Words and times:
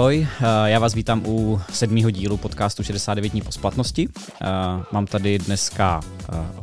ahoj, 0.00 0.26
já 0.64 0.78
vás 0.78 0.94
vítám 0.94 1.22
u 1.26 1.60
sedmého 1.72 2.10
dílu 2.10 2.36
podcastu 2.36 2.82
69 2.82 3.32
dní 3.32 3.42
po 3.42 3.52
splatnosti. 3.52 4.08
Mám 4.92 5.06
tady 5.06 5.38
dneska 5.38 6.00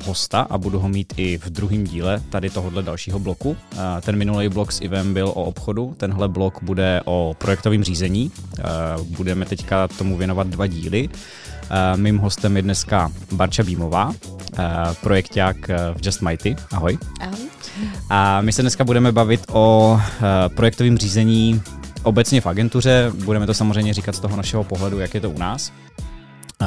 hosta 0.05 0.41
a 0.49 0.57
budu 0.57 0.79
ho 0.79 0.89
mít 0.89 1.13
i 1.17 1.37
v 1.37 1.49
druhém 1.49 1.83
díle 1.83 2.21
tady 2.29 2.49
tohohle 2.49 2.83
dalšího 2.83 3.19
bloku. 3.19 3.57
Ten 4.01 4.15
minulý 4.15 4.49
blok 4.49 4.71
s 4.71 4.81
Ivem 4.81 5.13
byl 5.13 5.27
o 5.27 5.43
obchodu, 5.43 5.95
tenhle 5.97 6.27
blok 6.27 6.63
bude 6.63 7.01
o 7.05 7.35
projektovém 7.37 7.83
řízení. 7.83 8.31
Budeme 9.03 9.45
teďka 9.45 9.87
tomu 9.87 10.17
věnovat 10.17 10.47
dva 10.47 10.67
díly. 10.67 11.09
Mým 11.95 12.17
hostem 12.17 12.55
je 12.55 12.61
dneska 12.61 13.11
Barča 13.31 13.63
Bímová, 13.63 14.13
projekták 15.01 15.67
v 15.93 16.05
Just 16.05 16.21
Mighty. 16.21 16.55
Ahoj. 16.71 16.97
Ahoj. 17.19 17.39
A 18.09 18.41
my 18.41 18.53
se 18.53 18.61
dneska 18.61 18.83
budeme 18.83 19.11
bavit 19.11 19.41
o 19.51 19.99
projektovém 20.55 20.97
řízení 20.97 21.61
obecně 22.07 22.41
v 22.41 22.45
agentuře, 22.45 23.11
budeme 23.25 23.45
to 23.45 23.53
samozřejmě 23.53 23.93
říkat 23.93 24.15
z 24.15 24.19
toho 24.19 24.37
našeho 24.37 24.63
pohledu, 24.63 24.99
jak 24.99 25.13
je 25.13 25.21
to 25.21 25.29
u 25.29 25.37
nás. 25.37 25.71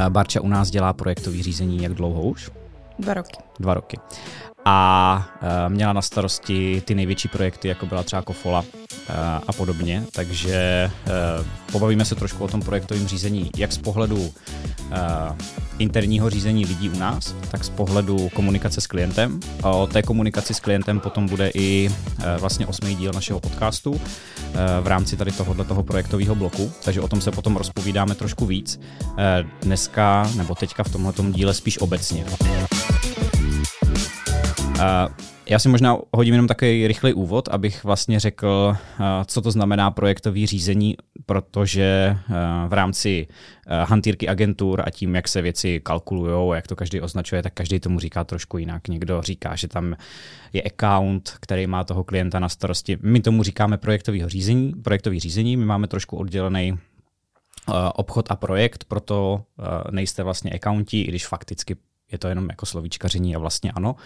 Barča 0.08 0.40
u 0.40 0.48
nás 0.48 0.70
dělá 0.70 0.92
projektový 0.92 1.42
řízení 1.42 1.82
jak 1.82 1.94
dlouho 1.94 2.22
už? 2.22 2.50
Dva 2.98 3.14
roky. 3.14 3.36
Dva 3.60 3.74
roky. 3.74 3.96
A 4.64 5.28
uh, 5.42 5.73
měla 5.73 5.92
na 5.92 6.02
starosti 6.02 6.82
ty 6.84 6.95
největší 6.95 7.28
projekty, 7.28 7.69
jako 7.69 7.87
byla 7.87 8.02
třeba 8.02 8.23
Kofola 8.23 8.60
uh, 8.60 8.66
a 9.46 9.52
podobně, 9.52 10.05
takže 10.12 10.91
uh, 11.06 11.46
pobavíme 11.73 12.05
se 12.05 12.14
trošku 12.14 12.45
o 12.45 12.48
tom 12.48 12.62
projektovém 12.62 13.09
řízení, 13.09 13.50
jak 13.56 13.73
z 13.73 13.78
pohledu 13.78 14.33
interního 15.78 16.30
řízení 16.30 16.66
lidí 16.66 16.91
u 16.91 16.98
nás, 16.98 17.34
tak 17.50 17.64
z 17.64 17.69
pohledu 17.69 18.28
komunikace 18.28 18.80
s 18.80 18.86
klientem. 18.86 19.41
O 19.62 19.86
té 19.86 20.02
komunikaci 20.02 20.55
s 20.55 20.61
klientem 20.61 21.00
potom 21.00 21.27
bude 21.27 21.50
i 21.55 21.91
vlastně 22.38 22.66
osmý 22.66 22.94
díl 22.94 23.12
našeho 23.12 23.41
podcastu 23.41 24.00
v 24.81 24.86
rámci 24.86 25.16
tady 25.16 25.33
tohohle 25.33 25.64
toho 25.64 25.83
projektového 25.83 26.34
bloku, 26.34 26.72
takže 26.84 27.00
o 27.00 27.08
tom 27.08 27.20
se 27.20 27.31
potom 27.31 27.56
rozpovídáme 27.56 28.14
trošku 28.14 28.47
víc. 28.47 28.81
Dneska, 29.62 30.31
nebo 30.36 30.55
teďka 30.55 30.83
v 30.83 30.92
tomhle 30.92 31.12
díle 31.31 31.55
spíš 31.55 31.78
obecně. 31.78 32.25
Já 35.47 35.59
si 35.59 35.69
možná 35.69 35.97
hodím 36.12 36.34
jenom 36.34 36.47
takový 36.47 36.86
rychlý 36.86 37.12
úvod, 37.14 37.48
abych 37.48 37.84
vlastně 37.84 38.20
řekl, 38.20 38.77
co 39.27 39.42
to 39.42 39.50
znamená 39.50 39.91
projektový 39.91 40.47
řízení, 40.47 40.97
protože 41.27 42.17
v 42.69 42.72
rámci 42.72 43.27
hantýrky 43.84 44.28
agentur 44.28 44.83
a 44.87 44.91
tím, 44.91 45.14
jak 45.14 45.28
se 45.28 45.42
věci 45.42 45.81
kalkulují, 45.81 46.56
jak 46.56 46.67
to 46.67 46.77
každý 46.77 47.00
označuje, 47.00 47.42
tak 47.42 47.55
každý 47.55 47.81
tomu 47.81 47.98
říká 47.98 48.25
trošku 48.25 48.59
jinak. 48.59 48.89
Někdo 48.89 49.22
říká, 49.22 49.56
že 49.56 49.69
tam 49.69 49.97
je 50.53 50.62
account, 50.62 51.33
který 51.41 51.67
má 51.67 51.84
toho 51.84 52.05
klienta 52.05 52.39
na 52.39 52.48
starosti. 52.48 52.98
My 53.03 53.20
tomu 53.20 53.42
říkáme 53.42 53.78
projektový 53.78 54.22
řízení, 54.27 54.72
projektový 54.83 55.20
řízení, 55.20 55.56
my 55.56 55.65
máme 55.65 55.87
trošku 55.89 56.17
oddělený 56.17 56.78
obchod 57.94 58.31
a 58.31 58.37
projekt, 58.37 58.84
proto 58.84 59.42
nejste 59.91 60.22
vlastně 60.22 60.50
accounti, 60.53 61.00
i 61.03 61.09
když 61.09 61.27
fakticky 61.27 61.77
je 62.12 62.19
to 62.19 62.28
jenom 62.28 62.48
jako 62.50 62.66
slovíčkaření 62.66 63.36
a 63.36 63.39
vlastně 63.39 63.72
ano. 63.72 63.97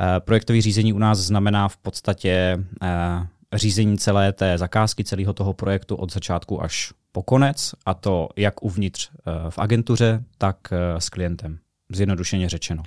Eh, 0.00 0.20
projektový 0.20 0.60
řízení 0.60 0.92
u 0.92 0.98
nás 0.98 1.18
znamená 1.18 1.68
v 1.68 1.76
podstatě 1.76 2.58
eh, 2.82 3.26
řízení 3.52 3.98
celé 3.98 4.32
té 4.32 4.58
zakázky, 4.58 5.04
celého 5.04 5.32
toho 5.32 5.52
projektu 5.52 5.96
od 5.96 6.12
začátku 6.12 6.62
až 6.62 6.92
po 7.12 7.22
konec, 7.22 7.74
a 7.86 7.94
to 7.94 8.28
jak 8.36 8.62
uvnitř 8.62 9.10
eh, 9.10 9.50
v 9.50 9.58
agentuře, 9.58 10.24
tak 10.38 10.56
s 10.98 11.08
klientem, 11.08 11.58
zjednodušeně 11.92 12.48
řečeno. 12.48 12.82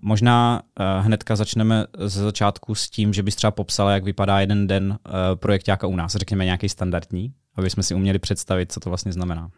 Možná 0.00 0.62
hnedka 1.00 1.36
začneme 1.36 1.86
ze 1.98 2.22
začátku 2.22 2.74
s 2.74 2.90
tím, 2.90 3.12
že 3.12 3.22
bys 3.22 3.36
třeba 3.36 3.50
popsala, 3.50 3.92
jak 3.92 4.04
vypadá 4.04 4.40
jeden 4.40 4.66
den 4.66 4.98
projektáka 5.34 5.86
u 5.86 5.96
nás, 5.96 6.12
řekněme 6.12 6.44
nějaký 6.44 6.68
standardní, 6.68 7.32
aby 7.56 7.70
jsme 7.70 7.82
si 7.82 7.94
uměli 7.94 8.18
představit, 8.18 8.72
co 8.72 8.80
to 8.80 8.90
vlastně 8.90 9.12
znamená. 9.12 9.50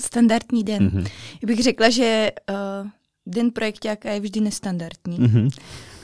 Standardní 0.00 0.64
den. 0.64 0.88
Mm-hmm. 0.88 1.10
Já 1.42 1.46
bych 1.46 1.62
řekla, 1.62 1.90
že 1.90 2.30
uh, 2.50 2.90
den 3.30 3.50
projektáka 3.50 4.10
je 4.10 4.20
vždy 4.20 4.40
nestandardní. 4.40 5.18
Mm-hmm. 5.18 5.50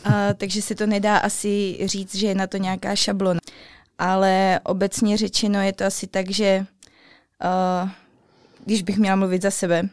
A, 0.04 0.34
takže 0.34 0.62
se 0.62 0.74
to 0.74 0.86
nedá 0.86 1.16
asi 1.16 1.78
říct, 1.84 2.14
že 2.14 2.26
je 2.26 2.34
na 2.34 2.46
to 2.46 2.56
nějaká 2.56 2.96
šablona. 2.96 3.40
Ale 3.98 4.60
obecně 4.64 5.16
řečeno 5.16 5.62
je 5.62 5.72
to 5.72 5.84
asi 5.84 6.06
tak, 6.06 6.30
že 6.30 6.66
uh, 7.44 7.90
když 8.64 8.82
bych 8.82 8.98
měla 8.98 9.16
mluvit 9.16 9.42
za 9.42 9.50
sebe, 9.50 9.88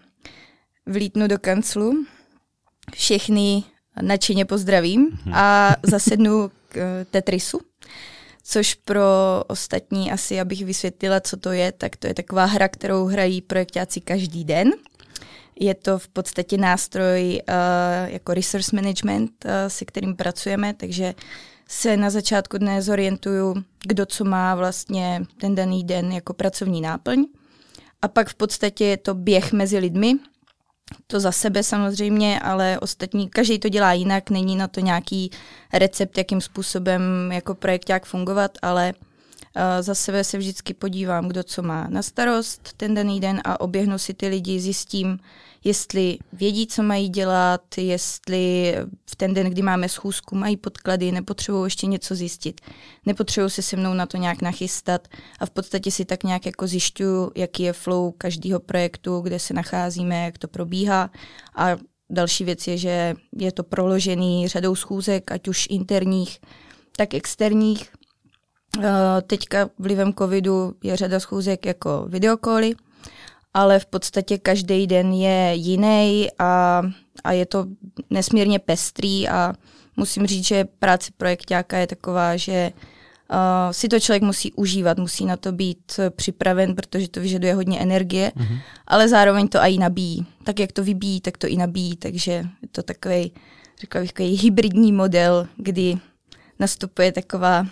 vlítnu 0.86 1.28
do 1.28 1.40
kanclu, 1.40 2.06
všechny 2.94 3.64
nadšeně 4.02 4.46
pozdravím 4.46 5.10
mm-hmm. 5.10 5.32
a 5.36 5.76
zasednu 5.84 6.52
k 6.70 6.76
uh, 6.76 6.84
Tetrisu, 7.12 7.60
což 8.44 8.74
pro 8.74 9.04
ostatní 9.48 10.12
asi, 10.12 10.40
abych 10.40 10.66
vysvětlila, 10.66 11.20
co 11.20 11.38
to 11.38 11.52
je, 11.52 11.72
tak 11.72 11.96
to 11.96 12.08
je 12.08 12.14
taková 12.14 12.46
hra, 12.46 12.68
kterou 12.68 13.06
hrají 13.06 13.42
projektáci 13.42 14.02
každý 14.02 14.44
den. 14.44 14.72
Je 15.60 15.74
to 15.74 16.00
v 16.00 16.08
podstatě 16.08 16.58
nástroj 16.58 17.42
uh, 17.50 18.14
jako 18.14 18.34
resource 18.34 18.76
management, 18.76 19.32
uh, 19.46 19.52
se 19.68 19.86
kterým 19.86 20.16
pracujeme, 20.16 20.74
takže 20.74 21.14
se 21.68 21.98
na 21.98 22.10
začátku 22.10 22.58
dne 22.58 22.82
zorientuju, 22.82 23.64
kdo 23.88 24.06
co 24.06 24.24
má 24.24 24.56
vlastně 24.56 25.22
ten 25.38 25.56
daný 25.56 25.84
den 25.84 26.12
jako 26.12 26.34
pracovní 26.34 26.82
náplň. 26.82 27.26
A 28.02 28.08
pak 28.08 28.30
v 28.30 28.36
podstatě 28.36 28.86
je 28.86 28.98
to 28.98 29.14
běh 29.14 29.54
mezi 29.54 29.78
lidmi, 29.78 30.14
to 31.08 31.20
za 31.20 31.32
sebe 31.32 31.64
samozřejmě, 31.64 32.40
ale 32.40 32.80
ostatní, 32.80 33.30
každý 33.30 33.60
to 33.60 33.70
dělá 33.70 33.94
jinak, 33.94 34.30
není 34.30 34.56
na 34.56 34.68
to 34.68 34.80
nějaký 34.80 35.32
recept, 35.74 36.18
jakým 36.18 36.42
způsobem 36.42 37.02
jako 37.32 37.56
projekt 37.56 37.90
jak 37.90 38.06
fungovat, 38.06 38.52
ale 38.62 38.94
za 39.82 39.96
sebe 39.96 40.24
se 40.24 40.38
vždycky 40.38 40.74
podívám, 40.74 41.28
kdo 41.28 41.44
co 41.44 41.62
má 41.62 41.88
na 41.90 42.02
starost 42.02 42.74
ten 42.78 42.94
daný 42.94 43.20
den 43.20 43.42
a 43.44 43.62
oběhnu 43.62 43.98
si 43.98 44.14
ty 44.14 44.28
lidi, 44.28 44.60
zjistím, 44.60 45.20
jestli 45.64 46.18
vědí, 46.34 46.68
co 46.68 46.84
mají 46.84 47.10
dělat, 47.10 47.62
jestli 47.78 48.76
v 49.10 49.16
ten 49.16 49.34
den, 49.34 49.48
kdy 49.48 49.62
máme 49.62 49.90
schůzku, 49.90 50.36
mají 50.36 50.58
podklady, 50.58 51.12
nepotřebují 51.12 51.66
ještě 51.66 51.88
něco 51.88 52.16
zjistit, 52.16 52.62
nepotřebují 53.06 53.50
se 53.50 53.62
se 53.62 53.78
mnou 53.78 53.94
na 53.94 54.06
to 54.06 54.18
nějak 54.18 54.42
nachystat 54.42 55.08
a 55.40 55.46
v 55.46 55.50
podstatě 55.50 55.92
si 55.92 56.06
tak 56.06 56.24
nějak 56.24 56.46
jako 56.46 56.68
zjišťuju, 56.68 57.32
jaký 57.36 57.64
je 57.64 57.74
flow 57.74 58.12
každého 58.12 58.60
projektu, 58.60 59.20
kde 59.20 59.40
se 59.40 59.54
nacházíme, 59.54 60.26
jak 60.26 60.38
to 60.38 60.48
probíhá 60.48 61.10
a 61.56 61.78
další 62.10 62.44
věc 62.44 62.68
je, 62.68 62.78
že 62.78 63.16
je 63.38 63.52
to 63.52 63.64
proložený 63.64 64.48
řadou 64.48 64.76
schůzek, 64.76 65.32
ať 65.32 65.48
už 65.48 65.68
interních, 65.70 66.40
tak 66.98 67.14
externích. 67.14 67.93
Teďka 69.28 69.70
vlivem 69.80 70.14
covidu 70.14 70.76
je 70.84 70.98
řada 70.98 71.20
schůzek 71.20 71.66
jako 71.66 72.06
videokoly, 72.08 72.76
ale 73.54 73.80
v 73.80 73.86
podstatě 73.86 74.38
každý 74.38 74.88
den 74.88 75.14
je 75.14 75.52
jiný 75.56 76.28
a, 76.40 76.82
a 77.24 77.32
je 77.32 77.46
to 77.46 77.66
nesmírně 78.10 78.60
pestrý 78.60 79.30
a 79.30 79.54
musím 79.98 80.28
říct, 80.28 80.48
že 80.48 80.66
práce 80.66 81.12
projektáka 81.18 81.78
je 81.78 81.88
taková, 81.88 82.38
že 82.38 82.72
uh, 83.32 83.38
si 83.72 83.88
to 83.88 84.00
člověk 84.00 84.24
musí 84.24 84.54
užívat, 84.54 84.98
musí 84.98 85.26
na 85.26 85.38
to 85.38 85.52
být 85.52 86.00
připraven, 86.16 86.76
protože 86.76 87.08
to 87.08 87.20
vyžaduje 87.20 87.54
hodně 87.54 87.80
energie, 87.80 88.32
mm-hmm. 88.36 88.60
ale 88.88 89.10
zároveň 89.10 89.48
to 89.48 89.60
i 89.60 89.78
nabíjí. 89.78 90.26
Tak 90.44 90.60
jak 90.60 90.72
to 90.72 90.84
vybíjí, 90.84 91.22
tak 91.22 91.38
to 91.38 91.48
i 91.48 91.56
nabíjí, 91.56 91.96
takže 91.96 92.32
je 92.32 92.68
to 92.72 92.84
takový, 92.84 93.32
řekla 93.80 94.02
bych, 94.02 94.14
takový 94.14 94.38
hybridní 94.38 94.92
model, 94.92 95.48
kdy 95.58 95.98
nastupuje 96.60 97.12
taková 97.12 97.68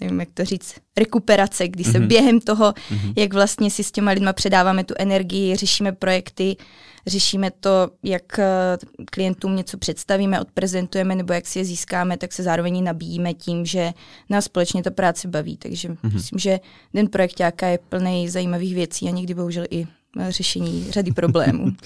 nevím, 0.00 0.20
jak 0.20 0.28
to 0.34 0.44
říct, 0.44 0.74
rekuperace, 0.96 1.68
kdy 1.68 1.84
se 1.84 1.90
mm-hmm. 1.92 2.06
během 2.06 2.40
toho, 2.40 2.72
mm-hmm. 2.72 3.12
jak 3.16 3.32
vlastně 3.34 3.70
si 3.70 3.84
s 3.84 3.92
těma 3.92 4.10
lidma 4.10 4.32
předáváme 4.32 4.84
tu 4.84 4.94
energii, 4.98 5.56
řešíme 5.56 5.92
projekty, 5.92 6.56
řešíme 7.06 7.50
to, 7.50 7.90
jak 8.02 8.38
eh, 8.38 8.78
klientům 9.10 9.56
něco 9.56 9.78
představíme, 9.78 10.40
odprezentujeme 10.40 11.14
nebo 11.14 11.32
jak 11.32 11.46
si 11.46 11.58
je 11.58 11.64
získáme, 11.64 12.16
tak 12.16 12.32
se 12.32 12.42
zároveň 12.42 12.84
nabíjíme 12.84 13.34
tím, 13.34 13.66
že 13.66 13.92
nás 14.30 14.44
společně 14.44 14.82
ta 14.82 14.90
práce 14.90 15.28
baví. 15.28 15.56
Takže 15.56 15.88
mm-hmm. 15.88 16.12
myslím, 16.12 16.38
že 16.38 16.60
den 16.94 17.08
projektáka 17.08 17.66
je 17.66 17.78
plný 17.88 18.28
zajímavých 18.28 18.74
věcí 18.74 19.08
a 19.08 19.10
někdy 19.10 19.34
bohužel 19.34 19.64
i 19.70 19.86
eh, 20.20 20.32
řešení 20.32 20.86
řady 20.90 21.12
problémů. 21.12 21.66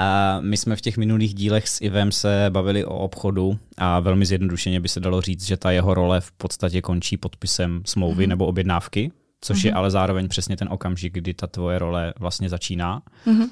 A 0.00 0.40
my 0.40 0.56
jsme 0.56 0.76
v 0.76 0.80
těch 0.80 0.96
minulých 0.96 1.34
dílech 1.34 1.68
s 1.68 1.80
Ivem 1.80 2.12
se 2.12 2.46
bavili 2.48 2.84
o 2.84 2.98
obchodu 2.98 3.58
a 3.78 4.00
velmi 4.00 4.26
zjednodušeně 4.26 4.80
by 4.80 4.88
se 4.88 5.00
dalo 5.00 5.20
říct, 5.20 5.46
že 5.46 5.56
ta 5.56 5.70
jeho 5.70 5.94
role 5.94 6.20
v 6.20 6.32
podstatě 6.32 6.82
končí 6.82 7.16
podpisem 7.16 7.82
smlouvy 7.86 8.24
mm-hmm. 8.24 8.28
nebo 8.28 8.46
objednávky, 8.46 9.12
což 9.40 9.58
mm-hmm. 9.58 9.66
je 9.66 9.70
mhm. 9.70 9.78
ale 9.78 9.90
zároveň 9.90 10.28
přesně 10.28 10.56
ten 10.56 10.68
okamžik, 10.70 11.14
kdy 11.14 11.34
ta 11.34 11.46
tvoje 11.46 11.78
role 11.78 12.14
vlastně 12.18 12.48
začíná. 12.48 13.02
Mm-hmm. 13.26 13.48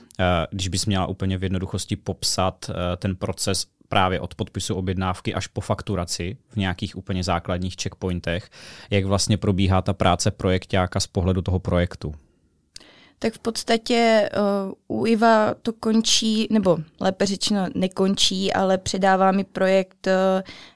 Když 0.50 0.68
bys 0.68 0.86
měla 0.86 1.06
úplně 1.06 1.38
v 1.38 1.42
jednoduchosti 1.42 1.96
popsat 1.96 2.70
eh, 2.70 2.96
ten 2.96 3.16
proces 3.16 3.66
právě 3.88 4.20
od 4.20 4.34
podpisu 4.34 4.74
objednávky 4.74 5.34
až 5.34 5.46
po 5.46 5.60
fakturaci 5.60 6.36
v 6.48 6.56
nějakých 6.56 6.96
úplně 6.96 7.24
základních 7.24 7.74
checkpointech, 7.82 8.50
jak 8.90 9.04
vlastně 9.04 9.36
probíhá 9.36 9.82
ta 9.82 9.92
práce 9.92 10.30
projektáka 10.30 11.00
z 11.00 11.06
pohledu 11.06 11.42
toho 11.42 11.58
projektu 11.58 12.14
tak 13.18 13.34
v 13.34 13.38
podstatě 13.38 14.30
uh, 14.88 15.00
u 15.00 15.06
Iva 15.06 15.54
to 15.62 15.72
končí, 15.72 16.46
nebo 16.50 16.78
lépe 17.00 17.26
řečeno 17.26 17.66
nekončí, 17.74 18.52
ale 18.52 18.78
předává 18.78 19.32
mi 19.32 19.44
projekt 19.44 20.06
uh, 20.06 20.12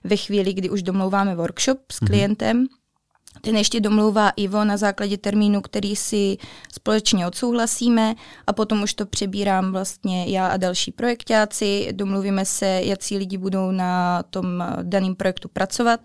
ve 0.04 0.16
chvíli, 0.16 0.52
kdy 0.52 0.70
už 0.70 0.82
domlouváme 0.82 1.34
workshop 1.34 1.78
s 1.92 2.00
mhm. 2.00 2.06
klientem. 2.06 2.64
Mm-hmm. 2.64 3.40
ten 3.40 3.56
ještě 3.56 3.80
domlouvá 3.80 4.30
Ivo 4.30 4.64
na 4.64 4.76
základě 4.76 5.16
termínu, 5.18 5.60
který 5.60 5.96
si 5.96 6.36
společně 6.72 7.26
odsouhlasíme 7.26 8.14
a 8.46 8.52
potom 8.52 8.82
už 8.82 8.94
to 8.94 9.06
přebírám 9.06 9.72
vlastně 9.72 10.26
já 10.26 10.46
a 10.46 10.56
další 10.56 10.92
projektáci, 10.92 11.88
domluvíme 11.92 12.44
se, 12.44 12.66
jaký 12.66 13.16
lidi 13.16 13.38
budou 13.38 13.70
na 13.70 14.22
tom 14.22 14.64
daném 14.82 15.14
projektu 15.14 15.48
pracovat 15.48 16.00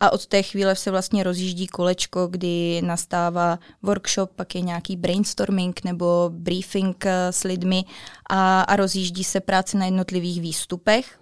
a 0.00 0.12
od 0.12 0.26
té 0.26 0.42
chvíle 0.42 0.76
se 0.76 0.90
vlastně 0.90 1.24
rozjíždí 1.24 1.66
kolečko, 1.66 2.26
kdy 2.26 2.82
nastává 2.84 3.58
workshop, 3.82 4.30
pak 4.36 4.54
je 4.54 4.60
nějaký 4.60 4.96
brainstorming 4.96 5.84
nebo 5.84 6.30
briefing 6.32 7.04
s 7.30 7.44
lidmi 7.44 7.84
a, 8.30 8.60
a 8.60 8.76
rozjíždí 8.76 9.24
se 9.24 9.40
práce 9.40 9.78
na 9.78 9.84
jednotlivých 9.84 10.40
výstupech. 10.40 11.20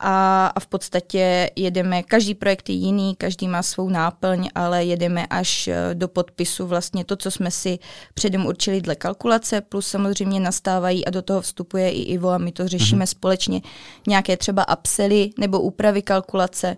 A, 0.00 0.46
a 0.46 0.60
v 0.60 0.66
podstatě 0.66 1.50
jedeme, 1.56 2.02
každý 2.02 2.34
projekt 2.34 2.68
je 2.68 2.74
jiný, 2.74 3.16
každý 3.16 3.48
má 3.48 3.62
svou 3.62 3.88
náplň, 3.88 4.48
ale 4.54 4.84
jedeme 4.84 5.26
až 5.26 5.68
eh, 5.68 5.94
do 5.94 6.08
podpisu 6.08 6.66
vlastně 6.66 7.04
to, 7.04 7.16
co 7.16 7.30
jsme 7.30 7.50
si 7.50 7.78
předem 8.14 8.46
určili 8.46 8.80
dle 8.80 8.94
kalkulace, 8.94 9.60
plus 9.60 9.86
samozřejmě 9.86 10.40
nastávají 10.40 11.06
a 11.06 11.10
do 11.10 11.22
toho 11.22 11.40
vstupuje 11.40 11.90
i 11.90 12.02
Ivo 12.02 12.28
a 12.28 12.38
my 12.38 12.52
to 12.52 12.68
řešíme 12.68 13.04
mm-hmm. 13.04 13.10
společně. 13.10 13.60
Nějaké 14.06 14.36
třeba 14.36 14.78
upsely 14.78 15.30
nebo 15.38 15.60
úpravy 15.60 16.02
kalkulace, 16.02 16.76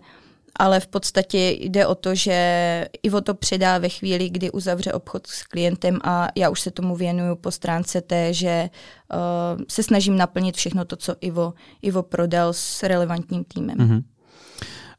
ale 0.57 0.81
v 0.81 0.87
podstatě 0.87 1.39
jde 1.61 1.87
o 1.87 1.95
to, 1.95 2.15
že 2.15 2.89
Ivo 3.03 3.21
to 3.21 3.35
předá 3.35 3.79
ve 3.79 3.89
chvíli, 3.89 4.31
kdy 4.31 4.51
uzavře 4.51 4.93
obchod 4.93 5.27
s 5.27 5.43
klientem 5.43 5.99
a 6.05 6.29
já 6.37 6.51
už 6.51 6.61
se 6.61 6.71
tomu 6.71 6.97
věnuju 6.97 7.37
po 7.37 7.51
stránce 7.51 8.01
té, 8.01 8.35
že 8.35 8.71
uh, 9.13 9.63
se 9.69 9.83
snažím 9.83 10.17
naplnit 10.17 10.57
všechno 10.57 10.85
to, 10.85 10.97
co 10.97 11.17
Ivo, 11.21 11.55
Ivo 11.83 12.03
prodal 12.03 12.53
s 12.53 12.83
relevantním 12.83 13.45
týmem. 13.45 13.79
Mm-hmm. 13.79 14.03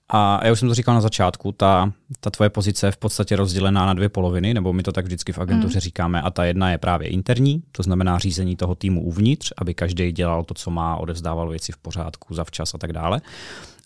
A 0.10 0.46
já 0.46 0.52
už 0.52 0.60
jsem 0.60 0.68
to 0.68 0.74
říkal 0.74 0.96
na 0.96 1.02
začátku, 1.02 1.52
ta, 1.52 1.94
ta 2.20 2.30
tvoje 2.30 2.50
pozice 2.50 2.88
je 2.88 2.92
v 2.92 2.98
podstatě 2.98 3.36
rozdělená 3.36 3.86
na 3.86 3.94
dvě 3.94 4.10
poloviny, 4.10 4.54
nebo 4.54 4.74
my 4.74 4.84
to 4.84 4.92
tak 4.92 5.06
vždycky 5.06 5.32
v 5.32 5.40
agentuře 5.40 5.78
mm. 5.78 5.82
říkáme, 5.82 6.22
a 6.22 6.30
ta 6.30 6.46
jedna 6.46 6.72
je 6.72 6.78
právě 6.78 7.10
interní, 7.10 7.64
to 7.72 7.84
znamená 7.84 8.20
řízení 8.20 8.56
toho 8.56 8.76
týmu 8.76 9.04
uvnitř, 9.04 9.54
aby 9.58 9.74
každý 9.74 10.12
dělal 10.12 10.44
to, 10.44 10.54
co 10.54 10.72
má, 10.72 10.96
odevzdával 10.96 11.50
věci 11.50 11.72
v 11.72 11.78
pořádku, 11.78 12.34
zavčas 12.34 12.74
a 12.74 12.78
tak 12.78 12.94
dále 12.94 13.22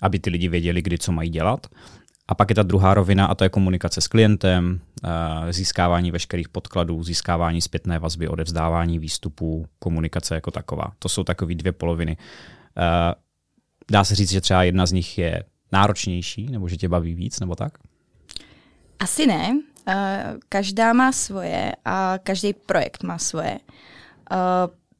aby 0.03 0.19
ty 0.19 0.29
lidi 0.29 0.47
věděli, 0.47 0.81
kdy 0.81 0.97
co 0.97 1.11
mají 1.11 1.29
dělat. 1.29 1.67
A 2.27 2.35
pak 2.35 2.49
je 2.49 2.55
ta 2.55 2.63
druhá 2.63 2.93
rovina, 2.93 3.25
a 3.25 3.35
to 3.35 3.43
je 3.43 3.49
komunikace 3.49 4.01
s 4.01 4.07
klientem, 4.07 4.79
eh, 5.03 5.53
získávání 5.53 6.11
veškerých 6.11 6.49
podkladů, 6.49 7.03
získávání 7.03 7.61
zpětné 7.61 7.99
vazby, 7.99 8.27
odevzdávání 8.27 8.99
výstupů, 8.99 9.65
komunikace 9.79 10.35
jako 10.35 10.51
taková. 10.51 10.91
To 10.99 11.09
jsou 11.09 11.23
takové 11.23 11.55
dvě 11.55 11.71
poloviny. 11.71 12.17
Eh, 12.77 13.15
dá 13.91 14.03
se 14.03 14.15
říct, 14.15 14.31
že 14.31 14.41
třeba 14.41 14.63
jedna 14.63 14.85
z 14.85 14.91
nich 14.91 15.17
je 15.17 15.43
náročnější, 15.73 16.45
nebo 16.45 16.67
že 16.67 16.77
tě 16.77 16.89
baví 16.89 17.13
víc, 17.13 17.39
nebo 17.39 17.55
tak? 17.55 17.77
Asi 18.99 19.27
ne. 19.27 19.59
Eh, 19.87 20.33
každá 20.49 20.93
má 20.93 21.11
svoje 21.11 21.75
a 21.85 22.19
každý 22.23 22.53
projekt 22.53 23.03
má 23.03 23.17
svoje. 23.17 23.59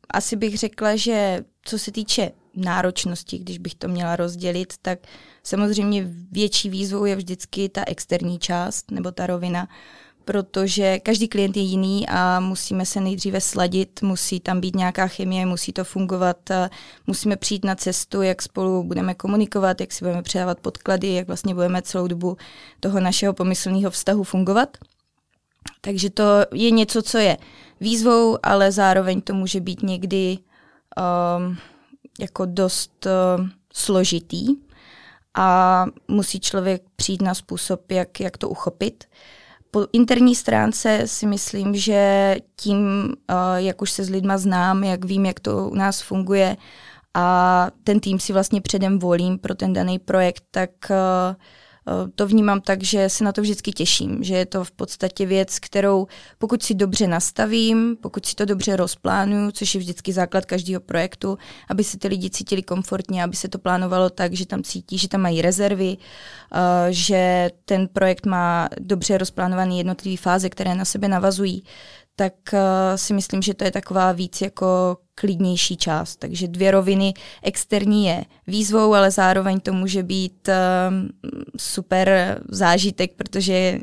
Asi 0.09 0.35
bych 0.35 0.57
řekla, 0.57 0.95
že 0.95 1.45
co 1.65 1.79
se 1.79 1.91
týče 1.91 2.31
náročnosti, 2.55 3.37
když 3.37 3.57
bych 3.57 3.75
to 3.75 3.87
měla 3.87 4.15
rozdělit, 4.15 4.73
tak 4.81 4.99
samozřejmě 5.43 6.07
větší 6.31 6.69
výzvou 6.69 7.05
je 7.05 7.15
vždycky 7.15 7.69
ta 7.69 7.83
externí 7.87 8.39
část 8.39 8.91
nebo 8.91 9.11
ta 9.11 9.27
rovina, 9.27 9.67
protože 10.25 10.99
každý 10.99 11.27
klient 11.27 11.57
je 11.57 11.63
jiný 11.63 12.07
a 12.09 12.39
musíme 12.39 12.85
se 12.85 13.01
nejdříve 13.01 13.41
sladit, 13.41 14.01
musí 14.01 14.39
tam 14.39 14.61
být 14.61 14.75
nějaká 14.75 15.07
chemie, 15.07 15.45
musí 15.45 15.73
to 15.73 15.83
fungovat, 15.83 16.37
musíme 17.07 17.35
přijít 17.35 17.65
na 17.65 17.75
cestu, 17.75 18.21
jak 18.21 18.41
spolu 18.41 18.83
budeme 18.83 19.13
komunikovat, 19.13 19.81
jak 19.81 19.91
si 19.91 20.05
budeme 20.05 20.21
předávat 20.21 20.59
podklady, 20.59 21.13
jak 21.13 21.27
vlastně 21.27 21.55
budeme 21.55 21.81
celou 21.81 22.07
dobu 22.07 22.37
toho 22.79 22.99
našeho 22.99 23.33
pomyslného 23.33 23.91
vztahu 23.91 24.23
fungovat. 24.23 24.77
Takže 25.81 26.09
to 26.09 26.23
je 26.53 26.71
něco, 26.71 27.01
co 27.01 27.17
je 27.17 27.37
výzvou, 27.79 28.37
ale 28.43 28.71
zároveň 28.71 29.21
to 29.21 29.33
může 29.33 29.59
být 29.59 29.83
někdy 29.83 30.37
um, 30.37 31.57
jako 32.19 32.45
dost 32.45 33.05
uh, 33.05 33.47
složitý 33.73 34.47
a 35.33 35.85
musí 36.07 36.39
člověk 36.39 36.83
přijít 36.95 37.21
na 37.21 37.33
způsob, 37.33 37.91
jak, 37.91 38.19
jak 38.19 38.37
to 38.37 38.49
uchopit. 38.49 39.03
Po 39.73 39.87
interní 39.93 40.35
stránce 40.35 41.01
si 41.05 41.25
myslím, 41.25 41.75
že 41.75 42.35
tím, 42.55 42.77
uh, 43.29 43.35
jak 43.55 43.81
už 43.81 43.91
se 43.91 44.03
s 44.03 44.09
lidma 44.09 44.37
znám, 44.37 44.83
jak 44.83 45.05
vím, 45.05 45.25
jak 45.25 45.39
to 45.39 45.69
u 45.69 45.75
nás 45.75 46.01
funguje 46.01 46.57
a 47.13 47.67
ten 47.83 47.99
tým 47.99 48.19
si 48.19 48.33
vlastně 48.33 48.61
předem 48.61 48.99
volím 48.99 49.39
pro 49.39 49.55
ten 49.55 49.73
daný 49.73 49.99
projekt, 49.99 50.43
tak 50.51 50.69
uh, 50.89 50.95
Eh, 50.95 51.35
to 52.15 52.27
vnímám 52.27 52.61
tak, 52.61 52.83
že 52.83 53.09
se 53.09 53.23
na 53.23 53.31
to 53.31 53.41
vždycky 53.41 53.71
těším, 53.71 54.23
že 54.23 54.35
je 54.35 54.45
to 54.45 54.63
v 54.63 54.71
podstatě 54.71 55.25
věc, 55.25 55.59
kterou 55.59 56.07
pokud 56.37 56.63
si 56.63 56.73
dobře 56.73 57.07
nastavím, 57.07 57.97
pokud 58.01 58.25
si 58.25 58.35
to 58.35 58.45
dobře 58.45 58.75
rozplánuju, 58.75 59.51
což 59.51 59.75
je 59.75 59.79
vždycky 59.79 60.13
základ 60.13 60.45
každého 60.45 60.81
projektu, 60.81 61.37
aby 61.69 61.83
se 61.83 61.99
ty 61.99 62.07
lidi 62.07 62.29
cítili 62.29 62.63
komfortně, 62.63 63.23
aby 63.23 63.35
se 63.35 63.47
to 63.47 63.59
plánovalo 63.59 64.09
tak, 64.09 64.33
že 64.33 64.45
tam 64.45 64.63
cítí, 64.63 64.97
že 64.97 65.07
tam 65.07 65.21
mají 65.21 65.41
rezervy, 65.41 65.97
eh, 65.97 66.57
že 66.89 67.49
ten 67.65 67.87
projekt 67.87 68.25
má 68.25 68.69
dobře 68.79 69.17
rozplánované 69.17 69.75
jednotlivé 69.75 70.17
fáze, 70.17 70.49
které 70.49 70.75
na 70.75 70.85
sebe 70.85 71.07
navazují, 71.07 71.63
tak 72.15 72.33
uh, 72.53 72.59
si 72.95 73.13
myslím, 73.13 73.41
že 73.41 73.53
to 73.53 73.63
je 73.63 73.71
taková 73.71 74.11
víc 74.11 74.41
jako 74.41 74.97
klidnější 75.15 75.77
část. 75.77 76.15
Takže 76.15 76.47
dvě 76.47 76.71
roviny. 76.71 77.13
Externí 77.43 78.05
je 78.05 78.25
výzvou, 78.47 78.93
ale 78.93 79.11
zároveň 79.11 79.59
to 79.59 79.73
může 79.73 80.03
být 80.03 80.47
uh, 80.47 80.53
super 81.57 82.39
zážitek, 82.49 83.13
protože 83.15 83.79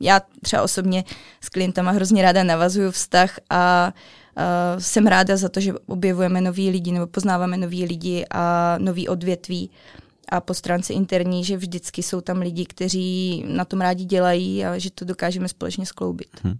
já 0.00 0.20
třeba 0.42 0.62
osobně 0.62 1.04
s 1.40 1.48
klientama 1.48 1.90
hrozně 1.90 2.22
ráda 2.22 2.42
navazuju 2.42 2.90
vztah 2.90 3.38
a 3.50 3.92
uh, 4.36 4.80
jsem 4.80 5.06
ráda 5.06 5.36
za 5.36 5.48
to, 5.48 5.60
že 5.60 5.72
objevujeme 5.86 6.40
nový 6.40 6.70
lidi 6.70 6.92
nebo 6.92 7.06
poznáváme 7.06 7.56
nový 7.56 7.84
lidi 7.84 8.24
a 8.30 8.76
nový 8.78 9.08
odvětví 9.08 9.70
a 10.28 10.40
po 10.40 10.54
stránce 10.54 10.92
interní, 10.92 11.44
že 11.44 11.56
vždycky 11.56 12.02
jsou 12.02 12.20
tam 12.20 12.38
lidi, 12.38 12.66
kteří 12.66 13.44
na 13.46 13.64
tom 13.64 13.80
rádi 13.80 14.04
dělají 14.04 14.64
a 14.64 14.78
že 14.78 14.90
to 14.90 15.04
dokážeme 15.04 15.48
společně 15.48 15.86
skloubit. 15.86 16.28
Hmm. 16.42 16.58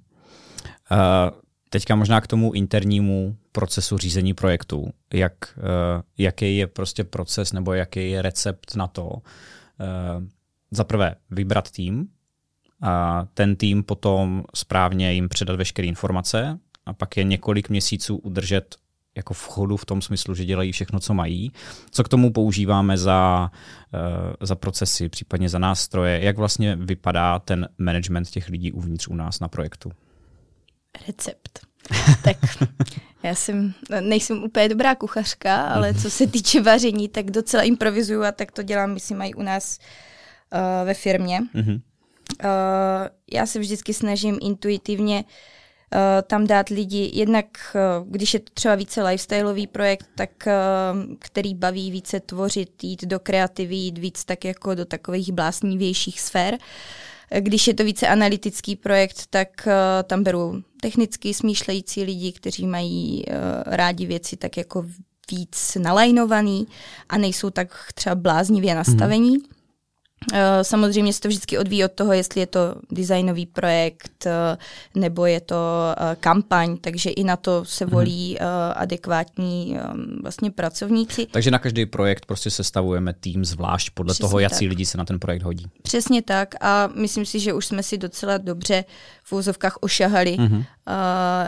Uh, 0.93 1.41
teďka 1.71 1.97
možná 1.97 2.21
k 2.21 2.27
tomu 2.27 2.53
internímu 2.53 3.37
procesu 3.53 3.99
řízení 3.99 4.35
projektu. 4.35 4.91
Jak, 5.13 5.33
uh, 5.57 5.63
jaký 6.19 6.57
je 6.57 6.67
prostě 6.67 7.05
proces 7.05 7.53
nebo 7.53 7.73
jaký 7.73 8.11
je 8.11 8.23
recept 8.23 8.77
na 8.77 8.87
to, 8.87 9.07
uh, 9.07 9.21
za 10.71 10.85
prvé 10.85 11.15
vybrat 11.31 11.71
tým, 11.71 12.09
a 12.83 13.25
ten 13.35 13.57
tým 13.57 13.83
potom 13.83 14.45
správně 14.55 15.13
jim 15.13 15.29
předat 15.29 15.57
veškeré 15.57 15.89
informace 15.89 16.59
a 16.87 16.93
pak 16.93 17.17
je 17.17 17.25
několik 17.25 17.69
měsíců 17.69 18.17
udržet 18.17 18.77
jako 19.17 19.35
v 19.35 19.47
chodu 19.49 19.77
v 19.77 19.85
tom 19.85 20.03
smyslu, 20.03 20.35
že 20.35 20.45
dělají 20.45 20.73
všechno, 20.73 21.01
co 21.01 21.15
mají. 21.15 21.53
Co 21.91 22.05
k 22.05 22.09
tomu 22.09 22.33
používáme 22.33 22.99
za, 22.99 23.51
za 24.41 24.55
procesy, 24.55 25.09
případně 25.09 25.49
za 25.49 25.59
nástroje, 25.59 26.25
jak 26.25 26.39
vlastně 26.39 26.77
vypadá 26.77 27.39
ten 27.39 27.69
management 27.79 28.31
těch 28.31 28.49
lidí 28.49 28.73
uvnitř 28.73 29.09
u 29.09 29.15
nás 29.15 29.41
na 29.41 29.49
projektu? 29.49 29.93
Recept. 31.07 31.61
tak 32.25 32.37
já 33.23 33.35
jsem, 33.35 33.75
nejsem 34.01 34.43
úplně 34.43 34.69
dobrá 34.69 34.95
kuchařka, 34.95 35.63
ale 35.63 35.95
co 35.95 36.11
se 36.11 36.27
týče 36.27 36.63
vaření, 36.63 37.09
tak 37.09 37.31
docela 37.31 37.63
improvizuju 37.63 38.23
a 38.23 38.33
tak 38.33 38.53
to 38.53 38.63
dělám, 38.63 38.95
myslím, 38.95 39.19
mají 39.19 39.35
u 39.35 39.43
nás 39.43 39.79
uh, 40.53 40.87
ve 40.87 40.95
firmě. 40.95 41.41
Mm-hmm. 41.55 41.81
Uh, 42.45 43.09
já 43.33 43.47
se 43.47 43.59
vždycky 43.59 43.95
snažím 43.95 44.39
intuitivně 44.43 45.25
uh, 45.25 46.01
tam 46.27 46.47
dát 46.47 46.69
lidi, 46.69 47.11
jednak 47.15 47.47
uh, 47.75 48.09
když 48.09 48.35
je 48.35 48.41
to 48.41 48.51
třeba 48.55 48.75
více 48.75 49.03
lifestyleový 49.03 49.67
projekt, 49.67 50.09
tak 50.15 50.31
uh, 50.47 51.15
který 51.19 51.55
baví 51.55 51.91
více 51.91 52.21
tvořit, 52.21 52.85
jít 52.85 53.05
do 53.05 53.21
kreativy, 53.21 53.75
jít 53.75 53.99
víc 53.99 54.25
tak 54.25 54.45
jako 54.45 54.75
do 54.75 54.85
takových 54.85 55.33
blásnivějších 55.33 56.21
sfér. 56.21 56.59
Když 57.39 57.67
je 57.67 57.75
to 57.75 57.85
více 57.85 58.09
analytický 58.09 58.77
projekt, 58.77 59.27
tak 59.31 59.49
uh, 59.67 59.73
tam 60.03 60.23
beru 60.23 60.63
technicky 60.83 61.35
smýšlející 61.35 62.03
lidi, 62.03 62.33
kteří 62.33 62.67
mají 62.67 63.25
uh, 63.27 63.35
rádi 63.67 64.07
věci 64.07 64.37
tak 64.37 64.57
jako 64.57 64.87
víc 65.31 65.77
nalajnovaný 65.81 66.67
a 67.09 67.19
nejsou 67.19 67.51
tak 67.51 67.93
třeba 67.95 68.15
bláznivě 68.15 68.75
nastavení. 68.75 69.31
Mm. 69.31 69.60
Eh, 70.33 70.65
samozřejmě 70.65 71.13
se 71.13 71.21
to 71.21 71.29
vždycky 71.29 71.59
odvíjí 71.59 71.85
od 71.85 71.93
toho, 71.93 72.13
jestli 72.13 72.41
je 72.41 72.47
to 72.47 72.75
designový 72.91 73.47
projekt 73.47 74.27
eh, 74.27 74.57
nebo 74.95 75.27
je 75.27 75.41
to 75.41 75.57
eh, 75.97 76.17
kampaň, 76.21 76.77
takže 76.77 77.11
i 77.11 77.25
na 77.25 77.37
to 77.37 77.65
se 77.65 77.85
mhm. 77.85 77.95
volí 77.95 78.39
adekvátní 78.75 79.79
vlastně 80.23 80.51
pracovníci. 80.51 81.27
Takže 81.31 81.51
na 81.51 81.59
každý 81.59 81.87
projekt 81.87 82.27
prostě 82.27 82.51
sestavujeme 82.51 83.13
tým 83.13 83.45
zvlášť 83.45 83.91
podle 83.91 84.15
Přesně 84.15 84.29
toho, 84.29 84.39
jaký 84.39 84.69
lidi 84.69 84.87
se 84.87 84.99
na 84.99 85.05
ten 85.05 85.19
projekt 85.19 85.43
hodí. 85.43 85.67
Přesně 85.83 86.23
tak 86.23 86.55
a 86.61 86.89
myslím 86.95 87.27
si, 87.27 87.41
že 87.41 87.53
už 87.53 87.67
jsme 87.67 87.83
si 87.83 87.99
docela 87.99 88.39
dobře 88.39 88.85
v 89.25 89.33
úzovkách 89.33 89.77
ošahali 89.81 90.37
hmm 90.37 90.65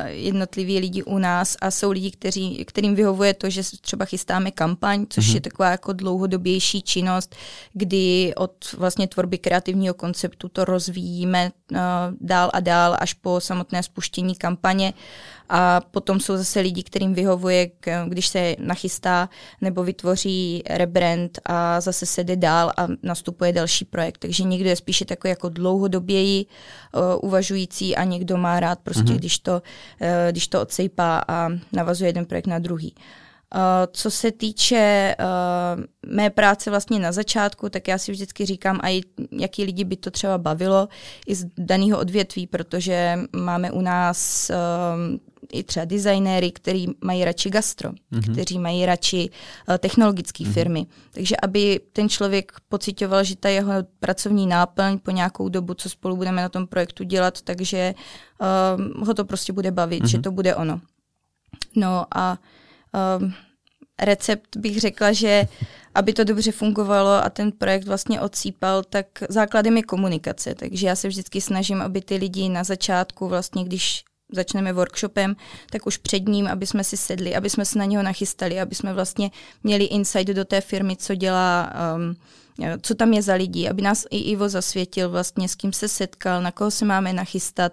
jednotliví 0.07 0.79
lidi 0.79 1.03
u 1.03 1.19
nás 1.19 1.57
a 1.61 1.71
jsou 1.71 1.91
lidi, 1.91 2.11
kteří, 2.11 2.65
kterým 2.65 2.95
vyhovuje 2.95 3.35
to, 3.35 3.51
že 3.51 3.63
třeba 3.81 4.05
chystáme 4.05 4.51
kampaň, 4.51 5.07
což 5.09 5.27
hmm 5.27 5.35
je 5.35 5.41
taková 5.41 5.71
jako 5.71 5.93
dlouhodobější 5.93 6.83
činnost, 6.83 7.37
kdy 7.73 8.33
od 8.37 8.62
vlastně 8.79 9.09
tvorby 9.09 9.39
kreativního 9.39 9.95
konceptu 9.95 10.49
to 10.49 10.65
rozvíjíme 10.65 11.51
uh, 11.71 11.79
dál 12.21 12.51
a 12.53 12.61
dál 12.61 12.97
až 13.01 13.15
po 13.15 13.41
samotné 13.41 13.83
spuštění 13.83 14.35
kampaně 14.35 14.93
a 15.49 15.81
potom 15.81 16.21
jsou 16.21 16.37
zase 16.37 16.61
lidi, 16.61 16.83
kterým 16.83 17.15
vyhovuje, 17.15 17.71
když 18.09 18.29
se 18.29 18.57
nachystá 18.59 19.29
nebo 19.61 19.85
vytvoří 19.85 20.63
rebrand 20.71 21.39
a 21.45 21.81
zase 21.81 22.07
se 22.07 22.25
jde 22.25 22.37
dál 22.37 22.73
a 22.77 22.89
nastupuje 23.03 23.53
další 23.53 23.85
projekt. 23.85 24.19
Takže 24.19 24.45
někdo 24.45 24.69
je 24.69 24.77
spíše 24.77 25.05
takový 25.05 25.31
jako 25.31 25.49
dlouhodoběji 25.49 26.47
uh, 26.47 27.03
uvažující 27.29 27.97
a 27.97 28.05
někdo 28.05 28.37
má 28.37 28.61
rád 28.61 28.79
prostě, 28.79 29.03
mm-hmm. 29.03 29.17
když, 29.17 29.39
to, 29.39 29.53
uh, 29.53 30.09
když 30.31 30.49
to 30.49 30.61
odsejpá 30.63 31.23
a 31.29 31.49
navazuje 31.73 32.09
jeden 32.09 32.25
projekt 32.25 32.47
na 32.47 32.59
druhý. 32.59 32.95
Uh, 32.97 33.03
Uh, 33.03 33.32
co 33.93 34.11
se 34.11 34.33
týče 34.33 35.15
uh, 35.21 36.15
mé 36.15 36.31
práce 36.31 36.71
vlastně 36.71 36.99
na 36.99 37.13
začátku, 37.13 37.69
tak 37.69 37.89
já 37.89 37.99
si 37.99 38.13
vždycky 38.13 38.47
říkám, 38.47 38.81
a 38.83 39.03
jaký 39.33 39.65
lidi 39.65 39.85
by 39.85 39.97
to 39.97 40.11
třeba 40.11 40.39
bavilo 40.39 40.89
i 41.27 41.35
z 41.35 41.47
daného 41.59 41.99
odvětví, 41.99 42.47
protože 42.47 43.19
máme 43.37 43.71
u 43.71 43.81
nás 43.81 44.51
uh, 44.51 45.19
i 45.53 45.63
třeba 45.63 45.85
designéry, 45.85 46.53
kteří 46.53 46.95
mají 47.05 47.25
radši 47.25 47.51
gastro, 47.51 47.91
mm-hmm. 47.91 48.33
kteří 48.33 48.59
mají 48.59 48.87
radši 48.87 49.31
uh, 49.69 49.77
technologické 49.79 50.45
mm-hmm. 50.45 50.53
firmy. 50.53 50.87
Takže 51.11 51.37
aby 51.43 51.81
ten 51.93 52.09
člověk 52.09 52.53
pocitoval, 52.69 53.25
že 53.25 53.37
ta 53.37 53.49
jeho 53.49 53.73
pracovní 54.01 54.47
náplň 54.47 54.99
po 54.99 55.11
nějakou 55.11 55.49
dobu, 55.49 55.75
co 55.75 55.89
spolu 55.89 56.17
budeme 56.17 56.43
na 56.43 56.49
tom 56.49 56.67
projektu 56.67 57.05
dělat, 57.05 57.43
takže 57.43 57.95
uh, 58.97 59.07
ho 59.07 59.15
to 59.15 59.25
prostě 59.25 59.53
bude 59.53 59.71
bavit, 59.71 60.03
mm-hmm. 60.03 60.09
že 60.09 60.19
to 60.19 60.31
bude 60.31 60.55
ono. 60.55 60.81
No 61.77 62.07
a 62.15 62.39
um, 63.19 63.35
recept 64.03 64.57
bych 64.57 64.81
řekla, 64.81 65.13
že 65.13 65.47
aby 65.95 66.13
to 66.13 66.25
dobře 66.25 66.53
fungovalo 66.53 67.11
a 67.11 67.31
ten 67.31 67.53
projekt 67.53 67.85
vlastně 67.85 68.21
odsýpal, 68.21 68.83
tak 68.83 69.07
základem 69.29 69.77
je 69.77 69.83
komunikace. 69.83 70.55
Takže 70.55 70.87
já 70.87 70.97
se 70.97 71.09
vždycky 71.09 71.41
snažím, 71.41 71.83
aby 71.83 72.01
ty 72.01 72.17
lidi 72.17 72.49
na 72.49 72.65
začátku, 72.65 73.29
vlastně 73.29 73.65
když 73.65 74.05
začneme 74.33 74.73
workshopem, 74.73 75.37
tak 75.71 75.87
už 75.87 75.97
před 75.97 76.29
ním, 76.29 76.47
aby 76.47 76.67
jsme 76.67 76.85
si 76.85 76.97
sedli, 76.97 77.35
aby 77.35 77.51
jsme 77.51 77.65
se 77.65 77.79
na 77.79 77.85
něho 77.85 78.03
nachystali, 78.03 78.61
aby 78.61 78.75
jsme 78.75 78.95
vlastně 78.95 79.31
měli 79.63 79.85
insight 79.85 80.29
do 80.29 80.45
té 80.45 80.61
firmy, 80.61 80.97
co 80.97 81.15
dělá, 81.15 81.73
um, 81.97 82.17
co 82.83 82.95
tam 82.95 83.13
je 83.13 83.23
za 83.23 83.35
lidi, 83.35 83.69
aby 83.69 83.83
nás 83.83 84.07
i 84.11 84.19
Ivo 84.19 84.49
zasvětil 84.49 85.11
vlastně, 85.11 85.49
s 85.49 85.55
kým 85.55 85.73
se 85.73 85.89
setkal, 85.89 86.43
na 86.43 86.53
koho 86.53 86.71
se 86.71 86.85
máme 86.85 87.13
nachystat, 87.13 87.73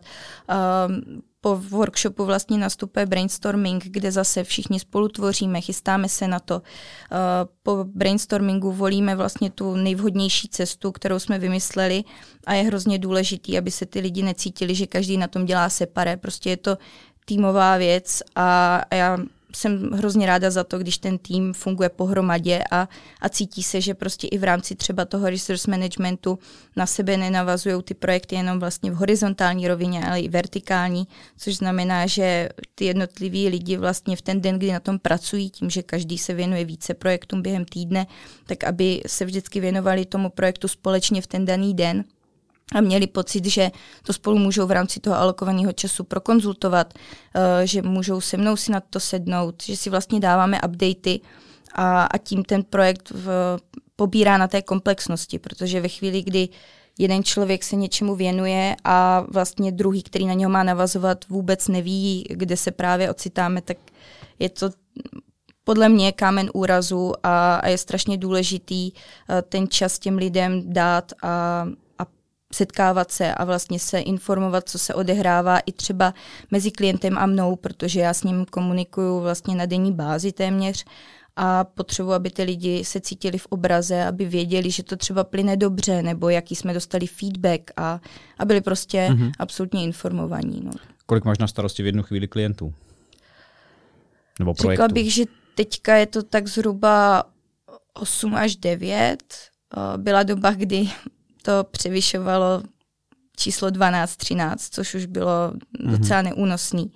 um, 0.88 1.21
po 1.41 1.55
workshopu 1.55 2.25
vlastně 2.25 2.58
nastupuje 2.58 3.05
brainstorming, 3.05 3.84
kde 3.84 4.12
zase 4.12 4.43
všichni 4.43 4.79
spolu 4.79 5.08
tvoříme, 5.08 5.62
chystáme 5.62 6.10
se 6.10 6.27
na 6.27 6.39
to. 6.39 6.62
Eh, 6.62 7.15
po 7.63 7.86
brainstormingu 7.88 8.72
volíme 8.72 9.15
vlastně 9.15 9.50
tu 9.50 9.75
nejvhodnější 9.75 10.50
cestu, 10.50 10.91
kterou 10.91 11.19
jsme 11.19 11.39
vymysleli 11.39 12.03
a 12.46 12.53
je 12.53 12.63
hrozně 12.63 13.00
důležitý, 13.00 13.58
aby 13.58 13.72
se 13.72 13.86
ty 13.86 14.00
lidi 14.00 14.24
necítili, 14.24 14.75
že 14.75 14.88
každý 14.88 15.17
na 15.17 15.27
tom 15.27 15.46
dělá 15.46 15.69
separé. 15.69 16.17
Prostě 16.17 16.50
je 16.50 16.58
to 16.58 16.77
týmová 17.25 17.77
věc 17.77 18.22
a 18.36 18.81
já 18.96 19.17
jsem 19.56 19.91
hrozně 19.91 20.25
ráda 20.25 20.51
za 20.51 20.63
to, 20.63 20.79
když 20.79 20.98
ten 20.98 21.18
tým 21.18 21.53
funguje 21.53 21.89
pohromadě 21.89 22.63
a, 22.72 22.89
a 23.22 23.29
cítí 23.29 23.63
se, 23.63 23.82
že 23.82 23.94
prostě 23.94 24.27
i 24.27 24.38
v 24.38 24.44
rámci 24.44 24.75
třeba 24.75 25.06
toho 25.06 25.29
resource 25.29 25.72
managementu 25.72 26.39
na 26.75 26.86
sebe 26.86 27.18
nenavazují 27.18 27.84
ty 27.84 27.94
projekty 27.94 28.36
jenom 28.36 28.60
vlastně 28.60 28.91
v 28.91 28.96
horizontální 28.96 29.68
rovině, 29.68 30.06
ale 30.06 30.20
i 30.22 30.29
vertikální, 30.29 31.08
což 31.38 31.56
znamená, 31.56 32.08
že 32.08 32.50
ty 32.75 32.86
jednotliví 32.86 33.50
lidi 33.50 33.77
vlastně 33.77 34.15
v 34.15 34.22
ten 34.22 34.41
den, 34.41 34.58
kdy 34.58 34.72
na 34.72 34.79
tom 34.79 35.00
pracují, 35.00 35.50
tím, 35.50 35.70
že 35.70 35.84
každý 35.84 36.18
se 36.18 36.34
věnuje 36.34 36.65
více 36.65 36.94
projektům 36.94 37.41
během 37.41 37.65
týdne, 37.65 38.08
tak 38.46 38.63
aby 38.63 39.01
se 39.08 39.25
vždycky 39.25 39.60
věnovali 39.60 40.06
tomu 40.06 40.29
projektu 40.29 40.68
společně 40.68 41.22
v 41.22 41.27
ten 41.27 41.46
daný 41.46 41.74
den, 41.74 42.03
a 42.75 42.81
měli 42.81 43.07
pocit, 43.07 43.45
že 43.45 43.71
to 44.03 44.13
spolu 44.13 44.38
můžou 44.38 44.67
v 44.67 44.71
rámci 44.71 44.99
toho 44.99 45.15
alokovaného 45.15 45.73
času 45.73 46.03
prokonzultovat, 46.03 46.93
eh, 47.35 47.67
že 47.67 47.81
můžou 47.81 48.21
se 48.21 48.38
mnou 48.38 48.55
si 48.55 48.71
na 48.71 48.79
to 48.79 48.99
sednout, 48.99 49.63
že 49.63 49.77
si 49.77 49.89
vlastně 49.89 50.19
dáváme 50.19 50.61
updaty 50.67 51.21
a, 51.73 52.03
a 52.03 52.17
tím 52.17 52.43
ten 52.43 52.63
projekt 52.63 53.11
v, 53.15 53.57
pobírá 53.95 54.38
na 54.38 54.47
té 54.47 54.61
komplexnosti, 54.61 55.39
protože 55.39 55.81
ve 55.81 55.88
chvíli, 55.88 56.21
kdy 56.21 56.49
jeden 56.99 57.23
člověk 57.23 57.63
se 57.63 57.75
něčemu 57.75 58.15
věnuje 58.15 58.75
a 58.83 59.25
vlastně 59.31 59.71
druhý, 59.71 60.03
který 60.03 60.25
na 60.25 60.33
něho 60.33 60.51
má 60.51 60.63
navazovat, 60.63 61.25
vůbec 61.29 61.67
neví, 61.67 62.25
kde 62.29 62.57
se 62.57 62.71
právě 62.71 63.11
ocitáme, 63.11 63.61
tak 63.61 63.77
je 64.39 64.49
to 64.49 64.69
podle 65.63 65.89
mě 65.89 66.11
kámen 66.11 66.49
úrazu 66.53 67.13
a, 67.23 67.55
a 67.55 67.67
je 67.67 67.77
strašně 67.77 68.17
důležitý 68.17 68.91
eh, 68.91 69.41
ten 69.41 69.67
čas 69.67 69.99
těm 69.99 70.17
lidem 70.17 70.73
dát 70.73 71.13
a, 71.23 71.67
setkávat 72.53 73.12
se 73.12 73.34
a 73.34 73.46
vlastně 73.46 73.79
se 73.79 74.00
informovat, 74.00 74.70
co 74.70 74.79
se 74.79 74.94
odehrává 74.94 75.60
i 75.60 75.72
třeba 75.72 76.13
mezi 76.51 76.72
klientem 76.72 77.18
a 77.18 77.25
mnou, 77.25 77.56
protože 77.56 78.00
já 78.00 78.13
s 78.13 78.24
ním 78.24 78.46
komunikuju 78.46 79.20
vlastně 79.20 79.56
na 79.56 79.65
denní 79.65 79.91
bázi 79.91 80.32
téměř 80.32 80.86
a 81.36 81.63
potřebuji, 81.63 82.12
aby 82.12 82.29
ty 82.29 82.44
lidi 82.44 82.86
se 82.86 83.01
cítili 83.01 83.38
v 83.38 83.46
obraze, 83.46 84.06
aby 84.06 84.25
věděli, 84.25 84.72
že 84.72 84.84
to 84.84 84.96
třeba 84.96 85.24
plyne 85.24 85.58
dobře, 85.58 86.01
nebo 86.01 86.29
jaký 86.29 86.56
jsme 86.56 86.74
dostali 86.74 87.08
feedback 87.08 87.72
a, 87.77 88.00
a 88.38 88.46
byli 88.46 88.62
prostě 88.62 89.08
mm-hmm. 89.12 89.32
absolutně 89.39 89.84
informovaní. 89.84 90.62
No. 90.63 90.72
Kolik 91.06 91.25
máš 91.25 91.38
na 91.38 91.48
starosti 91.48 91.84
v 91.84 91.86
jednu 91.86 92.03
chvíli 92.03 92.27
klientů? 92.27 92.74
Nebo 94.39 94.53
projektů? 94.53 94.84
Řekla 94.84 94.94
bych, 94.94 95.13
že 95.13 95.24
teďka 95.56 95.96
je 95.96 96.06
to 96.06 96.24
tak 96.24 96.48
zhruba 96.48 97.24
8 97.94 98.36
až 98.36 98.56
9. 98.56 99.24
Byla 99.98 100.24
doba, 100.24 100.51
kdy 100.51 100.89
to 101.41 101.63
převyšovalo 101.63 102.63
číslo 103.38 103.69
12-13, 103.69 104.55
což 104.72 104.96
už 104.96 105.05
bylo 105.05 105.51
mm-hmm. 105.51 105.98
docela 105.98 106.22
neúnosný. 106.22 106.91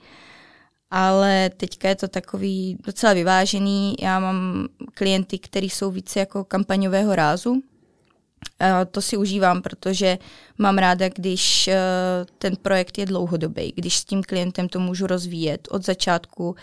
Ale 0.91 1.49
teďka 1.57 1.89
je 1.89 1.95
to 1.95 2.07
takový 2.07 2.77
docela 2.85 3.13
vyvážený. 3.13 3.95
Já 3.99 4.19
mám 4.19 4.67
klienty, 4.93 5.39
kteří 5.39 5.69
jsou 5.69 5.91
více 5.91 6.19
jako 6.19 6.43
kampaňového 6.43 7.15
rázu. 7.15 7.63
A 8.59 8.85
to 8.85 9.01
si 9.01 9.17
užívám, 9.17 9.61
protože 9.61 10.17
mám 10.57 10.77
ráda, 10.77 11.09
když 11.09 11.67
eh, 11.67 11.79
ten 12.37 12.55
projekt 12.55 12.97
je 12.97 13.05
dlouhodobý, 13.05 13.73
když 13.75 13.97
s 13.97 14.05
tím 14.05 14.23
klientem 14.23 14.69
to 14.69 14.79
můžu 14.79 15.07
rozvíjet 15.07 15.67
od 15.71 15.85
začátku 15.85 16.55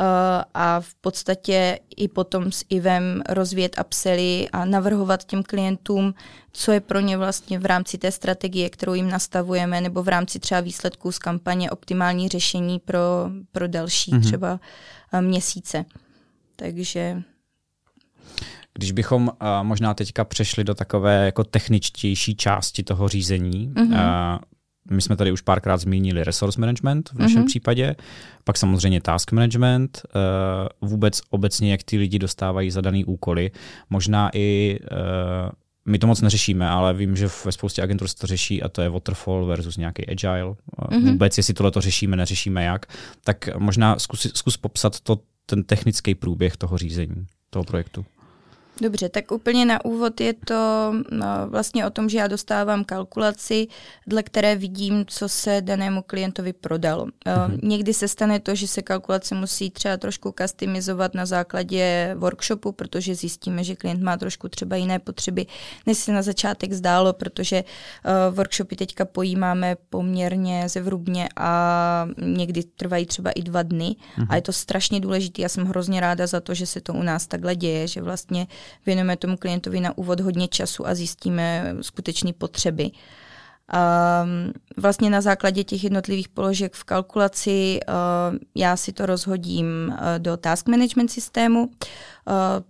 Eh, 0.00 0.44
a 0.54 0.80
v 0.80 0.94
podstatě 0.94 1.78
i 1.96 2.08
potom 2.08 2.52
s 2.52 2.64
IVem 2.68 3.22
rozvíjet 3.28 3.76
upsely 3.80 4.48
a 4.52 4.64
navrhovat 4.64 5.24
těm 5.24 5.42
klientům, 5.42 6.14
co 6.52 6.72
je 6.72 6.80
pro 6.80 7.00
ně 7.00 7.16
vlastně 7.16 7.58
v 7.58 7.66
rámci 7.66 7.98
té 7.98 8.12
strategie, 8.12 8.70
kterou 8.70 8.94
jim 8.94 9.10
nastavujeme, 9.10 9.80
nebo 9.80 10.02
v 10.02 10.08
rámci 10.08 10.38
třeba 10.38 10.60
výsledků 10.60 11.12
z 11.12 11.18
kampaně 11.18 11.70
optimální 11.70 12.28
řešení 12.28 12.78
pro, 12.78 13.30
pro 13.52 13.68
další 13.68 14.12
mm-hmm. 14.12 14.22
třeba 14.22 14.60
eh, 15.12 15.22
měsíce. 15.22 15.84
Takže 16.56 17.22
když 18.78 18.92
bychom 18.92 19.28
uh, 19.28 19.34
možná 19.62 19.94
teďka 19.94 20.24
přešli 20.24 20.64
do 20.64 20.74
takové 20.74 21.24
jako 21.24 21.44
techničtější 21.44 22.36
části 22.36 22.82
toho 22.82 23.08
řízení, 23.08 23.70
mm-hmm. 23.74 24.34
uh, 24.34 24.38
my 24.90 25.02
jsme 25.02 25.16
tady 25.16 25.32
už 25.32 25.40
párkrát 25.40 25.76
zmínili 25.76 26.24
resource 26.24 26.60
management 26.60 27.10
v 27.10 27.18
našem 27.18 27.42
mm-hmm. 27.42 27.46
případě, 27.46 27.96
pak 28.44 28.56
samozřejmě 28.56 29.00
task 29.00 29.32
management, 29.32 30.02
uh, 30.80 30.88
vůbec 30.88 31.20
obecně, 31.30 31.70
jak 31.72 31.82
ty 31.82 31.98
lidi 31.98 32.18
dostávají 32.18 32.70
zadaný 32.70 33.04
úkoly. 33.04 33.50
Možná 33.90 34.30
i 34.34 34.78
uh, 34.82 35.50
my 35.86 35.98
to 35.98 36.06
moc 36.06 36.20
neřešíme, 36.20 36.68
ale 36.68 36.94
vím, 36.94 37.16
že 37.16 37.28
ve 37.44 37.52
spoustě 37.52 37.82
agentur 37.82 38.08
se 38.08 38.16
to 38.16 38.26
řeší 38.26 38.62
a 38.62 38.68
to 38.68 38.82
je 38.82 38.88
waterfall 38.88 39.46
versus 39.46 39.76
nějaký 39.76 40.08
agile. 40.08 40.54
Mm-hmm. 40.78 41.10
Vůbec, 41.10 41.36
jestli 41.36 41.54
tohle 41.54 41.70
to 41.70 41.80
řešíme, 41.80 42.16
neřešíme 42.16 42.64
jak. 42.64 42.86
Tak 43.24 43.48
možná 43.58 43.98
zkus, 43.98 44.26
zkus 44.34 44.56
popsat 44.56 45.00
to, 45.00 45.18
ten 45.46 45.64
technický 45.64 46.14
průběh 46.14 46.56
toho 46.56 46.78
řízení, 46.78 47.26
toho 47.50 47.64
projektu. 47.64 48.04
Dobře, 48.80 49.08
tak 49.08 49.32
úplně 49.32 49.64
na 49.64 49.84
úvod 49.84 50.20
je 50.20 50.34
to 50.34 50.92
no, 51.10 51.26
vlastně 51.46 51.86
o 51.86 51.90
tom, 51.90 52.08
že 52.08 52.18
já 52.18 52.26
dostávám 52.26 52.84
kalkulaci, 52.84 53.66
dle 54.06 54.22
které 54.22 54.56
vidím, 54.56 55.04
co 55.06 55.28
se 55.28 55.60
danému 55.60 56.02
klientovi 56.02 56.52
prodalo. 56.52 57.06
Mm-hmm. 57.06 57.58
Někdy 57.62 57.94
se 57.94 58.08
stane 58.08 58.40
to, 58.40 58.54
že 58.54 58.68
se 58.68 58.82
kalkulace 58.82 59.34
musí 59.34 59.70
třeba 59.70 59.96
trošku 59.96 60.34
customizovat 60.40 61.14
na 61.14 61.26
základě 61.26 62.14
workshopu, 62.18 62.72
protože 62.72 63.14
zjistíme, 63.14 63.64
že 63.64 63.76
klient 63.76 64.02
má 64.02 64.16
trošku 64.16 64.48
třeba 64.48 64.76
jiné 64.76 64.98
potřeby, 64.98 65.46
než 65.86 65.98
se 65.98 66.12
na 66.12 66.22
začátek 66.22 66.72
zdálo, 66.72 67.12
protože 67.12 67.64
uh, 67.64 68.34
workshopy 68.34 68.76
teďka 68.76 69.04
pojímáme 69.04 69.76
poměrně 69.90 70.68
zevrubně 70.68 71.28
a 71.36 72.08
někdy 72.18 72.62
trvají 72.62 73.06
třeba 73.06 73.30
i 73.30 73.42
dva 73.42 73.62
dny 73.62 73.96
mm-hmm. 74.18 74.26
a 74.28 74.36
je 74.36 74.42
to 74.42 74.52
strašně 74.52 75.00
důležité. 75.00 75.42
Já 75.42 75.48
jsem 75.48 75.66
hrozně 75.66 76.00
ráda 76.00 76.26
za 76.26 76.40
to, 76.40 76.54
že 76.54 76.66
se 76.66 76.80
to 76.80 76.94
u 76.94 77.02
nás 77.02 77.26
takhle 77.26 77.56
děje, 77.56 77.88
že 77.88 78.02
vlastně 78.02 78.46
věnujeme 78.86 79.16
tomu 79.16 79.36
klientovi 79.36 79.80
na 79.80 79.98
úvod 79.98 80.20
hodně 80.20 80.48
času 80.48 80.86
a 80.86 80.94
zjistíme 80.94 81.74
skutečné 81.80 82.32
potřeby. 82.32 82.90
A 83.72 84.26
vlastně 84.76 85.10
na 85.10 85.20
základě 85.20 85.64
těch 85.64 85.84
jednotlivých 85.84 86.28
položek 86.28 86.74
v 86.74 86.84
kalkulaci 86.84 87.80
já 88.54 88.76
si 88.76 88.92
to 88.92 89.06
rozhodím 89.06 89.96
do 90.18 90.36
task 90.36 90.68
management 90.68 91.08
systému. 91.08 91.70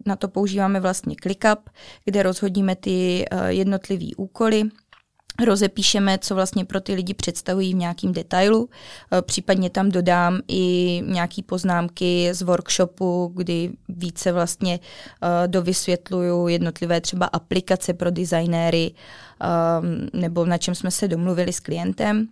Na 0.06 0.16
to 0.16 0.28
používáme 0.28 0.80
vlastně 0.80 1.16
ClickUp, 1.22 1.70
kde 2.04 2.22
rozhodíme 2.22 2.76
ty 2.76 3.24
jednotlivé 3.48 4.06
úkoly 4.16 4.62
rozepíšeme, 5.44 6.18
co 6.18 6.34
vlastně 6.34 6.64
pro 6.64 6.80
ty 6.80 6.94
lidi 6.94 7.14
představují 7.14 7.74
v 7.74 7.76
nějakým 7.76 8.12
detailu. 8.12 8.68
Eh, 9.12 9.22
případně 9.22 9.70
tam 9.70 9.90
dodám 9.90 10.40
i 10.48 11.02
nějaké 11.06 11.42
poznámky 11.42 12.34
z 12.34 12.42
workshopu, 12.42 13.32
kdy 13.36 13.70
více 13.88 14.32
vlastně 14.32 14.78
uh, 14.78 15.28
dovysvětluju 15.46 16.48
jednotlivé 16.48 17.00
třeba 17.00 17.26
aplikace 17.26 17.94
pro 17.94 18.10
designéry 18.10 18.90
uh, 18.92 20.20
nebo 20.20 20.46
na 20.46 20.58
čem 20.58 20.74
jsme 20.74 20.90
se 20.90 21.08
domluvili 21.08 21.52
s 21.52 21.60
klientem. 21.60 22.26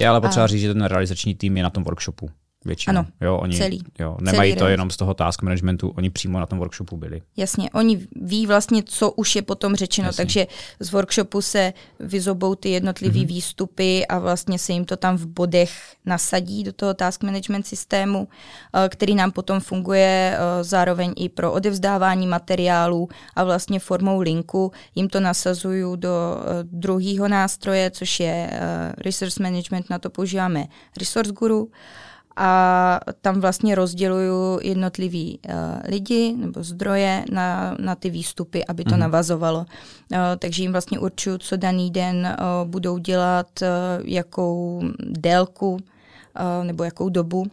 Je 0.00 0.08
ale 0.08 0.20
potřeba 0.20 0.44
a... 0.44 0.46
říct, 0.46 0.60
že 0.60 0.74
ten 0.74 0.84
realizační 0.84 1.34
tým 1.34 1.56
je 1.56 1.62
na 1.62 1.70
tom 1.70 1.84
workshopu 1.84 2.30
většinou. 2.68 2.98
Ano, 2.98 3.06
jo, 3.20 3.36
oni, 3.36 3.56
celý. 3.56 3.82
Jo, 3.98 4.16
nemají 4.20 4.50
celý 4.50 4.58
to 4.58 4.68
jenom 4.68 4.90
z 4.90 4.96
toho 4.96 5.14
task 5.14 5.42
managementu, 5.42 5.88
oni 5.96 6.10
přímo 6.10 6.40
na 6.40 6.46
tom 6.46 6.58
workshopu 6.58 6.96
byli. 6.96 7.22
Jasně, 7.36 7.70
oni 7.70 8.06
ví 8.16 8.46
vlastně, 8.46 8.82
co 8.82 9.10
už 9.10 9.36
je 9.36 9.42
potom 9.42 9.76
řečeno, 9.76 10.08
Jasně. 10.08 10.24
takže 10.24 10.46
z 10.80 10.90
workshopu 10.90 11.42
se 11.42 11.72
vyzobou 12.00 12.54
ty 12.54 12.68
jednotlivé 12.68 13.18
mm-hmm. 13.18 13.26
výstupy 13.26 14.06
a 14.06 14.18
vlastně 14.18 14.58
se 14.58 14.72
jim 14.72 14.84
to 14.84 14.96
tam 14.96 15.16
v 15.16 15.26
bodech 15.26 15.70
nasadí 16.06 16.64
do 16.64 16.72
toho 16.72 16.94
task 16.94 17.22
management 17.22 17.66
systému, 17.66 18.28
eh, 18.28 18.88
který 18.88 19.14
nám 19.14 19.32
potom 19.32 19.60
funguje 19.60 20.34
eh, 20.34 20.64
zároveň 20.64 21.14
i 21.16 21.28
pro 21.28 21.52
odevzdávání 21.52 22.26
materiálů 22.26 23.08
a 23.36 23.44
vlastně 23.44 23.80
formou 23.80 24.20
linku 24.20 24.72
jim 24.94 25.08
to 25.08 25.20
nasazuju 25.20 25.96
do 25.96 26.10
eh, 26.10 26.44
druhého 26.62 27.28
nástroje, 27.28 27.90
což 27.90 28.20
je 28.20 28.50
resource 28.98 29.42
management, 29.42 29.90
na 29.90 29.98
to 29.98 30.10
používáme 30.10 30.64
Resource 30.96 31.32
Guru 31.32 31.70
a 32.38 33.00
tam 33.20 33.40
vlastně 33.40 33.74
rozděluju 33.74 34.58
jednotlivý 34.62 35.38
uh, 35.48 35.54
lidi 35.84 36.34
nebo 36.38 36.62
zdroje 36.62 37.24
na, 37.32 37.76
na 37.78 37.94
ty 37.94 38.10
výstupy, 38.10 38.64
aby 38.66 38.84
to 38.84 38.94
mm. 38.94 39.00
navazovalo. 39.00 39.58
Uh, 39.58 40.18
takže 40.38 40.62
jim 40.62 40.72
vlastně 40.72 40.98
určuju, 40.98 41.38
co 41.38 41.56
daný 41.56 41.90
den 41.90 42.36
uh, 42.40 42.68
budou 42.68 42.98
dělat, 42.98 43.46
uh, 43.62 43.68
jakou 44.04 44.82
délku 45.00 45.70
uh, 45.72 45.78
nebo 46.62 46.84
jakou 46.84 47.08
dobu. 47.08 47.40
Uh, 47.40 47.48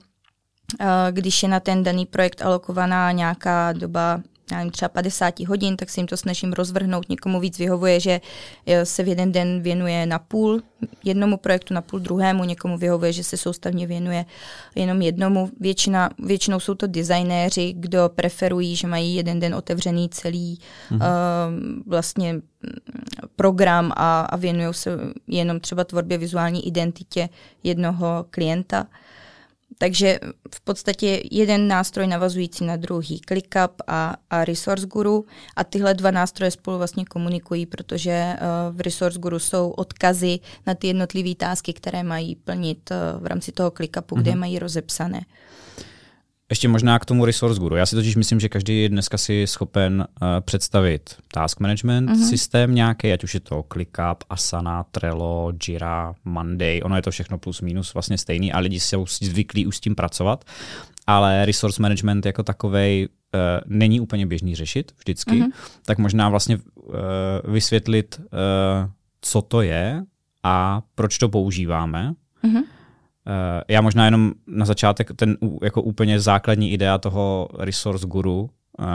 když 1.11 1.43
je 1.43 1.49
na 1.49 1.59
ten 1.59 1.83
daný 1.83 2.05
projekt 2.05 2.41
alokovaná 2.41 3.11
nějaká 3.11 3.73
doba 3.73 4.21
já 4.51 4.57
nevím, 4.57 4.71
třeba 4.71 4.89
50 4.89 5.39
hodin, 5.39 5.77
tak 5.77 5.89
se 5.89 5.99
jim 5.99 6.07
to 6.07 6.17
snažím 6.17 6.53
rozvrhnout. 6.53 7.09
Někomu 7.09 7.39
víc 7.39 7.59
vyhovuje, 7.59 7.99
že 7.99 8.21
eh, 8.65 8.85
se 8.85 9.03
v 9.03 9.07
jeden 9.07 9.31
den 9.31 9.61
věnuje 9.61 10.05
na 10.05 10.19
půl 10.19 10.61
jednomu 11.03 11.37
projektu, 11.37 11.73
na 11.73 11.81
půl 11.81 11.99
druhému, 11.99 12.43
někomu 12.43 12.77
vyhovuje, 12.77 13.13
že 13.13 13.23
se 13.23 13.37
soustavně 13.37 13.87
věnuje 13.87 14.25
jenom 14.75 15.01
jednomu. 15.01 15.49
Většina, 15.59 16.09
většinou 16.19 16.59
jsou 16.59 16.75
to 16.75 16.87
designéři, 16.87 17.73
kdo 17.73 18.09
preferují, 18.15 18.75
že 18.75 18.87
mají 18.87 19.15
jeden 19.15 19.39
den 19.39 19.55
otevřený 19.55 20.09
celý 20.09 20.59
mhm. 20.91 21.01
uh, 21.01 21.07
vlastně 21.85 22.33
mm, 22.33 22.41
program 23.35 23.91
a, 23.95 24.21
a 24.21 24.35
věnují 24.35 24.73
se 24.73 24.99
jenom 25.27 25.59
třeba 25.59 25.83
tvorbě 25.83 26.17
vizuální 26.17 26.67
identitě 26.67 27.29
jednoho 27.63 28.25
klienta. 28.29 28.81
Uh, 28.81 29.04
takže 29.77 30.19
v 30.55 30.61
podstatě 30.61 31.21
jeden 31.31 31.67
nástroj 31.67 32.07
navazující 32.07 32.65
na 32.65 32.75
druhý, 32.75 33.21
ClickUp 33.27 33.81
a, 33.87 34.15
a 34.29 34.45
Resource 34.45 34.87
Guru 34.87 35.25
a 35.55 35.63
tyhle 35.63 35.93
dva 35.93 36.11
nástroje 36.11 36.51
spolu 36.51 36.77
vlastně 36.77 37.05
komunikují, 37.05 37.65
protože 37.65 38.33
uh, 38.33 38.77
v 38.77 38.81
Resource 38.81 39.19
Guru 39.19 39.39
jsou 39.39 39.69
odkazy 39.69 40.39
na 40.67 40.75
ty 40.75 40.87
jednotlivé 40.87 41.35
tásky, 41.35 41.73
které 41.73 42.03
mají 42.03 42.35
plnit 42.35 42.91
uh, 42.91 43.23
v 43.23 43.25
rámci 43.25 43.51
toho 43.51 43.71
ClickUpu, 43.71 44.15
mm-hmm. 44.15 44.21
kde 44.21 44.31
mhm. 44.31 44.39
mají 44.39 44.59
rozepsané. 44.59 45.21
Ještě 46.49 46.67
možná 46.67 46.99
k 46.99 47.05
tomu 47.05 47.25
resource 47.25 47.59
guru. 47.59 47.75
Já 47.75 47.85
si 47.85 47.95
totiž 47.95 48.15
myslím, 48.15 48.39
že 48.39 48.49
každý 48.49 48.89
dneska 48.89 49.17
si 49.17 49.47
schopen 49.47 50.07
uh, 50.21 50.27
představit 50.41 51.15
task 51.33 51.59
management 51.59 52.09
mm-hmm. 52.09 52.29
systém 52.29 52.75
nějaký, 52.75 53.13
ať 53.13 53.23
už 53.23 53.33
je 53.33 53.39
to 53.39 53.65
ClickUp, 53.73 54.23
Asana, 54.29 54.83
Trello, 54.83 55.53
Jira, 55.67 56.13
Monday, 56.25 56.81
ono 56.83 56.95
je 56.95 57.01
to 57.01 57.11
všechno 57.11 57.37
plus 57.37 57.61
minus 57.61 57.93
vlastně 57.93 58.17
stejný 58.17 58.53
a 58.53 58.59
lidi 58.59 58.79
jsou 58.79 59.05
zvyklí 59.21 59.65
už 59.65 59.77
s 59.77 59.79
tím 59.79 59.95
pracovat, 59.95 60.45
ale 61.07 61.45
resource 61.45 61.81
management 61.81 62.25
jako 62.25 62.43
takovej 62.43 63.07
uh, 63.07 63.39
není 63.65 63.99
úplně 63.99 64.25
běžný 64.25 64.55
řešit 64.55 64.91
vždycky, 64.99 65.31
mm-hmm. 65.31 65.51
tak 65.85 65.97
možná 65.97 66.29
vlastně 66.29 66.57
uh, 66.57 66.93
vysvětlit, 67.43 68.19
uh, 68.19 68.27
co 69.21 69.41
to 69.41 69.61
je 69.61 70.03
a 70.43 70.81
proč 70.95 71.17
to 71.17 71.29
používáme. 71.29 72.13
Mm-hmm 72.43 72.63
Uh, 72.63 72.74
já 73.67 73.81
možná 73.81 74.05
jenom 74.05 74.31
na 74.47 74.65
začátek 74.65 75.11
ten 75.15 75.37
jako 75.63 75.81
úplně 75.81 76.19
základní 76.19 76.71
idea 76.71 76.97
toho 76.97 77.49
resource 77.59 78.07
guru, 78.07 78.41
uh, 78.41 78.85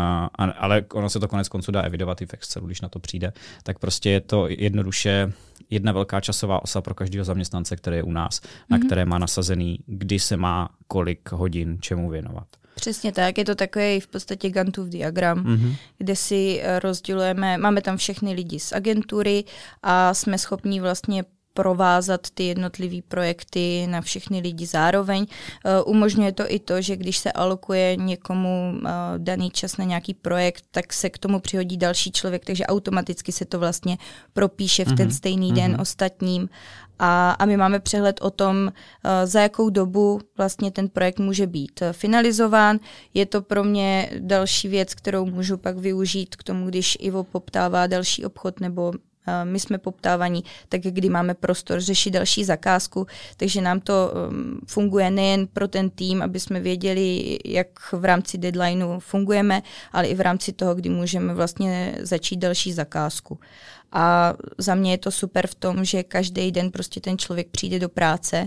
ale 0.59 0.85
ono 0.95 1.11
se 1.11 1.21
to 1.21 1.29
konec 1.29 1.49
konců 1.49 1.73
dá 1.73 1.83
evidovat 1.83 2.23
i 2.23 2.27
v 2.27 2.35
Excelu, 2.35 2.67
když 2.67 2.81
na 2.81 2.89
to 2.89 2.99
přijde, 2.99 3.33
tak 3.63 3.79
prostě 3.79 4.11
je 4.11 4.21
to 4.21 4.47
jednoduše 4.49 5.33
jedna 5.71 5.93
velká 5.93 6.21
časová 6.21 6.63
osa 6.63 6.81
pro 6.81 6.95
každého 6.95 7.25
zaměstnance, 7.25 7.77
který 7.77 7.97
je 7.97 8.03
u 8.03 8.13
nás, 8.13 8.41
mm-hmm. 8.41 8.65
na 8.71 8.77
mhm. 8.77 8.87
které 8.87 9.05
má 9.05 9.19
nasazený, 9.19 9.79
kdy 9.87 10.19
se 10.19 10.37
má 10.37 10.69
kolik 10.87 11.33
hodin 11.33 11.79
čemu 11.81 12.11
věnovat. 12.11 12.47
Přesně 12.75 13.13
tak, 13.13 13.39
je 13.39 13.45
to 13.45 13.55
takový 13.55 14.01
v 14.01 14.07
podstatě 14.07 14.51
Gantův 14.51 14.89
diagram, 14.89 15.45
mm-hmm. 15.45 15.77
kde 15.99 16.17
si 16.17 16.63
rozdělujeme, 16.79 17.59
máme 17.59 17.83
tam 17.83 17.97
všechny 17.97 18.33
lidi 18.33 18.61
z 18.61 18.73
agentury 18.73 19.45
a 19.83 20.15
jsme 20.15 20.39
schopni 20.39 20.81
vlastně 20.81 21.25
provázat 21.55 22.31
ty 22.35 22.45
jednotlivé 22.45 23.03
projekty 23.09 23.87
na 23.87 24.01
všechny 24.01 24.41
lidi 24.41 24.67
zároveň. 24.67 25.21
Uh, 25.21 25.93
umožňuje 25.95 26.33
to 26.33 26.53
i 26.53 26.59
to, 26.59 26.83
že 26.83 26.97
když 26.97 27.19
se 27.19 27.33
alokuje 27.33 27.97
někomu 27.97 28.75
uh, 28.75 28.89
daný 29.19 29.51
čas 29.51 29.77
na 29.77 29.85
nějaký 29.85 30.15
projekt, 30.15 30.65
tak 30.71 30.93
se 30.93 31.11
k 31.11 31.19
tomu 31.19 31.41
přihodí 31.41 31.77
další 31.77 32.13
člověk, 32.13 32.45
takže 32.45 32.67
automaticky 32.67 33.33
se 33.33 33.45
to 33.45 33.59
vlastně 33.59 33.99
propíše 34.33 34.85
v 34.85 34.93
ten 34.93 35.09
mm-hmm. 35.09 35.17
stejný 35.17 35.53
den 35.53 35.73
mm-hmm. 35.73 35.81
ostatním. 35.81 36.49
A, 36.99 37.31
a 37.31 37.45
my 37.45 37.57
máme 37.57 37.81
přehled 37.81 38.21
o 38.23 38.31
tom, 38.31 38.57
uh, 38.67 39.11
za 39.25 39.41
jakou 39.41 39.71
dobu 39.71 40.21
vlastně 40.37 40.71
ten 40.71 40.89
projekt 40.89 41.19
může 41.19 41.47
být 41.47 41.83
finalizován. 41.93 42.79
Je 43.15 43.27
to 43.27 43.43
pro 43.43 43.65
mě 43.65 44.11
další 44.19 44.69
věc, 44.69 44.95
kterou 44.95 45.27
můžu 45.27 45.57
pak 45.57 45.79
využít 45.79 46.37
k 46.37 46.43
tomu, 46.43 46.67
když 46.67 46.99
Ivo 47.01 47.25
poptává 47.25 47.87
další 47.87 48.25
obchod 48.25 48.61
nebo 48.61 48.93
my 49.45 49.61
jsme 49.61 49.79
poptávaní, 49.79 50.45
tak 50.69 50.81
kdy 50.81 51.09
máme 51.09 51.35
prostor 51.35 51.81
řešit 51.81 52.11
další 52.11 52.45
zakázku, 52.45 53.07
takže 53.37 53.61
nám 53.61 53.81
to 53.81 54.13
um, 54.31 54.61
funguje 54.67 55.11
nejen 55.11 55.47
pro 55.47 55.69
ten 55.69 55.91
tým, 55.91 56.23
aby 56.23 56.41
jsme 56.41 56.61
věděli, 56.61 57.39
jak 57.45 57.93
v 57.93 58.05
rámci 58.05 58.39
deadlineu 58.39 58.99
fungujeme, 58.99 59.63
ale 59.93 60.07
i 60.07 60.15
v 60.15 60.21
rámci 60.21 60.53
toho, 60.53 60.75
kdy 60.75 60.89
můžeme 60.89 61.35
vlastně 61.35 61.95
začít 62.01 62.37
další 62.37 62.73
zakázku. 62.73 63.39
A 63.93 64.35
za 64.59 64.75
mě 64.75 64.91
je 64.91 64.99
to 64.99 65.11
super 65.11 65.47
v 65.47 65.55
tom, 65.55 65.85
že 65.85 66.03
každý 66.03 66.53
den 66.53 66.71
prostě 66.71 67.01
ten 67.01 67.19
člověk 67.19 67.49
přijde 67.49 67.79
do 67.79 67.89
práce, 67.89 68.47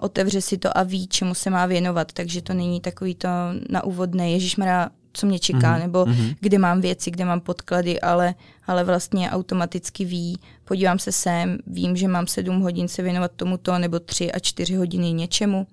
otevře 0.00 0.40
si 0.40 0.58
to 0.58 0.78
a 0.78 0.82
ví, 0.82 1.08
čemu 1.08 1.34
se 1.34 1.50
má 1.50 1.66
věnovat, 1.66 2.12
takže 2.12 2.42
to 2.42 2.54
není 2.54 2.80
takový 2.80 3.14
to 3.14 3.28
na 3.70 3.84
úvodné, 3.84 4.30
ježišmarja, 4.30 4.90
co 5.14 5.26
mě 5.26 5.38
čeká, 5.38 5.58
mm-hmm. 5.58 5.78
nebo 5.78 6.04
mm-hmm. 6.04 6.36
kde 6.40 6.58
mám 6.58 6.80
věci, 6.80 7.10
kde 7.10 7.24
mám 7.24 7.40
podklady, 7.40 8.00
ale, 8.00 8.34
ale 8.66 8.84
vlastně 8.84 9.30
automaticky 9.30 10.04
ví, 10.04 10.38
podívám 10.64 10.98
se 10.98 11.12
sem, 11.12 11.58
vím, 11.66 11.96
že 11.96 12.08
mám 12.08 12.26
sedm 12.26 12.60
hodin 12.60 12.88
se 12.88 13.02
věnovat 13.02 13.30
tomuto, 13.36 13.78
nebo 13.78 14.00
tři 14.00 14.32
a 14.32 14.38
čtyři 14.38 14.74
hodiny 14.74 15.12
něčemu, 15.12 15.66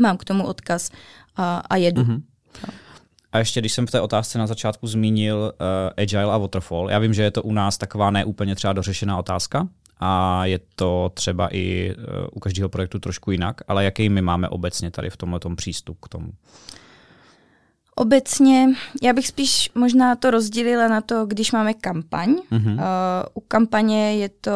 mám 0.00 0.16
k 0.16 0.24
tomu 0.24 0.46
odkaz 0.46 0.90
a, 1.36 1.62
a 1.70 1.76
jedu. 1.76 2.02
Mm-hmm. 2.02 2.22
A 3.32 3.38
ještě, 3.38 3.60
když 3.60 3.72
jsem 3.72 3.86
v 3.86 3.90
té 3.90 4.00
otázce 4.00 4.38
na 4.38 4.46
začátku 4.46 4.86
zmínil 4.86 5.36
uh, 5.36 6.02
Agile 6.02 6.32
a 6.32 6.38
Waterfall, 6.38 6.90
já 6.90 6.98
vím, 6.98 7.14
že 7.14 7.22
je 7.22 7.30
to 7.30 7.42
u 7.42 7.52
nás 7.52 7.78
taková 7.78 8.10
neúplně 8.10 8.54
třeba 8.54 8.72
dořešená 8.72 9.18
otázka, 9.18 9.68
a 10.00 10.44
je 10.44 10.60
to 10.76 11.10
třeba 11.14 11.48
i 11.54 11.94
uh, 11.96 12.04
u 12.32 12.40
každého 12.40 12.68
projektu 12.68 12.98
trošku 12.98 13.30
jinak, 13.30 13.60
ale 13.68 13.84
jaký 13.84 14.08
my 14.08 14.22
máme 14.22 14.48
obecně 14.48 14.90
tady 14.90 15.10
v 15.10 15.16
tomhle 15.16 15.40
přístup 15.56 15.98
k 16.00 16.08
tomu? 16.08 16.32
Obecně, 17.98 18.68
já 19.02 19.12
bych 19.12 19.26
spíš 19.26 19.70
možná 19.74 20.16
to 20.16 20.30
rozdělila 20.30 20.88
na 20.88 21.00
to, 21.00 21.26
když 21.26 21.52
máme 21.52 21.74
kampaň. 21.74 22.34
Mm-hmm. 22.52 22.74
Uh, 22.74 22.80
u 23.34 23.40
kampaně 23.40 24.16
je 24.16 24.28
to 24.28 24.52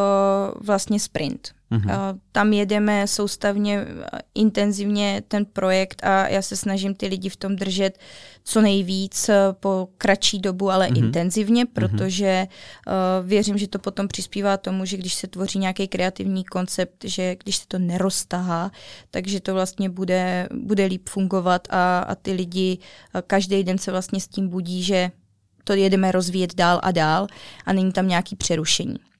vlastně 0.60 1.00
sprint. 1.00 1.52
Mm-hmm. 1.72 2.18
Tam 2.32 2.52
jedeme 2.52 3.06
soustavně, 3.06 3.86
intenzivně 4.34 5.22
ten 5.28 5.44
projekt 5.44 6.04
a 6.04 6.28
já 6.28 6.42
se 6.42 6.56
snažím 6.56 6.94
ty 6.94 7.06
lidi 7.06 7.28
v 7.28 7.36
tom 7.36 7.56
držet 7.56 7.98
co 8.44 8.60
nejvíc 8.60 9.28
eh, 9.28 9.34
po 9.60 9.88
kratší 9.98 10.38
dobu, 10.38 10.70
ale 10.70 10.88
mm-hmm. 10.88 10.98
intenzivně, 10.98 11.64
mhm. 11.64 11.72
protože 11.74 12.46
uh, 12.86 13.26
věřím, 13.28 13.58
že 13.58 13.68
to 13.68 13.78
potom 13.78 14.08
přispívá 14.08 14.56
tomu, 14.56 14.84
že 14.84 14.96
když 14.96 15.14
se 15.14 15.26
tvoří 15.26 15.58
nějaký 15.58 15.88
kreativní 15.88 16.44
koncept, 16.44 17.04
že 17.04 17.36
když 17.42 17.56
se 17.56 17.68
to 17.68 17.78
neroztahá, 17.78 18.70
takže 19.10 19.40
to 19.40 19.54
vlastně 19.54 19.90
bude, 19.90 20.48
bude 20.54 20.84
líp 20.84 21.08
fungovat 21.08 21.68
a, 21.70 21.98
a 21.98 22.14
ty 22.14 22.32
lidi 22.32 22.78
každý 23.26 23.64
den 23.64 23.78
se 23.78 23.90
vlastně 23.90 24.20
s 24.20 24.28
tím 24.28 24.48
budí, 24.48 24.82
že 24.82 25.10
to 25.64 25.72
jedeme 25.72 26.12
rozvíjet 26.12 26.54
dál 26.54 26.80
a 26.82 26.90
dál 26.90 27.26
a 27.66 27.72
není 27.72 27.92
tam 27.92 28.08
nějaký 28.08 28.36
přerušení. 28.36 29.11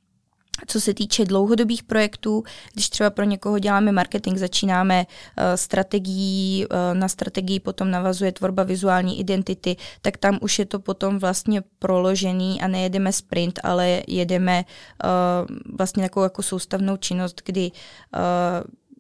Co 0.67 0.81
se 0.81 0.95
týče 0.95 1.25
dlouhodobých 1.25 1.83
projektů, 1.83 2.45
když 2.73 2.89
třeba 2.91 3.11
pro 3.11 3.25
někoho 3.25 3.59
děláme 3.59 3.93
marketing, 3.93 4.39
začínáme 4.39 5.07
uh, 5.07 5.45
strategií, 5.55 6.67
uh, 6.67 6.99
na 6.99 7.09
strategii 7.09 7.61
potom 7.61 7.91
navazuje 7.91 8.33
tvorba 8.33 8.63
vizuální 8.63 9.21
identity, 9.21 9.77
tak 10.03 10.17
tam 10.17 10.39
už 10.43 10.59
je 10.59 10.67
to 10.67 10.79
potom 10.79 11.19
vlastně 11.19 11.63
proložený 11.79 12.63
a 12.63 12.69
nejedeme 12.69 13.13
sprint, 13.13 13.61
ale 13.63 14.03
jedeme 14.07 14.65
uh, 15.05 15.77
vlastně 15.77 16.03
takovou 16.03 16.25
jako 16.25 16.43
soustavnou 16.43 16.97
činnost, 16.97 17.43
kdy 17.45 17.71
uh, 17.71 18.21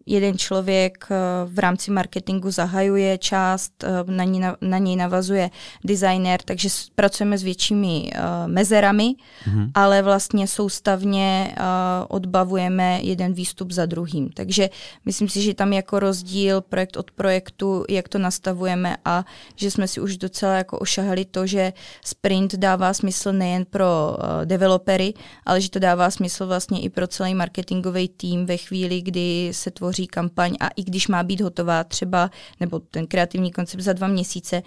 jeden 0.07 0.38
člověk 0.38 1.07
eh, 1.11 1.17
v 1.45 1.59
rámci 1.59 1.91
marketingu 1.91 2.51
zahajuje 2.51 3.19
část, 3.19 3.85
eh, 3.85 3.88
na, 4.07 4.25
ní, 4.25 4.41
na 4.61 4.79
něj 4.79 4.97
navazuje 4.97 5.51
designer, 5.85 6.41
takže 6.45 6.69
pracujeme 6.95 7.38
s 7.38 7.43
většími 7.43 8.11
uh, 8.15 8.21
mezerami, 8.47 9.05
mm-hmm. 9.05 9.71
ale 9.75 10.03
vlastně 10.03 10.47
soustavně 10.49 11.55
uh, 11.59 11.65
odbavujeme 12.09 13.01
jeden 13.03 13.33
výstup 13.33 13.71
za 13.71 13.87
druhým. 13.87 14.31
Takže 14.35 14.71
myslím 15.05 15.29
si, 15.29 15.43
že 15.43 15.55
tam 15.55 15.73
je 15.73 15.77
jako 15.77 15.99
rozdíl 15.99 16.61
projekt 16.61 16.97
od 16.97 17.11
projektu, 17.11 17.85
jak 17.88 18.09
to 18.09 18.19
nastavujeme 18.19 18.97
a 19.05 19.25
že 19.57 19.71
jsme 19.71 19.88
si 19.88 20.01
už 20.01 20.17
docela 20.17 20.55
jako 20.55 20.79
ošahali 20.79 21.25
to, 21.25 21.47
že 21.47 21.73
sprint 22.05 22.55
dává 22.55 22.95
smysl 22.95 23.33
nejen 23.33 23.65
pro 23.65 24.17
uh, 24.19 24.45
developery, 24.45 25.15
ale 25.47 25.61
že 25.61 25.71
to 25.71 25.79
dává 25.79 26.11
smysl 26.11 26.47
vlastně 26.47 26.81
i 26.81 26.88
pro 26.88 27.07
celý 27.07 27.35
marketingový 27.35 28.09
tým 28.09 28.47
ve 28.47 28.57
chvíli, 28.57 29.03
kdy 29.03 29.49
se 29.53 29.71
tvoří 29.71 29.91
tvoří 29.92 30.07
kampaň 30.07 30.57
a 30.61 30.68
i 30.68 30.83
když 30.83 31.09
má 31.09 31.22
být 31.22 31.40
hotová 31.40 31.85
třeba, 31.85 32.31
nebo 32.61 32.78
ten 32.78 33.07
kreativní 33.07 33.52
koncept 33.52 33.81
za 33.81 33.92
dva 33.92 34.09
měsíce, 34.09 34.62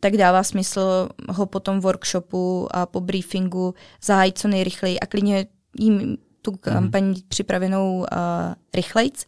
tak 0.00 0.16
dává 0.16 0.42
smysl 0.42 1.08
ho 1.28 1.46
po 1.46 1.60
tom 1.60 1.80
workshopu 1.80 2.68
a 2.70 2.86
po 2.86 3.00
briefingu 3.00 3.74
zahájit 4.02 4.38
co 4.38 4.48
nejrychleji 4.48 5.00
a 5.00 5.06
klidně 5.06 5.46
jim 5.78 6.16
tu 6.42 6.50
mhm. 6.50 6.58
kampaň 6.58 7.04
mm. 7.04 7.14
připravenou 7.28 7.98
uh, 7.98 8.06
rychlejc, 8.74 9.26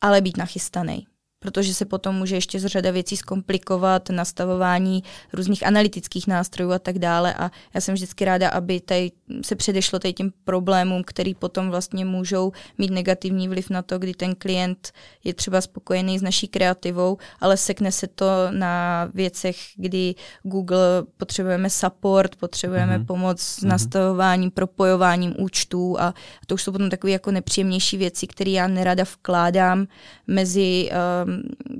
ale 0.00 0.20
být 0.20 0.36
nachystaný 0.36 1.06
protože 1.44 1.74
se 1.74 1.84
potom 1.84 2.14
může 2.14 2.36
ještě 2.36 2.60
z 2.60 2.66
řada 2.66 2.90
věcí 2.90 3.16
zkomplikovat, 3.16 4.10
nastavování 4.10 5.02
různých 5.32 5.66
analytických 5.66 6.26
nástrojů 6.26 6.72
a 6.72 6.78
tak 6.78 6.98
dále. 6.98 7.34
A 7.34 7.50
já 7.74 7.80
jsem 7.80 7.94
vždycky 7.94 8.24
ráda, 8.24 8.48
aby 8.48 8.80
tady 8.80 9.12
se 9.42 9.56
předešlo 9.56 9.98
tady 9.98 10.12
těm 10.12 10.32
problémům, 10.44 11.02
který 11.04 11.34
potom 11.34 11.70
vlastně 11.70 12.04
můžou 12.04 12.52
mít 12.78 12.90
negativní 12.90 13.48
vliv 13.48 13.70
na 13.70 13.82
to, 13.82 13.98
kdy 13.98 14.14
ten 14.14 14.34
klient 14.34 14.92
je 15.24 15.34
třeba 15.34 15.60
spokojený 15.60 16.18
s 16.18 16.22
naší 16.22 16.48
kreativou, 16.48 17.18
ale 17.40 17.56
sekne 17.56 17.92
se 17.92 18.06
to 18.06 18.26
na 18.50 19.04
věcech, 19.14 19.56
kdy 19.76 20.14
Google 20.42 21.02
potřebujeme 21.16 21.70
support, 21.70 22.36
potřebujeme 22.36 22.98
mm-hmm. 22.98 23.06
pomoc 23.06 23.40
s 23.40 23.58
mm-hmm. 23.58 23.68
nastavováním, 23.68 24.50
propojováním 24.50 25.34
účtů 25.38 26.00
a 26.00 26.14
to 26.46 26.54
už 26.54 26.62
jsou 26.62 26.72
potom 26.72 26.90
takové 26.90 27.10
jako 27.10 27.30
nepříjemnější 27.30 27.96
věci, 27.96 28.26
které 28.26 28.50
já 28.50 28.68
nerada 28.68 29.04
vkládám 29.04 29.86
mezi 30.26 30.90
um, 30.90 31.33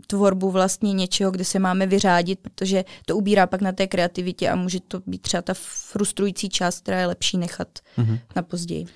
tvorbu 0.06 0.50
vlastně 0.50 0.92
něčeho, 0.92 1.30
kde 1.30 1.44
se 1.44 1.58
máme 1.58 1.86
vyřádit, 1.86 2.38
protože 2.38 2.84
to 3.06 3.16
ubírá 3.16 3.46
pak 3.46 3.60
na 3.60 3.72
té 3.72 3.86
kreativitě 3.86 4.50
a 4.50 4.56
může 4.56 4.80
to 4.80 5.00
být 5.06 5.22
třeba 5.22 5.42
ta 5.42 5.54
frustrující 5.56 6.48
část, 6.48 6.80
která 6.80 7.00
je 7.00 7.06
lepší 7.06 7.38
nechat 7.38 7.68
mm-hmm. 7.98 8.18
na 8.36 8.42
později. 8.42 8.86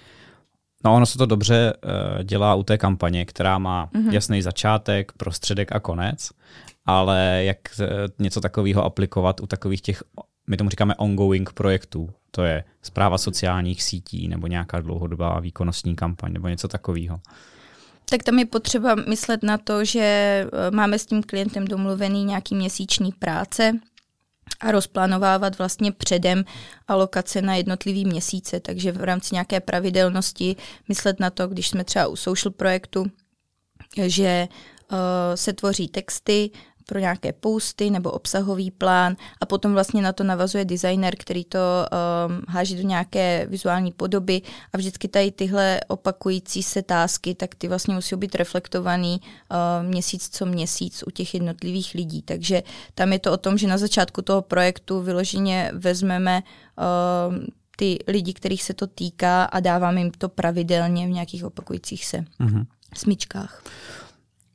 No, 0.84 0.94
ono 0.94 1.06
se 1.06 1.18
to 1.18 1.26
dobře 1.26 1.72
uh, 1.72 2.24
dělá 2.24 2.54
u 2.54 2.62
té 2.62 2.78
kampaně, 2.78 3.24
která 3.24 3.58
má 3.58 3.86
mm-hmm. 3.86 4.12
jasný 4.12 4.42
začátek, 4.42 5.12
prostředek 5.12 5.72
a 5.72 5.80
konec, 5.80 6.30
ale 6.86 7.42
jak 7.44 7.58
uh, 7.80 7.86
něco 8.18 8.40
takového 8.40 8.84
aplikovat 8.84 9.40
u 9.40 9.46
takových 9.46 9.82
těch, 9.82 10.02
my 10.50 10.56
tomu 10.56 10.70
říkáme 10.70 10.94
ongoing 10.94 11.52
projektů, 11.52 12.10
to 12.30 12.42
je 12.42 12.64
zpráva 12.82 13.18
sociálních 13.18 13.82
sítí 13.82 14.28
nebo 14.28 14.46
nějaká 14.46 14.80
dlouhodobá 14.80 15.40
výkonnostní 15.40 15.96
kampaň 15.96 16.32
nebo 16.32 16.48
něco 16.48 16.68
takového. 16.68 17.20
Tak 18.10 18.22
tam 18.22 18.38
je 18.38 18.46
potřeba 18.46 18.94
myslet 18.94 19.42
na 19.42 19.58
to, 19.58 19.84
že 19.84 20.00
eh, 20.00 20.70
máme 20.70 20.98
s 20.98 21.06
tím 21.06 21.22
klientem 21.22 21.64
domluvený 21.64 22.24
nějaký 22.24 22.54
měsíční 22.54 23.12
práce 23.12 23.72
a 24.60 24.70
rozplánovávat 24.70 25.58
vlastně 25.58 25.92
předem 25.92 26.44
alokace 26.88 27.42
na 27.42 27.54
jednotlivý 27.54 28.04
měsíce, 28.04 28.60
takže 28.60 28.92
v 28.92 29.04
rámci 29.04 29.34
nějaké 29.34 29.60
pravidelnosti 29.60 30.56
myslet 30.88 31.20
na 31.20 31.30
to, 31.30 31.48
když 31.48 31.68
jsme 31.68 31.84
třeba 31.84 32.06
u 32.06 32.16
social 32.16 32.52
projektu, 32.52 33.06
že 34.06 34.48
uh, 34.92 34.98
se 35.34 35.52
tvoří 35.52 35.88
texty, 35.88 36.50
pro 36.88 36.98
nějaké 36.98 37.32
posty 37.32 37.90
nebo 37.90 38.10
obsahový 38.10 38.70
plán 38.70 39.16
a 39.40 39.46
potom 39.46 39.72
vlastně 39.72 40.02
na 40.02 40.12
to 40.12 40.24
navazuje 40.24 40.64
designer, 40.64 41.16
který 41.16 41.44
to 41.44 41.58
um, 41.58 42.42
háží 42.48 42.76
do 42.76 42.82
nějaké 42.82 43.46
vizuální 43.50 43.92
podoby 43.92 44.42
a 44.72 44.78
vždycky 44.78 45.08
tady 45.08 45.30
tyhle 45.30 45.80
opakující 45.88 46.62
se 46.62 46.82
tásky, 46.82 47.34
tak 47.34 47.54
ty 47.54 47.68
vlastně 47.68 47.94
musí 47.94 48.16
být 48.16 48.34
reflektovaný 48.34 49.20
uh, 49.20 49.86
měsíc 49.88 50.28
co 50.32 50.46
měsíc 50.46 51.04
u 51.06 51.10
těch 51.10 51.34
jednotlivých 51.34 51.94
lidí. 51.94 52.22
Takže 52.22 52.62
tam 52.94 53.12
je 53.12 53.18
to 53.18 53.32
o 53.32 53.36
tom, 53.36 53.58
že 53.58 53.66
na 53.66 53.78
začátku 53.78 54.22
toho 54.22 54.42
projektu 54.42 55.00
vyloženě 55.00 55.70
vezmeme 55.74 56.42
uh, 56.42 57.36
ty 57.76 57.98
lidi, 58.06 58.32
kterých 58.32 58.62
se 58.62 58.74
to 58.74 58.86
týká 58.86 59.44
a 59.44 59.60
dáváme 59.60 60.00
jim 60.00 60.10
to 60.10 60.28
pravidelně 60.28 61.06
v 61.06 61.10
nějakých 61.10 61.44
opakujících 61.44 62.06
se 62.06 62.24
mm-hmm. 62.40 62.66
smyčkách. 62.96 63.62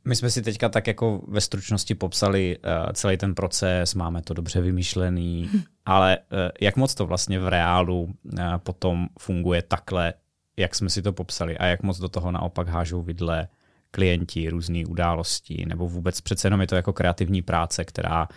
My 0.06 0.16
jsme 0.16 0.30
si 0.30 0.42
teďka 0.42 0.70
tak 0.70 0.88
jako 0.88 1.22
ve 1.28 1.42
stručnosti 1.42 1.96
popsali 1.96 2.58
uh, 2.58 2.92
celý 2.94 3.18
ten 3.18 3.36
proces, 3.36 3.96
máme 3.96 4.22
to 4.22 4.34
dobře 4.34 4.62
vymýšlený, 4.62 5.50
ale 5.86 6.18
uh, 6.18 6.38
jak 6.62 6.76
moc 6.76 6.96
to 6.96 7.06
vlastně 7.06 7.40
v 7.40 7.48
reálu 7.48 8.02
uh, 8.04 8.40
potom 8.58 9.08
funguje 9.20 9.62
takhle, 9.62 10.14
jak 10.58 10.76
jsme 10.76 10.90
si 10.90 11.02
to 11.02 11.14
popsali 11.14 11.58
a 11.58 11.66
jak 11.66 11.84
moc 11.84 12.00
do 12.00 12.10
toho 12.10 12.32
naopak 12.32 12.68
hážou 12.68 13.02
vidle 13.02 13.48
klienti, 13.92 14.50
různé 14.50 14.86
události, 14.86 15.66
nebo 15.68 15.90
vůbec 15.90 16.22
přece 16.22 16.48
jenom 16.48 16.62
je 16.62 16.68
to 16.68 16.76
jako 16.76 16.94
kreativní 16.94 17.42
práce, 17.42 17.86
která 17.86 18.28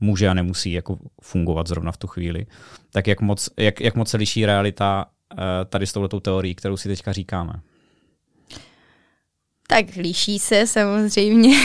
může 0.00 0.28
a 0.28 0.34
nemusí 0.34 0.72
jako 0.72 0.98
fungovat 1.22 1.66
zrovna 1.68 1.92
v 1.92 1.96
tu 1.96 2.06
chvíli. 2.06 2.46
Tak 2.92 3.06
jak 3.06 3.20
moc, 3.20 3.48
jak, 3.56 3.80
jak 3.80 3.94
moc 3.94 4.08
se 4.08 4.16
liší 4.16 4.46
realita 4.46 5.06
uh, 5.32 5.38
tady 5.68 5.86
s 5.86 5.92
touhletou 5.92 6.20
teorií, 6.20 6.54
kterou 6.54 6.76
si 6.76 6.88
teďka 6.88 7.12
říkáme? 7.12 7.52
Tak 9.72 9.96
liší 9.96 10.38
se 10.38 10.66
samozřejmě. 10.66 11.56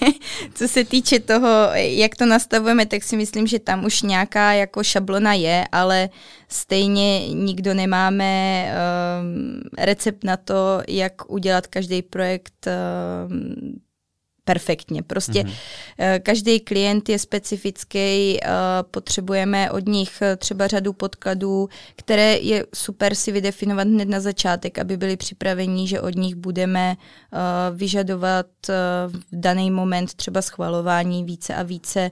Co 0.54 0.68
se 0.68 0.84
týče 0.84 1.20
toho, 1.20 1.68
jak 1.74 2.16
to 2.16 2.26
nastavujeme, 2.26 2.86
tak 2.86 3.02
si 3.02 3.16
myslím, 3.16 3.46
že 3.46 3.58
tam 3.58 3.84
už 3.84 4.02
nějaká 4.02 4.52
jako 4.52 4.84
šablona 4.84 5.32
je, 5.34 5.64
ale 5.72 6.08
stejně 6.48 7.28
nikdo 7.28 7.74
nemáme 7.74 8.64
um, 8.74 9.60
recept 9.78 10.24
na 10.24 10.36
to, 10.36 10.82
jak 10.88 11.30
udělat 11.30 11.66
každý 11.66 12.02
projekt 12.02 12.66
um, 12.66 13.54
perfektně. 14.44 15.02
Prostě 15.02 15.42
mm-hmm. 15.42 16.20
každý 16.22 16.60
klient 16.60 17.08
je 17.08 17.18
specifický, 17.18 17.98
eh, 17.98 18.48
potřebujeme 18.90 19.70
od 19.70 19.88
nich 19.88 20.22
eh, 20.22 20.36
třeba 20.36 20.66
řadu 20.66 20.92
podkladů, 20.92 21.68
které 21.96 22.36
je 22.36 22.66
super 22.74 23.14
si 23.14 23.32
vydefinovat 23.32 23.88
hned 23.88 24.08
na 24.08 24.20
začátek, 24.20 24.78
aby 24.78 24.96
byli 24.96 25.16
připraveni, 25.16 25.88
že 25.88 26.00
od 26.00 26.14
nich 26.14 26.34
budeme 26.34 26.96
vyžadovat 27.74 28.46
v 29.06 29.12
daný 29.32 29.70
moment 29.70 30.14
třeba 30.14 30.42
schvalování 30.42 31.24
více 31.24 31.54
a 31.54 31.62
více 31.62 32.10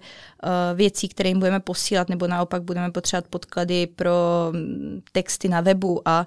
věcí, 0.74 1.08
které 1.08 1.28
jim 1.28 1.38
budeme 1.38 1.60
posílat, 1.60 2.08
nebo 2.08 2.26
naopak 2.26 2.62
budeme 2.62 2.90
potřebovat 2.90 3.28
podklady 3.30 3.86
pro 3.86 4.12
mm, 4.52 5.02
texty 5.12 5.48
na 5.48 5.60
webu 5.60 6.08
a 6.08 6.26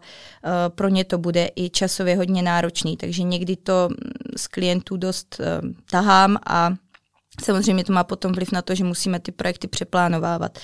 pro 0.70 0.88
ně 0.88 1.04
to 1.04 1.18
bude 1.18 1.50
i 1.56 1.70
časově 1.70 2.16
hodně 2.16 2.42
náročný. 2.42 2.98
Takže 2.98 3.24
někdy 3.24 3.56
to 3.56 3.90
mm, 3.90 3.98
z 4.38 4.48
klientů 4.48 4.98
dost 4.98 5.42
tahám 5.94 6.38
a 6.50 6.74
samozřejmě 7.44 7.84
to 7.84 7.94
má 7.94 8.04
potom 8.04 8.32
vliv 8.32 8.52
na 8.52 8.62
to, 8.62 8.76
že 8.76 8.84
musíme 8.84 9.20
ty 9.20 9.32
projekty 9.32 9.68
přeplánovávat. 9.68 10.60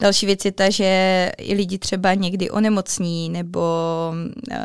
Další 0.00 0.26
věc 0.26 0.44
je 0.44 0.52
ta, 0.52 0.70
že 0.70 1.32
i 1.38 1.54
lidi 1.54 1.78
třeba 1.78 2.14
někdy 2.14 2.50
onemocní 2.50 3.28
nebo 3.28 3.60
uh, 4.12 4.56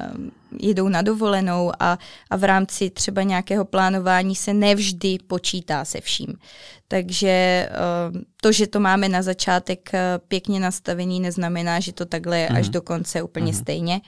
jedou 0.62 0.88
na 0.88 1.02
dovolenou 1.02 1.72
a, 1.80 1.98
a 2.30 2.36
v 2.38 2.44
rámci 2.44 2.89
třeba 2.89 3.24
nějakého 3.24 3.65
plánování 3.65 4.36
se 4.36 4.54
nevždy 4.54 5.18
počítá 5.28 5.86
se 5.86 6.02
vším. 6.02 6.34
Takže 6.88 7.68
uh, 8.13 8.22
to, 8.41 8.52
že 8.52 8.68
to 8.68 8.80
máme 8.80 9.10
na 9.10 9.22
začátek 9.22 9.89
uh, 9.94 10.00
pěkně 10.28 10.60
nastavený, 10.60 11.20
neznamená, 11.20 11.80
že 11.80 11.94
to 11.94 12.06
takhle 12.06 12.39
je 12.39 12.48
mm. 12.52 12.56
až 12.56 12.70
do 12.70 12.82
konce 12.82 13.24
úplně 13.24 13.52
mm. 13.52 13.58
stejně 13.58 14.02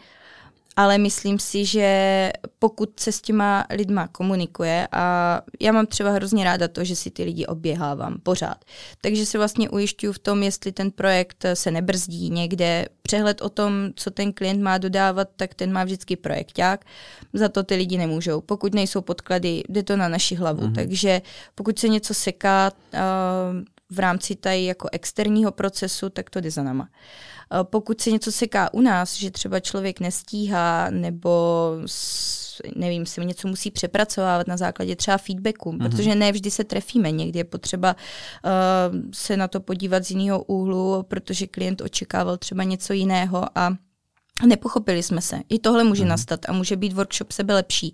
ale 0.78 0.98
myslím 0.98 1.40
si, 1.40 1.66
že 1.66 2.32
pokud 2.60 3.00
se 3.00 3.12
s 3.12 3.22
těma 3.22 3.66
lidma 3.70 4.08
komunikuje 4.08 4.88
a 4.92 5.42
já 5.60 5.72
mám 5.72 5.86
třeba 5.86 6.12
hrozně 6.12 6.44
ráda 6.44 6.68
to, 6.68 6.84
že 6.84 6.96
si 6.96 7.12
ty 7.12 7.24
lidi 7.24 7.46
oběhávám 7.46 8.18
pořád. 8.24 8.66
Takže 9.02 9.26
se 9.26 9.38
vlastně 9.38 9.70
ujišťuju 9.70 10.14
v 10.14 10.20
tom, 10.20 10.44
jestli 10.44 10.72
ten 10.72 10.92
projekt 10.92 11.46
se 11.54 11.72
nebrzdí 11.72 12.30
někde. 12.30 12.86
Přehled 13.02 13.42
o 13.42 13.50
tom, 13.50 13.90
co 13.96 14.12
ten 14.12 14.34
klient 14.34 14.62
má 14.62 14.78
dodávat, 14.78 15.30
tak 15.36 15.54
ten 15.54 15.72
má 15.72 15.84
vždycky 15.84 16.16
projekták. 16.16 16.86
Za 17.34 17.50
to 17.50 17.64
ty 17.64 17.76
lidi 17.76 17.98
nemůžou. 17.98 18.42
Pokud 18.42 18.74
nejsou 18.74 19.02
podklady, 19.02 19.64
jde 19.70 19.84
to 19.84 19.98
na 19.98 20.08
naši 20.08 20.36
hlavu. 20.36 20.62
Mm-hmm. 20.62 20.76
Takže 20.76 21.22
pokud 21.56 21.80
se 21.80 21.88
něco 21.88 22.14
seká, 22.14 22.72
uh, 22.94 23.00
v 23.90 24.00
rámci 24.00 24.36
tady 24.36 24.66
jako 24.66 24.90
externího 24.92 25.52
procesu, 25.52 26.10
tak 26.10 26.30
to 26.30 26.42
jde 26.42 26.52
za 26.52 26.64
nama. 26.64 26.90
Pokud 27.64 28.02
se 28.02 28.12
něco 28.12 28.32
seká 28.32 28.74
u 28.74 28.82
nás, 28.82 29.16
že 29.16 29.32
třeba 29.32 29.60
člověk 29.60 30.00
nestíhá 30.00 30.90
nebo 30.90 31.72
nevím, 32.76 33.06
si 33.06 33.26
něco 33.26 33.48
musí 33.48 33.72
přepracovávat 33.72 34.48
na 34.48 34.58
základě 34.58 34.96
třeba 34.96 35.18
feedbacku, 35.18 35.72
mm-hmm. 35.72 35.90
protože 35.90 36.16
ne 36.16 36.32
vždy 36.32 36.52
se 36.52 36.64
trefíme, 36.64 37.12
někdy 37.12 37.40
je 37.40 37.44
potřeba 37.44 37.96
uh, 37.96 39.02
se 39.14 39.38
na 39.38 39.48
to 39.48 39.60
podívat 39.60 40.06
z 40.06 40.12
jiného 40.12 40.44
úhlu, 40.44 41.04
protože 41.04 41.48
klient 41.48 41.82
očekával 41.82 42.38
třeba 42.38 42.64
něco 42.64 42.94
jiného 42.94 43.46
a 43.56 43.76
nepochopili 44.46 45.04
jsme 45.04 45.22
se. 45.22 45.40
I 45.50 45.60
tohle 45.60 45.84
může 45.84 46.04
mm-hmm. 46.04 46.08
nastat 46.08 46.50
a 46.50 46.54
může 46.54 46.76
být 46.76 46.94
workshop 46.94 47.32
sebe 47.32 47.54
lepší. 47.54 47.92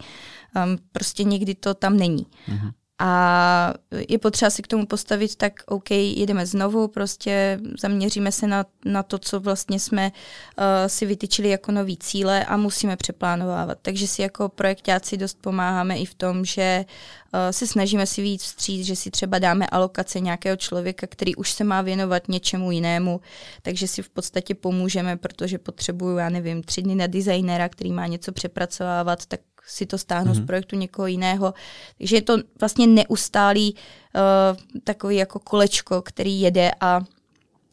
Um, 0.55 0.77
prostě 0.91 1.23
někdy 1.23 1.55
to 1.55 1.73
tam 1.73 1.97
není. 1.97 2.25
Mm-hmm. 2.47 2.71
A 2.99 3.73
je 4.09 4.17
potřeba 4.17 4.49
si 4.49 4.61
k 4.61 4.67
tomu 4.67 4.85
postavit 4.85 5.35
tak, 5.35 5.53
OK, 5.65 5.91
jedeme 5.91 6.45
znovu, 6.45 6.87
prostě 6.87 7.59
zaměříme 7.79 8.31
se 8.31 8.47
na, 8.47 8.65
na 8.85 9.03
to, 9.03 9.19
co 9.19 9.39
vlastně 9.39 9.79
jsme 9.79 10.11
uh, 10.11 10.63
si 10.87 11.05
vytyčili 11.05 11.49
jako 11.49 11.71
nový 11.71 11.97
cíle 11.97 12.45
a 12.45 12.57
musíme 12.57 12.97
přeplánovávat. 12.97 13.77
Takže 13.81 14.07
si 14.07 14.21
jako 14.21 14.49
projektáci 14.49 15.17
dost 15.17 15.37
pomáháme 15.41 15.97
i 15.97 16.05
v 16.05 16.13
tom, 16.13 16.45
že 16.45 16.85
uh, 16.85 17.39
se 17.51 17.67
snažíme 17.67 18.05
si 18.05 18.21
víc 18.21 18.41
vstříc, 18.41 18.85
že 18.85 18.95
si 18.95 19.11
třeba 19.11 19.39
dáme 19.39 19.67
alokace 19.67 20.19
nějakého 20.19 20.57
člověka, 20.57 21.07
který 21.07 21.35
už 21.35 21.51
se 21.51 21.63
má 21.63 21.81
věnovat 21.81 22.27
něčemu 22.27 22.71
jinému, 22.71 23.21
takže 23.61 23.87
si 23.87 24.01
v 24.01 24.09
podstatě 24.09 24.55
pomůžeme, 24.55 25.17
protože 25.17 25.57
potřebuju, 25.57 26.17
já 26.17 26.29
nevím, 26.29 26.63
tři 26.63 26.81
dny 26.81 26.95
na 26.95 27.07
designera, 27.07 27.69
který 27.69 27.91
má 27.91 28.07
něco 28.07 28.31
přepracovávat, 28.31 29.25
tak 29.25 29.39
si 29.67 29.85
to 29.85 29.97
stáhnu 29.97 30.31
mm-hmm. 30.31 30.35
z 30.35 30.39
mhm. 30.39 30.47
projektu 30.47 30.75
někoho 30.75 31.07
jiného. 31.07 31.53
Takže 31.97 32.15
je 32.15 32.21
to 32.21 32.37
vlastně 32.59 32.87
neustálý 32.87 33.75
uh, 33.75 34.81
takový 34.83 35.15
jako 35.15 35.39
kolečko, 35.39 36.01
který 36.01 36.41
jede 36.41 36.71
a, 36.81 37.01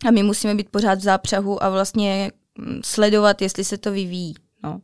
a 0.09 0.11
my 0.11 0.23
musíme 0.23 0.55
být 0.55 0.69
pořád 0.71 0.99
v 0.99 1.03
zápřahu 1.03 1.65
a 1.65 1.69
vlastně 1.69 2.31
mm, 2.59 2.81
sledovat, 2.85 3.43
jestli 3.43 3.65
se 3.65 3.79
to 3.79 3.93
vyvíjí. 3.93 4.35
No. 4.63 4.81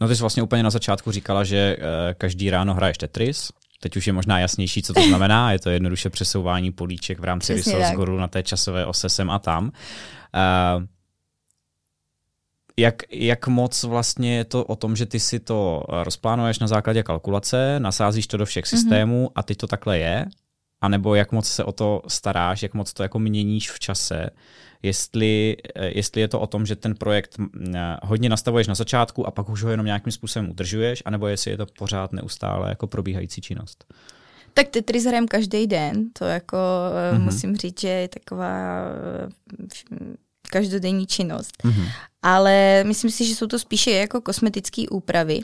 No 0.00 0.08
ty 0.08 0.16
jsi 0.16 0.20
vlastně 0.20 0.42
úplně 0.42 0.62
na 0.62 0.70
začátku 0.70 1.10
říkala, 1.10 1.44
že 1.44 1.76
uh, 1.78 1.84
každý 2.18 2.50
ráno 2.50 2.74
hraješ 2.74 2.98
Tetris. 2.98 3.48
Teď 3.80 3.96
už 3.96 4.06
je 4.06 4.12
možná 4.12 4.40
jasnější, 4.40 4.82
co 4.82 4.94
to 4.94 5.02
znamená. 5.02 5.52
Je 5.52 5.58
to 5.58 5.70
jednoduše 5.70 6.10
přesouvání 6.10 6.72
políček 6.72 7.18
v 7.18 7.24
rámci 7.24 7.54
Resource 7.54 7.94
Guru 7.94 8.18
na 8.18 8.28
té 8.28 8.42
časové 8.42 8.86
ose 8.86 9.08
sem 9.08 9.30
a 9.30 9.38
tam. 9.38 9.64
Uh, 9.64 10.84
jak, 12.78 13.02
jak 13.10 13.46
moc 13.46 13.82
vlastně 13.82 14.36
je 14.36 14.44
to 14.44 14.64
o 14.64 14.76
tom, 14.76 14.96
že 14.96 15.06
ty 15.06 15.20
si 15.20 15.40
to 15.40 15.82
rozplánuješ 15.88 16.58
na 16.58 16.66
základě 16.66 17.02
kalkulace, 17.02 17.80
nasázíš 17.80 18.26
to 18.26 18.36
do 18.36 18.46
všech 18.46 18.64
mm-hmm. 18.64 18.68
systémů 18.68 19.30
a 19.34 19.42
teď 19.42 19.58
to 19.58 19.66
takhle 19.66 19.98
je? 19.98 20.26
A 20.80 20.88
nebo 20.88 21.14
jak 21.14 21.32
moc 21.32 21.48
se 21.48 21.64
o 21.64 21.72
to 21.72 22.02
staráš, 22.08 22.62
jak 22.62 22.74
moc 22.74 22.92
to 22.92 23.02
jako 23.02 23.18
měníš 23.18 23.70
v 23.70 23.78
čase? 23.78 24.30
Jestli, 24.82 25.56
jestli 25.76 26.20
je 26.20 26.28
to 26.28 26.40
o 26.40 26.46
tom, 26.46 26.66
že 26.66 26.76
ten 26.76 26.94
projekt 26.94 27.36
hodně 28.02 28.28
nastavuješ 28.28 28.66
na 28.66 28.74
začátku 28.74 29.26
a 29.26 29.30
pak 29.30 29.48
už 29.48 29.62
ho 29.62 29.70
jenom 29.70 29.86
nějakým 29.86 30.12
způsobem 30.12 30.50
udržuješ, 30.50 31.02
anebo 31.04 31.26
jestli 31.26 31.50
je 31.50 31.56
to 31.56 31.66
pořád 31.78 32.12
neustále 32.12 32.68
jako 32.68 32.86
probíhající 32.86 33.40
činnost? 33.40 33.84
Tak 34.54 34.68
Tetris 34.68 35.04
hrajem 35.04 35.28
každý 35.28 35.66
den, 35.66 36.10
to 36.18 36.24
jako 36.24 36.56
mm-hmm. 36.56 37.20
musím 37.20 37.56
říct, 37.56 37.80
že 37.80 37.88
je 37.88 38.08
taková 38.08 38.82
každodenní 40.48 41.06
činnost. 41.06 41.52
Mm-hmm. 41.64 41.88
Ale 42.22 42.84
myslím 42.86 43.10
si, 43.10 43.24
že 43.24 43.34
jsou 43.34 43.46
to 43.46 43.58
spíše 43.58 43.90
jako 43.90 44.20
kosmetické 44.20 44.82
úpravy. 44.90 45.40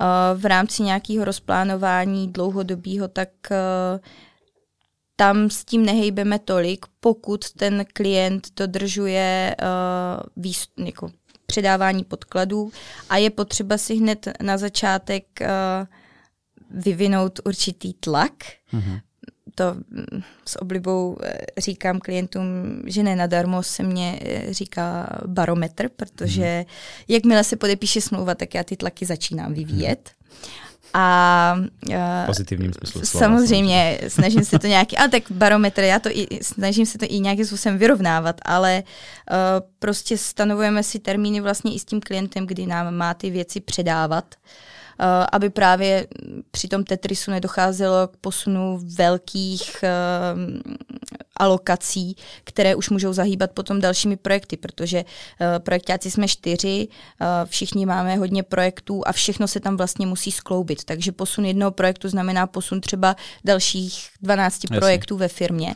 Uh, 0.00 0.40
v 0.40 0.44
rámci 0.44 0.82
nějakého 0.82 1.24
rozplánování 1.24 2.32
dlouhodobého, 2.32 3.08
tak 3.08 3.28
uh, 3.50 4.00
tam 5.16 5.50
s 5.50 5.64
tím 5.64 5.86
nehejbeme 5.86 6.38
tolik, 6.38 6.86
pokud 7.00 7.52
ten 7.52 7.84
klient 7.92 8.48
dodržuje 8.56 9.56
uh, 9.62 10.42
výst, 10.42 10.70
jako 10.84 11.10
předávání 11.46 12.04
podkladů 12.04 12.72
a 13.10 13.16
je 13.16 13.30
potřeba 13.30 13.78
si 13.78 13.94
hned 13.94 14.28
na 14.42 14.58
začátek 14.58 15.24
uh, 15.40 15.46
vyvinout 16.70 17.40
určitý 17.44 17.92
tlak, 17.92 18.32
mm-hmm 18.72 19.00
to 19.54 19.74
mm, 19.74 20.22
s 20.46 20.62
oblibou 20.62 21.16
eh, 21.22 21.38
říkám 21.58 22.00
klientům, 22.00 22.44
že 22.86 23.02
ne 23.02 23.16
nadarmo 23.16 23.62
se 23.62 23.82
mě 23.82 24.20
eh, 24.22 24.54
říká 24.54 25.08
barometr, 25.26 25.88
protože 25.96 26.54
hmm. 26.56 26.64
jakmile 27.08 27.44
se 27.44 27.56
podepíše 27.56 28.00
smlouva, 28.00 28.34
tak 28.34 28.54
já 28.54 28.64
ty 28.64 28.76
tlaky 28.76 29.06
začínám 29.06 29.54
vyvíjet. 29.54 30.10
A 30.96 31.56
uh, 31.88 32.26
pozitivním 32.26 32.72
smyslu 32.72 33.04
slova. 33.04 33.26
Samozřejmě, 33.26 33.98
snažím 34.08 34.44
se 34.44 34.58
to 34.58 34.66
nějaký, 34.66 34.96
ale 34.98 35.08
tak 35.08 35.22
barometr, 35.30 35.82
já 35.82 35.98
to 35.98 36.08
i, 36.12 36.26
snažím 36.42 36.86
se 36.86 36.98
to 36.98 37.06
i 37.08 37.20
nějakým 37.20 37.46
způsobem 37.46 37.78
vyrovnávat, 37.78 38.40
ale 38.44 38.82
uh, 38.82 39.36
prostě 39.78 40.18
stanovujeme 40.18 40.82
si 40.82 40.98
termíny 40.98 41.40
vlastně 41.40 41.74
i 41.74 41.78
s 41.78 41.84
tím 41.84 42.00
klientem, 42.00 42.46
kdy 42.46 42.66
nám 42.66 42.94
má 42.94 43.14
ty 43.14 43.30
věci 43.30 43.60
předávat. 43.60 44.24
Uh, 44.34 44.73
aby 45.32 45.50
právě 45.50 46.06
při 46.50 46.68
tom 46.68 46.84
Tetrisu 46.84 47.30
nedocházelo 47.30 48.08
k 48.08 48.16
posunu 48.16 48.80
velkých 48.82 49.82
eh, 49.82 49.90
alokací, 51.36 52.16
které 52.44 52.74
už 52.74 52.90
můžou 52.90 53.12
zahýbat 53.12 53.50
potom 53.50 53.80
dalšími 53.80 54.16
projekty, 54.16 54.56
protože 54.56 55.04
uh, 55.04 55.46
projektáci 55.58 56.10
jsme 56.10 56.28
čtyři, 56.28 56.88
všichni 57.44 57.86
máme 57.86 58.16
hodně 58.16 58.42
projektů 58.42 59.02
a 59.06 59.12
všechno 59.12 59.48
se 59.48 59.60
tam 59.60 59.76
vlastně 59.76 60.06
musí 60.06 60.32
skloubit. 60.32 60.84
Takže 60.84 61.12
posun 61.12 61.44
jednoho 61.44 61.70
projektu 61.70 62.08
znamená 62.08 62.46
posun 62.46 62.80
třeba 62.80 63.16
dalších 63.44 64.08
12 64.22 64.64
Jasně. 64.64 64.78
projektů 64.78 65.16
ve 65.16 65.28
firmě. 65.28 65.74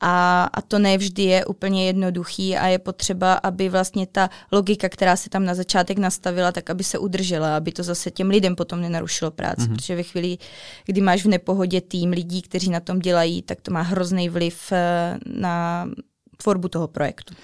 A, 0.00 0.44
a 0.44 0.62
to 0.62 0.78
nevždy 0.78 1.22
je 1.22 1.44
úplně 1.44 1.86
jednoduchý 1.86 2.56
a 2.56 2.66
je 2.66 2.78
potřeba, 2.78 3.34
aby 3.34 3.68
vlastně 3.68 4.06
ta 4.06 4.30
logika, 4.52 4.88
která 4.88 5.16
se 5.16 5.30
tam 5.30 5.44
na 5.44 5.54
začátek 5.54 5.98
nastavila, 5.98 6.52
tak 6.52 6.70
aby 6.70 6.84
se 6.84 6.98
udržela, 6.98 7.56
aby 7.56 7.72
to 7.72 7.82
zase 7.82 8.10
těm 8.10 8.28
lidem 8.28 8.56
potom 8.56 8.80
nenarušilo 8.80 9.30
práci, 9.30 9.60
mm-hmm. 9.60 9.76
protože 9.76 9.96
ve 9.96 10.02
chvíli, 10.02 10.38
kdy 10.86 11.00
máš 11.00 11.24
v 11.24 11.28
nepohodě 11.28 11.80
tým 11.80 12.10
lidí, 12.10 12.42
kteří 12.42 12.70
na 12.70 12.80
tom 12.80 12.98
dělají, 12.98 13.42
tak 13.42 13.60
to 13.60 13.70
má 13.70 13.82
hrozný 13.82 14.28
vliv 14.28 14.72
eh, 14.72 15.18
na 15.26 15.88
tvorbu 16.36 16.68
toho 16.68 16.88
projektu. 16.88 17.34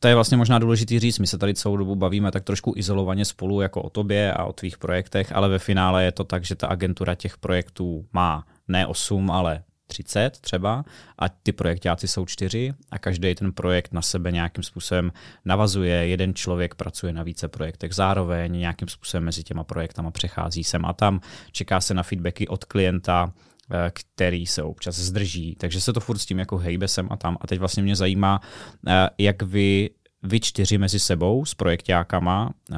To 0.00 0.08
je 0.08 0.14
vlastně 0.14 0.36
možná 0.36 0.58
důležitý 0.58 0.98
říct, 0.98 1.18
my 1.18 1.26
se 1.26 1.38
tady 1.38 1.54
celou 1.54 1.76
dobu 1.76 1.96
bavíme 1.96 2.30
tak 2.30 2.44
trošku 2.44 2.74
izolovaně 2.76 3.24
spolu 3.24 3.60
jako 3.60 3.82
o 3.82 3.90
tobě 3.90 4.32
a 4.32 4.44
o 4.44 4.52
tvých 4.52 4.78
projektech, 4.78 5.32
ale 5.32 5.48
ve 5.48 5.58
finále 5.58 6.04
je 6.04 6.12
to 6.12 6.24
tak, 6.24 6.44
že 6.44 6.54
ta 6.54 6.66
agentura 6.66 7.14
těch 7.14 7.38
projektů 7.38 8.06
má 8.12 8.46
ne 8.68 8.86
8, 8.86 9.30
ale 9.30 9.62
30 9.88 10.38
třeba 10.40 10.84
a 11.18 11.28
ty 11.28 11.52
projektáci 11.52 12.08
jsou 12.08 12.26
čtyři 12.26 12.74
a 12.90 12.98
každý 12.98 13.34
ten 13.34 13.52
projekt 13.52 13.92
na 13.92 14.02
sebe 14.02 14.32
nějakým 14.32 14.64
způsobem 14.64 15.12
navazuje. 15.44 16.06
Jeden 16.06 16.34
člověk 16.34 16.74
pracuje 16.74 17.12
na 17.12 17.22
více 17.22 17.48
projektech 17.48 17.94
zároveň, 17.94 18.52
nějakým 18.52 18.88
způsobem 18.88 19.24
mezi 19.24 19.42
těma 19.42 19.64
projektama 19.64 20.10
přechází 20.10 20.64
sem 20.64 20.84
a 20.84 20.92
tam, 20.92 21.20
čeká 21.52 21.80
se 21.80 21.94
na 21.94 22.02
feedbacky 22.02 22.48
od 22.48 22.64
klienta, 22.64 23.32
eh, 23.70 23.90
který 23.94 24.46
se 24.46 24.62
občas 24.62 24.96
zdrží, 24.96 25.56
takže 25.56 25.80
se 25.80 25.92
to 25.92 26.00
furt 26.00 26.18
s 26.18 26.26
tím 26.26 26.38
jako 26.38 26.58
hejbe 26.58 26.88
sem 26.88 27.08
a 27.10 27.16
tam. 27.16 27.36
A 27.40 27.46
teď 27.46 27.58
vlastně 27.58 27.82
mě 27.82 27.96
zajímá, 27.96 28.40
eh, 28.86 29.08
jak 29.18 29.42
vy, 29.42 29.90
vy 30.22 30.40
čtyři 30.40 30.78
mezi 30.78 31.00
sebou 31.00 31.44
s 31.44 31.54
projektákama 31.54 32.50
eh, 32.72 32.76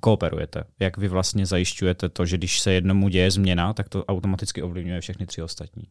kooperujete? 0.00 0.64
Jak 0.80 0.98
vy 0.98 1.08
vlastně 1.08 1.46
zajišťujete 1.46 2.08
to, 2.08 2.26
že 2.26 2.36
když 2.36 2.60
se 2.60 2.72
jednomu 2.72 3.08
děje 3.08 3.30
změna, 3.30 3.72
tak 3.72 3.88
to 3.88 4.04
automaticky 4.04 4.62
ovlivňuje 4.62 5.00
všechny 5.00 5.26
tři 5.26 5.42
ostatní? 5.42 5.84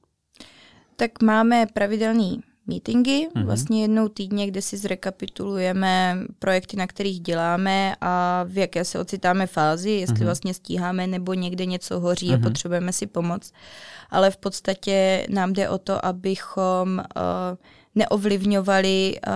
Tak 0.95 1.21
máme 1.21 1.65
pravidelný 1.73 2.43
meetingy, 2.67 3.27
mm-hmm. 3.27 3.45
vlastně 3.45 3.81
jednou 3.81 4.07
týdně, 4.07 4.47
kde 4.47 4.61
si 4.61 4.77
zrekapitulujeme 4.77 6.17
projekty, 6.39 6.77
na 6.77 6.87
kterých 6.87 7.19
děláme 7.19 7.95
a 8.01 8.43
v 8.47 8.57
jaké 8.57 8.85
se 8.85 8.99
ocitáme 8.99 9.47
fázi, 9.47 9.91
jestli 9.91 10.15
mm-hmm. 10.15 10.25
vlastně 10.25 10.53
stíháme 10.53 11.07
nebo 11.07 11.33
někde 11.33 11.65
něco 11.65 11.99
hoří 11.99 12.27
mm-hmm. 12.27 12.33
a 12.33 12.37
mhm. 12.37 12.43
potřebujeme 12.43 12.93
si 12.93 13.07
pomoct. 13.07 13.53
Ale 14.09 14.31
v 14.31 14.37
podstatě 14.37 15.27
nám 15.29 15.53
jde 15.53 15.69
o 15.69 15.77
to, 15.77 16.05
abychom 16.05 16.97
uh, 16.97 17.57
neovlivňovali 17.95 19.19
uh, 19.27 19.33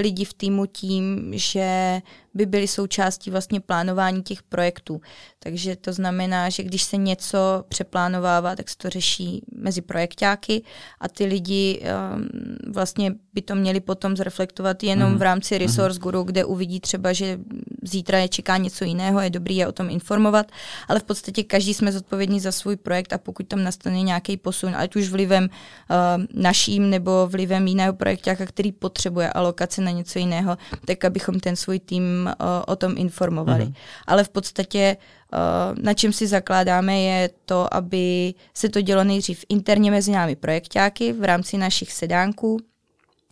lidi 0.00 0.24
v 0.24 0.34
týmu 0.34 0.66
tím, 0.66 1.32
že 1.34 2.00
by 2.34 2.46
byly 2.46 2.68
součástí 2.68 3.30
vlastně 3.30 3.60
plánování 3.60 4.22
těch 4.22 4.42
projektů. 4.42 5.00
Takže 5.38 5.76
to 5.76 5.92
znamená, 5.92 6.48
že 6.48 6.62
když 6.62 6.82
se 6.82 6.96
něco 6.96 7.64
přeplánovává, 7.68 8.56
tak 8.56 8.68
se 8.68 8.76
to 8.76 8.90
řeší 8.90 9.42
mezi 9.54 9.82
projektáky 9.82 10.62
a 11.00 11.08
ty 11.08 11.24
lidi 11.24 11.82
um, 11.82 12.28
vlastně 12.72 13.14
by 13.34 13.42
to 13.42 13.54
měli 13.54 13.80
potom 13.80 14.16
zreflektovat 14.16 14.82
jenom 14.82 15.12
mm. 15.12 15.18
v 15.18 15.22
rámci 15.22 15.54
mhm. 15.54 15.62
Resource 15.62 16.00
Guru, 16.00 16.22
kde 16.22 16.44
uvidí 16.44 16.80
třeba, 16.80 17.12
že 17.12 17.38
zítra 17.82 18.18
je 18.18 18.28
čeká 18.28 18.56
něco 18.56 18.84
jiného, 18.84 19.20
je 19.20 19.30
dobrý 19.30 19.56
je 19.56 19.66
o 19.66 19.72
tom 19.72 19.90
informovat, 19.90 20.52
ale 20.88 21.00
v 21.00 21.02
podstatě 21.02 21.42
každý 21.42 21.74
jsme 21.74 21.92
zodpovědní 21.92 22.40
za 22.40 22.52
svůj 22.52 22.76
projekt 22.76 23.12
a 23.12 23.18
pokud 23.18 23.46
tam 23.48 23.64
nastane 23.64 24.02
nějaký 24.02 24.36
posun, 24.36 24.74
ať 24.76 24.96
už 24.96 25.08
vlivem 25.08 25.44
uh, 25.44 25.96
naším 26.34 26.90
nebo 26.90 27.26
vlivem 27.26 27.66
jiného 27.66 27.92
projektáka, 27.92 28.46
který 28.46 28.72
potřebuje 28.72 29.32
alokace 29.32 29.82
na 29.82 29.90
něco 29.90 30.18
jiného, 30.18 30.58
tak 30.84 31.04
abychom 31.04 31.40
ten 31.40 31.56
svůj 31.56 31.78
tým 31.78 32.21
uh, 32.26 32.46
o 32.66 32.76
tom 32.76 32.94
informovali. 32.96 33.64
Mm-hmm. 33.64 33.74
Ale 34.06 34.24
v 34.24 34.28
podstatě 34.28 34.96
uh, 34.96 35.84
na 35.84 35.94
čem 35.94 36.12
si 36.12 36.26
zakládáme 36.26 37.00
je 37.00 37.30
to, 37.44 37.74
aby 37.74 38.34
se 38.54 38.68
to 38.68 38.80
dělo 38.80 39.04
nejdřív 39.04 39.44
interně 39.48 39.90
mezi 39.90 40.12
námi 40.12 40.36
projektáky 40.36 41.12
v 41.12 41.24
rámci 41.24 41.58
našich 41.58 41.92
sedánků, 41.92 42.58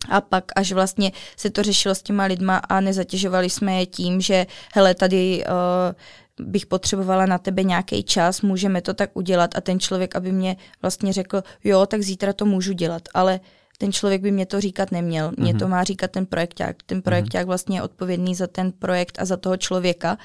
a 0.09 0.21
pak 0.21 0.51
až 0.55 0.71
vlastně 0.71 1.11
se 1.37 1.49
to 1.49 1.63
řešilo 1.63 1.95
s 1.95 2.01
těma 2.01 2.23
lidma 2.23 2.57
a 2.57 2.81
nezatěžovali 2.81 3.49
jsme 3.49 3.79
je 3.79 3.85
tím, 3.85 4.21
že 4.21 4.45
hele, 4.73 4.95
tady 4.95 5.43
uh, 6.39 6.47
bych 6.47 6.65
potřebovala 6.65 7.25
na 7.25 7.37
tebe 7.37 7.63
nějaký 7.63 8.03
čas, 8.03 8.41
můžeme 8.41 8.81
to 8.81 8.93
tak 8.93 9.09
udělat 9.13 9.55
a 9.55 9.61
ten 9.61 9.79
člověk, 9.79 10.15
aby 10.15 10.31
mě 10.31 10.55
vlastně 10.81 11.13
řekl, 11.13 11.43
jo, 11.63 11.85
tak 11.85 12.01
zítra 12.01 12.33
to 12.33 12.45
můžu 12.45 12.73
dělat, 12.73 13.01
ale 13.13 13.39
uh, 13.39 13.45
ten 13.81 13.91
člověk 13.91 14.21
by 14.21 14.31
mě 14.31 14.45
to 14.45 14.61
říkat 14.61 14.91
neměl. 14.91 15.31
Mě 15.37 15.53
mm-hmm. 15.53 15.59
to 15.59 15.67
má 15.67 15.83
říkat 15.83 16.11
ten 16.11 16.25
projekták. 16.25 16.77
Ten 16.85 17.01
projekták 17.01 17.43
mm-hmm. 17.43 17.47
vlastně 17.47 17.77
je 17.77 17.81
odpovědný 17.81 18.35
za 18.35 18.47
ten 18.47 18.71
projekt 18.71 19.17
a 19.21 19.25
za 19.25 19.37
toho 19.37 19.57
člověka. 19.57 20.17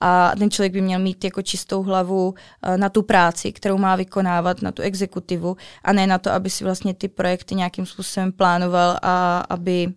A 0.00 0.32
ten 0.38 0.50
člověk 0.50 0.72
by 0.72 0.80
měl 0.80 1.00
mít 1.00 1.24
jako 1.24 1.42
čistou 1.42 1.82
hlavu 1.82 2.28
uh, 2.28 2.76
na 2.76 2.88
tu 2.88 3.02
práci, 3.02 3.52
kterou 3.52 3.78
má 3.78 3.96
vykonávat, 3.96 4.62
na 4.62 4.72
tu 4.72 4.82
exekutivu 4.82 5.56
a 5.84 5.92
ne 5.92 6.06
na 6.06 6.18
to, 6.18 6.30
aby 6.30 6.50
si 6.50 6.64
vlastně 6.64 6.94
ty 6.94 7.08
projekty 7.08 7.54
nějakým 7.54 7.86
způsobem 7.86 8.32
plánoval 8.32 8.98
a 9.02 9.38
aby 9.48 9.88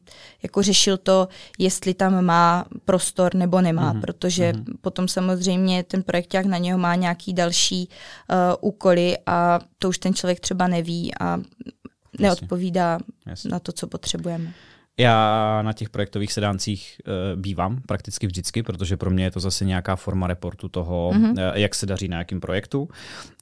jako 0.44 0.62
řešil 0.62 0.98
to, 0.98 1.28
jestli 1.60 1.94
tam 1.94 2.26
má 2.26 2.66
prostor 2.86 3.36
nebo 3.36 3.62
nemá, 3.62 3.94
mm-hmm. 3.94 4.02
protože 4.02 4.52
mm-hmm. 4.52 4.74
potom 4.82 5.08
samozřejmě 5.08 5.84
ten 5.84 6.04
projekták 6.04 6.46
na 6.46 6.58
něho 6.58 6.80
má 6.80 6.96
nějaký 6.96 7.34
další 7.34 7.90
uh, 7.90 8.38
úkoly 8.62 9.18
a 9.26 9.60
to 9.80 9.90
už 9.90 9.98
ten 9.98 10.14
člověk 10.14 10.40
třeba 10.40 10.68
neví 10.68 11.12
a 11.20 11.40
neodpovídá 12.20 13.00
Jasně. 13.26 13.50
na 13.50 13.60
to, 13.60 13.72
co 13.72 13.88
potřebujeme. 13.88 14.54
Já 14.98 15.62
na 15.62 15.74
těch 15.74 15.90
projektových 15.90 16.34
sedáncích 16.34 17.02
uh, 17.08 17.42
bývám 17.42 17.82
prakticky 17.88 18.28
vždycky, 18.28 18.64
protože 18.64 18.98
pro 18.98 19.10
mě 19.10 19.24
je 19.24 19.32
to 19.32 19.40
zase 19.40 19.66
nějaká 19.66 19.96
forma 19.96 20.28
reportu 20.28 20.70
toho, 20.70 21.12
mm-hmm. 21.12 21.32
uh, 21.32 21.58
jak 21.58 21.76
se 21.76 21.86
daří 21.86 22.08
na 22.08 22.18
jakém 22.18 22.40
projektu. 22.40 22.90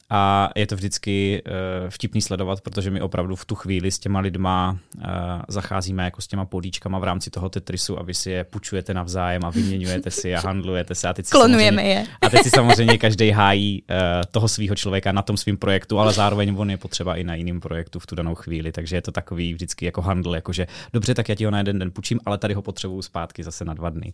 A 0.09 0.49
je 0.55 0.67
to 0.67 0.75
vždycky 0.75 1.43
uh, 1.45 1.89
vtipný 1.89 2.21
sledovat, 2.21 2.61
protože 2.61 2.91
my 2.91 3.01
opravdu 3.01 3.35
v 3.35 3.45
tu 3.45 3.55
chvíli 3.55 3.91
s 3.91 3.99
těma 3.99 4.19
lidma 4.19 4.77
uh, 4.97 5.03
zacházíme 5.47 6.03
jako 6.03 6.21
s 6.21 6.27
těma 6.27 6.45
políčkama 6.45 6.99
v 6.99 7.03
rámci 7.03 7.29
toho 7.29 7.49
Tetrisu 7.49 7.99
a 7.99 8.03
vy 8.03 8.13
si 8.13 8.31
je 8.31 8.43
půjčujete 8.43 8.93
navzájem 8.93 9.45
a 9.45 9.49
vyměňujete 9.49 10.11
si 10.11 10.35
a 10.35 10.39
handlujete 10.39 10.95
se. 10.95 11.07
A 11.07 11.13
teď 11.13 11.25
si 11.25 11.31
Klonujeme 11.31 11.83
je. 11.83 12.05
A 12.21 12.29
teď 12.29 12.43
si 12.43 12.49
samozřejmě 12.49 12.97
každý 12.97 13.31
hájí 13.31 13.81
uh, 13.81 13.97
toho 14.31 14.47
svého 14.47 14.75
člověka 14.75 15.11
na 15.11 15.21
tom 15.21 15.37
svém 15.37 15.57
projektu, 15.57 15.99
ale 15.99 16.13
zároveň 16.13 16.55
on 16.57 16.71
je 16.71 16.77
potřeba 16.77 17.15
i 17.15 17.23
na 17.23 17.35
jiném 17.35 17.59
projektu 17.59 17.99
v 17.99 18.07
tu 18.07 18.15
danou 18.15 18.35
chvíli. 18.35 18.71
Takže 18.71 18.95
je 18.95 19.01
to 19.01 19.11
takový 19.11 19.53
vždycky 19.53 19.85
jako 19.85 20.01
handl, 20.01 20.35
jakože 20.35 20.67
dobře, 20.93 21.13
tak 21.13 21.29
já 21.29 21.35
ti 21.35 21.45
ho 21.45 21.51
na 21.51 21.57
jeden 21.57 21.79
den 21.79 21.91
půjčím, 21.91 22.19
ale 22.25 22.37
tady 22.37 22.53
ho 22.53 22.61
potřebuju 22.61 23.01
zpátky 23.01 23.43
zase 23.43 23.65
na 23.65 23.73
dva 23.73 23.89
dny. 23.89 24.13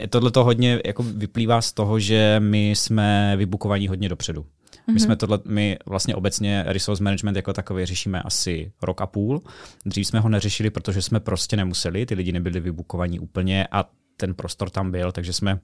Uh, 0.00 0.06
Tohle 0.06 0.30
to 0.30 0.44
hodně 0.44 0.80
jako 0.86 1.02
vyplývá 1.02 1.60
z 1.60 1.72
toho, 1.72 1.98
že 1.98 2.36
my 2.38 2.70
jsme 2.70 3.34
vybukovaní 3.36 3.88
hodně 3.88 4.08
dopředu. 4.08 4.46
My 4.92 5.00
jsme 5.00 5.08
mhm. 5.08 5.16
tohle, 5.16 5.38
my 5.44 5.78
vlastně 5.86 6.14
obecně 6.14 6.64
resource 6.66 7.04
management 7.04 7.36
jako 7.36 7.52
takový 7.52 7.86
řešíme 7.86 8.22
asi 8.22 8.72
rok 8.82 9.00
a 9.00 9.06
půl. 9.06 9.42
Dřív 9.86 10.06
jsme 10.06 10.20
ho 10.20 10.28
neřešili, 10.28 10.70
protože 10.70 11.02
jsme 11.02 11.20
prostě 11.20 11.56
nemuseli, 11.56 12.06
ty 12.06 12.14
lidi 12.14 12.32
nebyli 12.32 12.60
vybukovaní 12.60 13.20
úplně 13.20 13.66
a 13.70 13.90
ten 14.16 14.34
prostor 14.34 14.70
tam 14.70 14.90
byl, 14.90 15.12
takže 15.12 15.32
jsme 15.32 15.60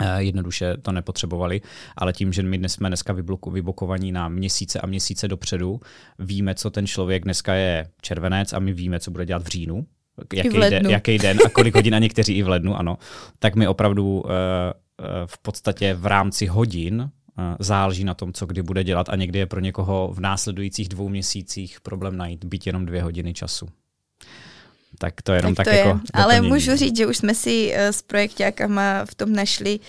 eh, 0.00 0.22
jednoduše 0.22 0.76
to 0.82 0.92
nepotřebovali, 0.92 1.60
ale 1.96 2.12
tím, 2.12 2.32
že 2.32 2.42
my 2.42 2.58
dnes 2.58 2.72
jsme 2.72 2.88
dneska 2.88 3.14
vybukovaní 3.50 4.12
na 4.12 4.28
měsíce 4.28 4.80
a 4.80 4.86
měsíce 4.86 5.28
dopředu, 5.28 5.80
víme, 6.18 6.54
co 6.54 6.70
ten 6.70 6.86
člověk 6.86 7.24
dneska 7.24 7.54
je 7.54 7.88
červenec 8.02 8.52
a 8.52 8.58
my 8.58 8.72
víme, 8.72 9.00
co 9.00 9.10
bude 9.10 9.26
dělat 9.26 9.42
v 9.42 9.46
říjnu, 9.46 9.86
jaký, 10.34 10.58
den, 10.58 10.86
jaký 10.90 11.18
den 11.18 11.38
a 11.46 11.48
kolik 11.48 11.74
hodin 11.74 11.94
a 11.94 11.98
někteří 11.98 12.34
i 12.34 12.42
v 12.42 12.48
lednu, 12.48 12.76
ano, 12.76 12.98
tak 13.38 13.54
my 13.54 13.68
opravdu 13.68 14.20
uh, 14.20 14.30
v 15.26 15.38
podstatě 15.38 15.94
v 15.94 16.06
rámci 16.06 16.46
hodin 16.46 17.10
záleží 17.58 18.04
na 18.04 18.14
tom, 18.14 18.32
co 18.32 18.46
kdy 18.46 18.62
bude 18.62 18.84
dělat 18.84 19.08
a 19.08 19.16
někdy 19.16 19.38
je 19.38 19.46
pro 19.46 19.60
někoho 19.60 20.10
v 20.14 20.20
následujících 20.20 20.88
dvou 20.88 21.08
měsících 21.08 21.80
problém 21.80 22.16
najít 22.16 22.44
být 22.44 22.66
jenom 22.66 22.86
dvě 22.86 23.02
hodiny 23.02 23.34
času. 23.34 23.68
Tak 24.98 25.22
to 25.22 25.32
je 25.32 25.38
jenom 25.38 25.54
tak, 25.54 25.64
tak 25.64 25.74
to 25.74 25.78
jako... 25.78 25.88
Je. 25.88 26.00
Ale 26.12 26.40
můžu 26.40 26.76
říct, 26.76 26.96
že 26.96 27.06
už 27.06 27.16
jsme 27.16 27.34
si 27.34 27.72
uh, 27.72 27.80
s 27.80 28.02
projektákama 28.02 29.04
v 29.04 29.14
tom 29.14 29.32
našli 29.32 29.80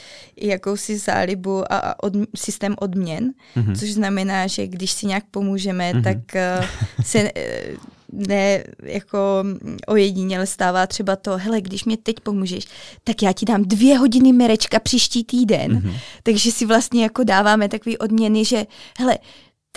jakousi 0.42 0.98
zálibu 0.98 1.74
a, 1.74 2.04
od, 2.04 2.14
systém 2.36 2.76
odměn, 2.80 3.34
mm-hmm. 3.56 3.80
což 3.80 3.94
znamená, 3.94 4.48
že 4.48 4.68
když 4.68 4.92
si 4.92 5.06
nějak 5.06 5.24
pomůžeme, 5.32 5.94
mm-hmm. 5.94 6.04
tak 6.04 6.18
uh, 6.18 6.66
se 7.04 7.24
uh, 7.24 7.78
ne 8.12 8.64
jako 8.84 9.44
ojediněle 9.88 10.48
stává 10.48 10.88
třeba 10.88 11.16
to, 11.16 11.38
hele, 11.38 11.62
když 11.62 11.86
mě 11.86 11.98
teď 11.98 12.20
pomůžeš, 12.20 12.66
tak 13.04 13.22
já 13.22 13.34
ti 13.34 13.46
dám 13.46 13.64
dvě 13.64 13.98
hodiny 13.98 14.34
merečka 14.34 14.80
příští 14.80 15.24
týden. 15.24 15.72
Mm-hmm. 15.72 15.94
Takže 16.24 16.52
si 16.52 16.66
vlastně 16.66 17.04
jako 17.04 17.24
dáváme 17.24 17.70
takový 17.70 17.98
odměny, 17.98 18.46
že 18.46 18.66
hele, 18.98 19.18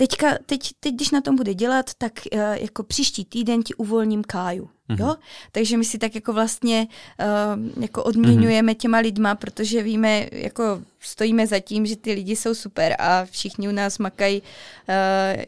teďka, 0.01 0.37
teď, 0.45 0.69
teď, 0.79 0.95
když 0.95 1.11
na 1.11 1.21
tom 1.21 1.35
bude 1.35 1.53
dělat, 1.53 1.93
tak 1.97 2.11
uh, 2.33 2.39
jako 2.41 2.83
příští 2.83 3.25
týden 3.25 3.63
ti 3.63 3.73
uvolním 3.73 4.23
káju. 4.23 4.69
Mm-hmm. 4.89 4.99
Jo? 4.99 5.15
Takže 5.51 5.77
my 5.77 5.85
si 5.85 5.97
tak 5.97 6.15
jako 6.15 6.33
vlastně 6.33 6.87
uh, 7.19 7.83
jako 7.83 8.03
odměňujeme 8.03 8.71
mm-hmm. 8.71 8.77
těma 8.77 8.97
lidma, 8.97 9.35
protože 9.35 9.83
víme, 9.83 10.27
jako 10.31 10.81
stojíme 10.99 11.47
za 11.47 11.59
tím, 11.59 11.85
že 11.85 11.95
ty 11.95 12.13
lidi 12.13 12.35
jsou 12.35 12.53
super 12.53 12.95
a 12.99 13.25
všichni 13.25 13.69
u 13.69 13.71
nás 13.71 13.97
makají 13.97 14.41
uh, 14.41 15.43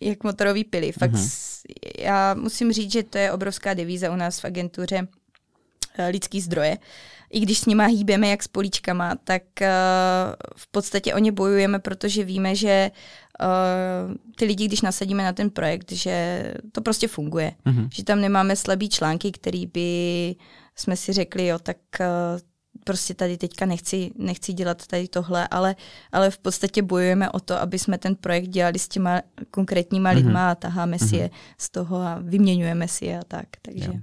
jak 0.00 0.24
motorový 0.24 0.64
pily. 0.64 0.92
Fakt 0.92 1.12
mm-hmm. 1.12 1.60
já 1.98 2.34
musím 2.34 2.72
říct, 2.72 2.92
že 2.92 3.02
to 3.02 3.18
je 3.18 3.32
obrovská 3.32 3.74
devíza 3.74 4.12
u 4.12 4.16
nás 4.16 4.40
v 4.40 4.44
agentuře 4.44 5.08
uh, 5.98 6.04
lidský 6.10 6.40
zdroje. 6.40 6.78
I 7.30 7.40
když 7.40 7.58
s 7.58 7.66
nima 7.66 7.84
hýbeme 7.84 8.28
jak 8.28 8.42
s 8.42 8.48
políčkama, 8.48 9.16
tak 9.24 9.42
uh, 9.60 9.68
v 10.56 10.66
podstatě 10.66 11.14
o 11.14 11.18
ně 11.18 11.32
bojujeme, 11.32 11.78
protože 11.78 12.24
víme, 12.24 12.54
že 12.54 12.90
uh, 12.90 12.98
ty 14.36 14.44
lidi, 14.44 14.66
když 14.66 14.80
nasadíme 14.80 15.22
na 15.22 15.32
ten 15.32 15.50
projekt, 15.50 15.92
že 15.92 16.44
to 16.72 16.80
prostě 16.80 17.08
funguje. 17.08 17.52
Mm-hmm. 17.66 17.88
Že 17.94 18.04
tam 18.04 18.20
nemáme 18.20 18.56
slabý 18.56 18.88
články, 18.88 19.32
který 19.32 19.66
by 19.66 20.34
jsme 20.76 20.96
si 20.96 21.12
řekli, 21.12 21.46
jo, 21.46 21.58
tak 21.58 21.76
uh, 22.00 22.06
prostě 22.84 23.14
tady 23.14 23.36
teďka 23.36 23.66
nechci, 23.66 24.10
nechci 24.16 24.52
dělat 24.52 24.86
tady 24.86 25.08
tohle, 25.08 25.48
ale, 25.48 25.76
ale 26.12 26.30
v 26.30 26.38
podstatě 26.38 26.82
bojujeme 26.82 27.30
o 27.30 27.40
to, 27.40 27.60
aby 27.60 27.78
jsme 27.78 27.98
ten 27.98 28.16
projekt 28.16 28.48
dělali 28.48 28.78
s 28.78 28.88
těma 28.88 29.22
konkrétníma 29.50 30.12
mm-hmm. 30.12 30.16
lidma 30.16 30.50
a 30.50 30.54
taháme 30.54 30.96
mm-hmm. 30.96 31.08
si 31.08 31.16
je 31.16 31.30
z 31.58 31.70
toho 31.70 31.96
a 31.96 32.18
vyměňujeme 32.22 32.88
si 32.88 33.04
je 33.04 33.18
a 33.18 33.24
tak. 33.28 33.46
Takže. 33.62 33.84
Jo. 33.84 34.00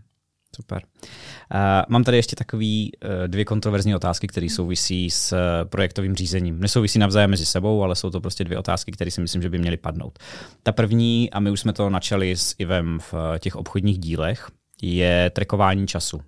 Super. 0.56 0.82
Uh, 0.84 1.60
mám 1.90 2.04
tady 2.04 2.18
ještě 2.18 2.36
takový 2.36 2.92
uh, 2.92 3.28
dvě 3.28 3.46
kontroverzní 3.46 3.96
otázky, 3.96 4.28
které 4.28 4.50
souvisí 4.50 5.10
s 5.10 5.32
uh, 5.32 5.70
projektovým 5.70 6.16
řízením. 6.16 6.60
Nesouvisí 6.60 7.00
navzájem 7.00 7.30
mezi 7.30 7.46
sebou, 7.46 7.84
ale 7.84 7.96
jsou 7.96 8.10
to 8.10 8.22
prostě 8.22 8.44
dvě 8.44 8.58
otázky, 8.58 8.92
které 8.92 9.12
si 9.12 9.22
myslím, 9.22 9.42
že 9.42 9.50
by 9.50 9.58
měly 9.58 9.78
padnout. 9.78 10.20
Ta 10.64 10.72
první, 10.72 11.32
a 11.32 11.40
my 11.40 11.52
už 11.52 11.60
jsme 11.60 11.74
to 11.74 11.90
načali 11.90 12.32
s 12.32 12.56
Ivem 12.58 13.00
v 13.00 13.14
uh, 13.14 13.20
těch 13.40 13.56
obchodních 13.56 14.00
dílech, 14.00 14.48
je 14.82 15.30
trekování 15.30 15.88
času. 15.88 16.22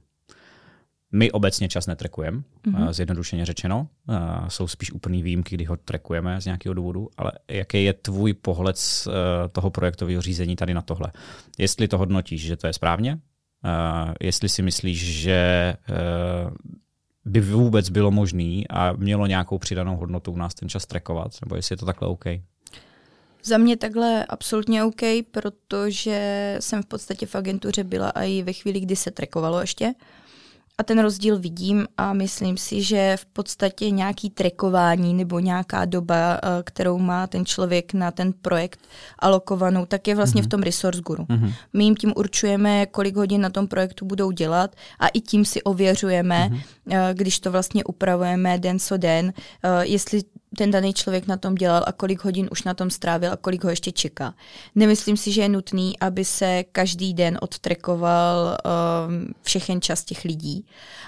My 1.12 1.32
obecně 1.32 1.70
čas 1.70 1.88
netrekujeme, 1.88 2.38
mm-hmm. 2.38 2.92
zjednodušeně 2.92 3.46
řečeno. 3.46 3.88
Jsou 4.48 4.68
spíš 4.68 4.92
úplný 4.92 5.24
výjimky, 5.24 5.56
kdy 5.56 5.66
ho 5.66 5.78
trekujeme 5.78 6.42
z 6.42 6.46
nějakého 6.46 6.74
důvodu, 6.74 7.10
ale 7.18 7.32
jaký 7.52 7.84
je 7.84 7.94
tvůj 7.94 8.34
pohled 8.34 8.78
z 8.78 9.08
toho 9.52 9.70
projektového 9.70 10.22
řízení 10.22 10.56
tady 10.56 10.74
na 10.74 10.82
tohle? 10.82 11.12
Jestli 11.58 11.88
to 11.88 11.98
hodnotíš, 11.98 12.42
že 12.42 12.58
to 12.58 12.68
je 12.68 12.74
správně, 12.74 13.20
jestli 14.22 14.50
si 14.50 14.62
myslíš, 14.62 15.22
že 15.22 15.74
uh, 15.90 16.54
by 17.26 17.42
vůbec 17.42 17.90
bylo 17.90 18.12
možné 18.12 18.64
a 18.70 18.94
mělo 18.94 19.28
nějakou 19.28 19.58
přidanou 19.58 19.98
hodnotu 19.98 20.32
u 20.32 20.38
nás 20.38 20.54
ten 20.54 20.70
čas 20.70 20.86
trackovat, 20.86 21.32
nebo 21.46 21.56
jestli 21.56 21.74
je 21.74 21.78
to 21.78 21.86
takhle 21.86 22.08
OK? 22.08 22.26
Za 23.44 23.58
mě 23.58 23.78
takhle 23.78 24.26
absolutně 24.26 24.84
OK, 24.84 25.02
protože 25.32 26.58
jsem 26.60 26.84
v 26.84 26.86
podstatě 26.86 27.26
v 27.26 27.36
agentuře 27.36 27.84
byla 27.84 28.10
i 28.10 28.44
ve 28.44 28.54
chvíli, 28.54 28.80
kdy 28.80 28.96
se 28.96 29.12
trekovalo 29.12 29.62
ještě. 29.62 29.94
A 30.80 30.84
ten 30.84 31.00
rozdíl 31.00 31.40
vidím 31.40 31.88
a 31.98 32.14
myslím 32.14 32.58
si, 32.58 32.82
že 32.82 33.18
v 33.18 33.26
podstatě 33.26 33.92
nějaký 33.92 34.30
trekování 34.30 35.14
nebo 35.14 35.40
nějaká 35.40 35.86
doba, 35.86 36.40
eh, 36.44 36.64
kterou 36.64 36.98
má 36.98 37.28
ten 37.28 37.46
člověk 37.46 37.94
na 37.94 38.12
ten 38.12 38.34
projekt 38.34 38.80
alokovanou, 39.20 39.86
tak 39.86 40.08
je 40.08 40.16
vlastně 40.16 40.42
mm-hmm. 40.42 40.44
v 40.44 40.48
mhm. 40.48 40.50
tom 40.50 40.64
Resource 40.64 41.02
Guru. 41.02 41.24
Mm-hmm. 41.24 41.54
My 41.74 41.84
jim 41.84 41.96
tím 41.96 42.14
určujeme, 42.16 42.86
kolik 42.86 43.16
hodin 43.16 43.42
na 43.42 43.50
tom 43.50 43.68
projektu 43.68 44.06
budou 44.06 44.32
dělat 44.32 44.76
a 45.00 45.08
i 45.08 45.22
tím 45.22 45.46
si 45.46 45.64
ověřujeme, 45.64 46.50
mm-hmm. 46.50 47.14
když 47.14 47.40
to 47.40 47.52
vlastně 47.52 47.84
upravujeme 47.84 48.58
den 48.58 48.80
co 48.80 48.98
den, 48.98 49.34
eh, 49.64 49.86
jestli 49.86 50.22
ten 50.58 50.72
daný 50.72 50.94
člověk 50.94 51.28
na 51.28 51.38
tom 51.38 51.56
dělal 51.56 51.84
a 51.88 51.92
kolik 51.92 52.24
hodin 52.24 52.48
už 52.52 52.64
na 52.64 52.74
tom 52.74 52.90
strávil 52.90 53.32
a 53.32 53.38
kolik 53.38 53.64
ho 53.64 53.70
ještě 53.70 53.92
čeká. 53.92 54.34
Nemyslím 54.76 55.18
si, 55.18 55.32
že 55.32 55.42
je 55.42 55.50
nutný, 55.50 56.00
aby 56.00 56.26
se 56.26 56.64
každý 56.72 57.14
den 57.14 57.38
odtrekoval 57.42 58.58
um, 59.08 59.34
všechen 59.42 59.82
čas 59.82 60.04
těch 60.04 60.26
lidí 60.26 60.66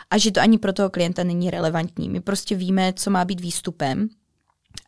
a 0.09 0.17
že 0.17 0.31
to 0.31 0.41
ani 0.41 0.57
pro 0.57 0.73
toho 0.73 0.89
klienta 0.89 1.23
není 1.23 1.49
relevantní. 1.49 2.09
My 2.09 2.21
prostě 2.21 2.55
víme, 2.55 2.93
co 2.93 3.09
má 3.09 3.25
být 3.25 3.41
výstupem 3.41 4.09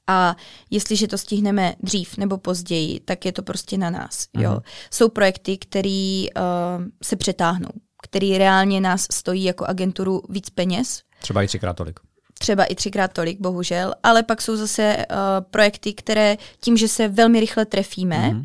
a 0.07 0.35
jestliže 0.69 1.07
to 1.07 1.17
stihneme 1.17 1.75
dřív 1.79 2.17
nebo 2.17 2.37
později, 2.37 2.99
tak 2.99 3.25
je 3.25 3.31
to 3.31 3.43
prostě 3.43 3.77
na 3.77 3.89
nás. 3.89 4.27
Jo. 4.37 4.51
Mhm. 4.51 4.61
Jsou 4.91 5.09
projekty, 5.09 5.57
které 5.57 6.25
uh, 6.35 6.85
se 7.03 7.15
přetáhnou, 7.15 7.71
které 8.03 8.37
reálně 8.37 8.81
nás 8.81 9.07
stojí 9.11 9.43
jako 9.43 9.65
agenturu 9.65 10.21
víc 10.29 10.49
peněz, 10.49 11.01
Třeba 11.21 11.43
i 11.43 11.47
třikrát 11.47 11.73
tolik 11.73 11.99
třeba 12.41 12.63
i 12.63 12.75
třikrát 12.75 13.13
tolik, 13.13 13.39
bohužel, 13.39 13.93
ale 14.03 14.23
pak 14.23 14.41
jsou 14.41 14.55
zase 14.55 14.97
uh, 14.97 15.15
projekty, 15.51 15.93
které 15.93 16.37
tím, 16.59 16.77
že 16.77 16.87
se 16.87 17.07
velmi 17.07 17.39
rychle 17.39 17.65
trefíme 17.65 18.29
mm 18.29 18.43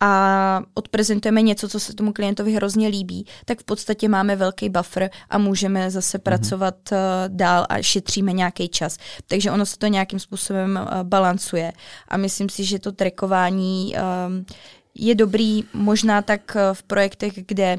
a 0.00 0.62
odprezentujeme 0.74 1.42
něco, 1.42 1.68
co 1.68 1.80
se 1.80 1.94
tomu 1.94 2.12
klientovi 2.12 2.52
hrozně 2.52 2.88
líbí, 2.88 3.26
tak 3.44 3.60
v 3.60 3.64
podstatě 3.64 4.08
máme 4.08 4.36
velký 4.36 4.68
buffer 4.68 5.10
a 5.30 5.38
můžeme 5.38 5.90
zase 5.90 6.18
mm-hmm. 6.18 6.22
pracovat 6.22 6.74
uh, 6.92 6.98
dál 7.28 7.66
a 7.68 7.82
šetříme 7.82 8.32
nějaký 8.32 8.68
čas. 8.68 8.96
Takže 9.26 9.50
ono 9.50 9.66
se 9.66 9.78
to 9.78 9.86
nějakým 9.86 10.18
způsobem 10.18 10.80
uh, 10.82 11.02
balancuje. 11.02 11.72
A 12.08 12.16
myslím 12.16 12.48
si, 12.48 12.64
že 12.64 12.78
to 12.78 12.92
trekování 12.92 13.94
um, 13.94 14.46
je 14.94 15.14
dobrý 15.14 15.64
možná 15.72 16.22
tak 16.22 16.56
uh, 16.56 16.74
v 16.74 16.82
projektech, 16.82 17.32
kde 17.46 17.78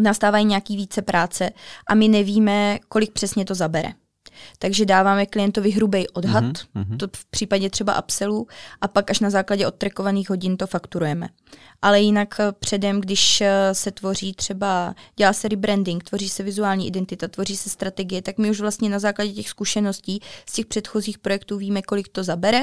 nastávají 0.00 0.44
nějaký 0.44 0.76
více 0.76 1.02
práce 1.02 1.50
a 1.86 1.94
my 1.94 2.08
nevíme, 2.08 2.78
kolik 2.88 3.12
přesně 3.12 3.44
to 3.44 3.54
zabere. 3.54 3.92
Takže 4.58 4.84
dáváme 4.84 5.26
klientovi 5.26 5.70
hrubý 5.70 6.08
odhad, 6.08 6.44
mm-hmm. 6.44 6.96
to 6.96 7.06
v 7.16 7.24
případě 7.24 7.70
třeba 7.70 8.02
upsellu, 8.02 8.46
a 8.80 8.88
pak 8.88 9.10
až 9.10 9.20
na 9.20 9.30
základě 9.30 9.66
odtrekovaných 9.66 10.30
hodin 10.30 10.56
to 10.56 10.66
fakturujeme. 10.66 11.28
Ale 11.82 12.00
jinak 12.00 12.40
eh, 12.40 12.52
předem, 12.52 13.00
když 13.00 13.40
eh, 13.40 13.74
se 13.74 13.90
tvoří 13.90 14.32
třeba, 14.32 14.94
dělá 15.16 15.32
se 15.32 15.48
rebranding, 15.48 16.04
tvoří 16.04 16.28
se 16.28 16.42
vizuální 16.42 16.86
identita, 16.86 17.28
tvoří 17.28 17.56
se 17.56 17.70
strategie, 17.70 18.22
tak 18.22 18.38
my 18.38 18.50
už 18.50 18.60
vlastně 18.60 18.90
na 18.90 18.98
základě 18.98 19.32
těch 19.32 19.48
zkušeností 19.48 20.20
z 20.46 20.52
těch 20.52 20.66
předchozích 20.66 21.18
projektů 21.18 21.58
víme, 21.58 21.82
kolik 21.82 22.08
to 22.08 22.24
zabere. 22.24 22.62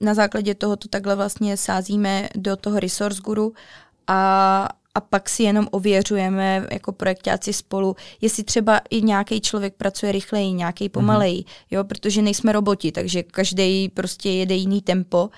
Na 0.00 0.14
základě 0.14 0.54
toho 0.54 0.76
to 0.76 0.88
takhle 0.88 1.16
vlastně 1.16 1.56
sázíme 1.56 2.28
do 2.34 2.56
toho 2.56 2.80
resource 2.80 3.20
guru 3.22 3.52
a, 4.06 4.68
a 5.00 5.02
pak 5.02 5.28
si 5.28 5.42
jenom 5.42 5.68
ověřujeme 5.70 6.66
jako 6.72 6.92
projektáci 6.92 7.52
spolu, 7.52 7.96
jestli 8.20 8.44
třeba 8.44 8.80
i 8.90 9.02
nějaký 9.02 9.40
člověk 9.40 9.74
pracuje 9.74 10.12
rychleji, 10.12 10.52
nějaký 10.52 10.84
mhm. 10.84 10.90
pomaleji, 10.90 11.40
mm-hmm. 11.40 11.66
jo, 11.70 11.84
protože 11.84 12.22
nejsme 12.22 12.52
roboti, 12.52 12.92
takže 12.92 13.22
každý 13.22 13.88
prostě 13.88 14.30
jede 14.30 14.54
jiný 14.54 14.82
tempo 14.82 15.30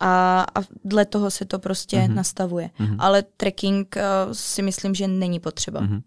a, 0.00 0.46
a 0.54 0.60
dle 0.84 1.04
toho 1.04 1.30
se 1.30 1.44
to 1.44 1.58
prostě 1.58 1.96
mm-hmm. 1.96 2.14
nastavuje. 2.14 2.70
Mm-hmm. 2.80 2.96
Ale 2.98 3.22
tracking 3.22 3.96
uh, 3.96 4.32
si 4.32 4.62
myslím, 4.62 4.94
že 4.94 5.08
není 5.08 5.40
potřeba. 5.40 5.80
Mm-hmm. 5.80 6.02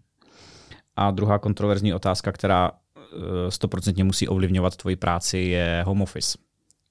A 0.96 1.10
druhá 1.10 1.38
kontroverzní 1.38 1.94
otázka, 1.94 2.32
která 2.32 2.70
eh, 2.70 3.50
stoprocentně 3.50 4.04
uh, 4.04 4.06
musí 4.06 4.28
ovlivňovat 4.28 4.76
tvoji 4.76 4.96
práci, 4.96 5.38
je 5.38 5.82
home 5.86 6.02
office. 6.02 6.38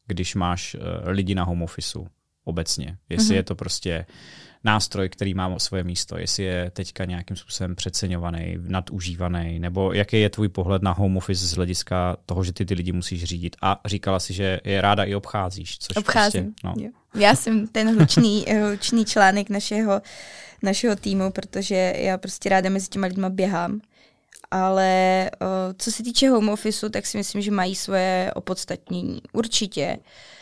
Když 0.08 0.36
máš 0.36 0.76
uh, 0.76 0.82
lidi 1.10 1.36
na 1.36 1.44
home 1.44 1.64
officeu 1.64 2.08
obecně. 2.44 2.98
Jestli 3.10 3.30
mm-hmm. 3.30 3.36
je 3.36 3.44
to 3.44 3.56
prostě 3.56 4.06
nástroj, 4.68 5.10
který 5.10 5.34
má 5.34 5.60
svoje 5.60 5.84
místo, 5.84 6.18
jestli 6.18 6.44
je 6.44 6.72
teďka 6.74 7.06
nějakým 7.06 7.38
způsobem 7.38 7.76
přeceňovaný, 7.76 8.58
nadužívaný, 8.60 9.60
nebo 9.60 9.94
jaký 9.94 10.20
je 10.22 10.30
tvůj 10.30 10.50
pohled 10.50 10.82
na 10.82 10.92
home 10.92 11.18
office 11.18 11.48
z 11.48 11.54
hlediska 11.54 12.18
toho, 12.26 12.44
že 12.44 12.54
ty 12.54 12.66
ty 12.66 12.74
lidi 12.74 12.92
musíš 12.92 13.24
řídit. 13.24 13.56
A 13.62 13.80
říkala 13.86 14.20
si, 14.20 14.34
že 14.34 14.60
je 14.64 14.82
ráda 14.82 15.04
i 15.04 15.16
obcházíš. 15.16 15.80
Což 15.80 15.98
Obcházím. 15.98 16.54
Prostě, 16.62 16.68
no. 16.68 16.92
Já 17.22 17.36
jsem 17.36 17.68
ten 17.68 17.96
hlučný, 17.96 18.46
hlučný 18.62 19.06
článek 19.06 19.50
našeho, 19.50 20.02
našeho 20.64 20.96
týmu, 20.96 21.32
protože 21.32 21.94
já 21.98 22.18
prostě 22.18 22.50
ráda 22.50 22.70
mezi 22.70 22.88
těma 22.88 23.08
lidma 23.08 23.30
běhám. 23.30 23.82
Ale 24.52 25.32
co 25.78 25.92
se 25.92 26.04
týče 26.04 26.30
home 26.30 26.50
officeu, 26.50 26.90
tak 26.90 27.06
si 27.06 27.18
myslím, 27.18 27.42
že 27.42 27.52
mají 27.52 27.76
svoje 27.76 28.32
opodstatnění. 28.36 29.22
Určitě. 29.34 29.98
Uh, 29.98 30.37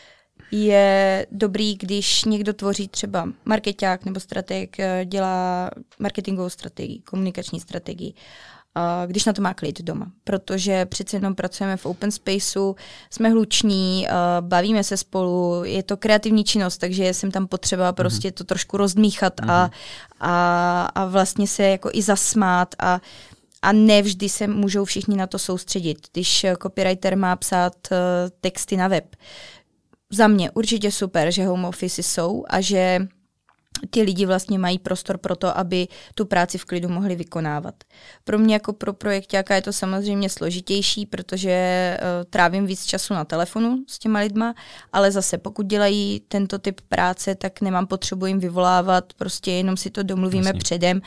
je 0.50 1.26
dobrý, 1.30 1.74
když 1.76 2.24
někdo 2.24 2.52
tvoří 2.52 2.88
třeba 2.88 3.28
marketák 3.44 4.04
nebo 4.04 4.20
strateg, 4.20 4.80
eh, 4.80 5.04
dělá 5.04 5.70
marketingovou 5.98 6.48
strategii, 6.48 6.98
komunikační 6.98 7.60
strategii, 7.60 8.14
když 9.06 9.24
na 9.24 9.32
to 9.32 9.42
má 9.42 9.54
klid 9.54 9.82
doma. 9.82 10.10
Protože 10.24 10.86
přece 10.86 11.16
jenom 11.16 11.34
pracujeme 11.34 11.76
v 11.76 11.86
open 11.86 12.10
spaceu, 12.10 12.76
jsme 13.10 13.28
hluční, 13.28 14.06
bavíme 14.40 14.84
se 14.84 14.96
spolu, 14.96 15.64
je 15.64 15.82
to 15.82 15.96
kreativní 15.96 16.44
činnost, 16.44 16.78
takže 16.78 17.14
jsem 17.14 17.30
tam 17.30 17.46
potřeba 17.46 17.84
mhm. 17.84 17.94
prostě 17.94 18.32
to 18.32 18.44
trošku 18.44 18.76
rozdmíchat 18.76 19.40
a, 19.40 19.62
mhm. 19.62 19.70
a, 20.20 20.86
a 20.94 21.04
vlastně 21.04 21.46
se 21.46 21.62
jako 21.62 21.90
i 21.92 22.02
zasmát 22.02 22.74
a 22.78 23.00
a 23.62 23.72
nevždy 23.72 24.28
se 24.28 24.46
můžou 24.46 24.84
všichni 24.84 25.16
na 25.16 25.26
to 25.26 25.38
soustředit. 25.38 25.98
Když 26.12 26.46
copywriter 26.62 27.16
má 27.16 27.36
psát 27.36 27.72
uh, 27.90 27.96
texty 28.40 28.76
na 28.76 28.88
web, 28.88 29.16
za 30.12 30.28
mě 30.28 30.50
určitě 30.50 30.92
super, 30.92 31.30
že 31.30 31.46
home 31.46 31.64
office 31.64 32.02
jsou 32.02 32.44
a 32.48 32.60
že 32.60 33.06
ty 33.90 34.02
lidi 34.02 34.26
vlastně 34.26 34.58
mají 34.58 34.78
prostor 34.78 35.18
pro 35.18 35.36
to, 35.36 35.58
aby 35.58 35.88
tu 36.14 36.24
práci 36.24 36.58
v 36.58 36.64
klidu 36.64 36.88
mohli 36.88 37.16
vykonávat. 37.16 37.74
Pro 38.24 38.38
mě 38.38 38.54
jako 38.54 38.72
pro 38.72 38.92
projektáka 38.92 39.54
je 39.54 39.62
to 39.62 39.72
samozřejmě 39.72 40.28
složitější, 40.28 41.06
protože 41.06 41.96
uh, 42.00 42.24
trávím 42.30 42.66
víc 42.66 42.84
času 42.84 43.14
na 43.14 43.24
telefonu 43.24 43.84
s 43.88 43.98
těma 43.98 44.18
lidma, 44.18 44.54
ale 44.92 45.12
zase 45.12 45.38
pokud 45.38 45.66
dělají 45.66 46.22
tento 46.28 46.58
typ 46.58 46.80
práce, 46.88 47.34
tak 47.34 47.60
nemám 47.60 47.86
potřebu 47.86 48.26
jim 48.26 48.40
vyvolávat, 48.40 49.12
prostě 49.12 49.50
jenom 49.50 49.76
si 49.76 49.90
to 49.90 50.02
domluvíme 50.02 50.42
vlastně. 50.42 50.60
předem 50.60 51.00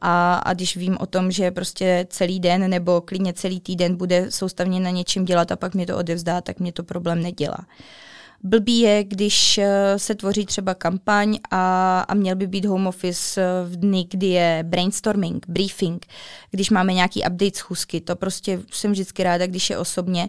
a, 0.00 0.34
a 0.34 0.54
když 0.54 0.76
vím 0.76 0.96
o 1.00 1.06
tom, 1.06 1.30
že 1.30 1.50
prostě 1.50 2.06
celý 2.10 2.40
den 2.40 2.70
nebo 2.70 3.00
klidně 3.00 3.32
celý 3.32 3.60
týden 3.60 3.96
bude 3.96 4.30
soustavně 4.30 4.80
na 4.80 4.90
něčem 4.90 5.24
dělat 5.24 5.52
a 5.52 5.56
pak 5.56 5.74
mě 5.74 5.86
to 5.86 5.96
odevzdá, 5.96 6.40
tak 6.40 6.60
mě 6.60 6.72
to 6.72 6.82
problém 6.82 7.22
nedělá. 7.22 7.58
Uh, 7.58 8.05
Blbý 8.46 8.80
je, 8.80 9.04
když 9.04 9.58
eh, 9.58 9.98
se 9.98 10.14
tvoří 10.14 10.46
třeba 10.46 10.74
kampaň 10.74 11.38
a, 11.50 12.00
a 12.00 12.14
měl 12.14 12.36
by 12.36 12.46
být 12.46 12.64
home 12.64 12.86
office 12.86 13.42
eh, 13.42 13.68
v 13.68 13.76
dny, 13.76 14.06
kdy 14.10 14.26
je 14.26 14.60
brainstorming, 14.62 15.46
briefing, 15.48 16.06
když 16.50 16.70
máme 16.70 16.92
nějaký 16.92 17.20
update 17.20 17.58
schůzky. 17.58 18.00
To 18.00 18.16
prostě 18.16 18.60
jsem 18.70 18.92
vždycky 18.92 19.22
ráda, 19.22 19.46
když 19.46 19.70
je 19.70 19.78
osobně 19.78 20.28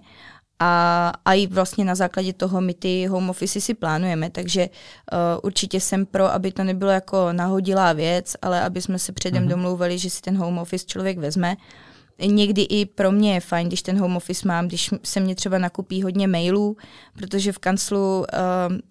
a, 0.59 1.13
a 1.26 1.34
i 1.34 1.47
vlastně 1.47 1.86
na 1.86 1.95
základě 1.95 2.34
toho 2.34 2.61
my 2.61 2.74
ty 2.74 3.05
home 3.05 3.30
office 3.30 3.61
si 3.61 3.74
plánujeme, 3.74 4.30
takže 4.30 4.70
uh, 4.70 5.18
určitě 5.43 5.80
jsem 5.80 6.05
pro, 6.05 6.34
aby 6.34 6.51
to 6.51 6.63
nebylo 6.63 6.91
jako 6.91 7.28
nahodilá 7.32 7.93
věc, 7.93 8.36
ale 8.41 8.61
aby 8.61 8.82
jsme 8.82 8.99
se 8.99 9.11
předem 9.11 9.43
mm-hmm. 9.43 9.49
domlouvali, 9.49 9.97
že 9.97 10.09
si 10.09 10.22
ten 10.22 10.38
home 10.38 10.57
office 10.57 10.86
člověk 10.86 11.18
vezme 11.18 11.55
někdy 12.26 12.61
i 12.61 12.86
pro 12.86 13.11
mě 13.11 13.34
je 13.34 13.39
fajn, 13.39 13.68
když 13.68 13.82
ten 13.82 13.99
home 13.99 14.18
office 14.18 14.47
mám, 14.47 14.68
když 14.68 14.89
se 15.03 15.20
mě 15.20 15.36
třeba 15.36 15.57
nakupí 15.57 16.03
hodně 16.03 16.28
mailů, 16.28 16.78
protože 17.13 17.51
v 17.51 17.59
kanclu 17.59 18.20
uh, 18.20 18.26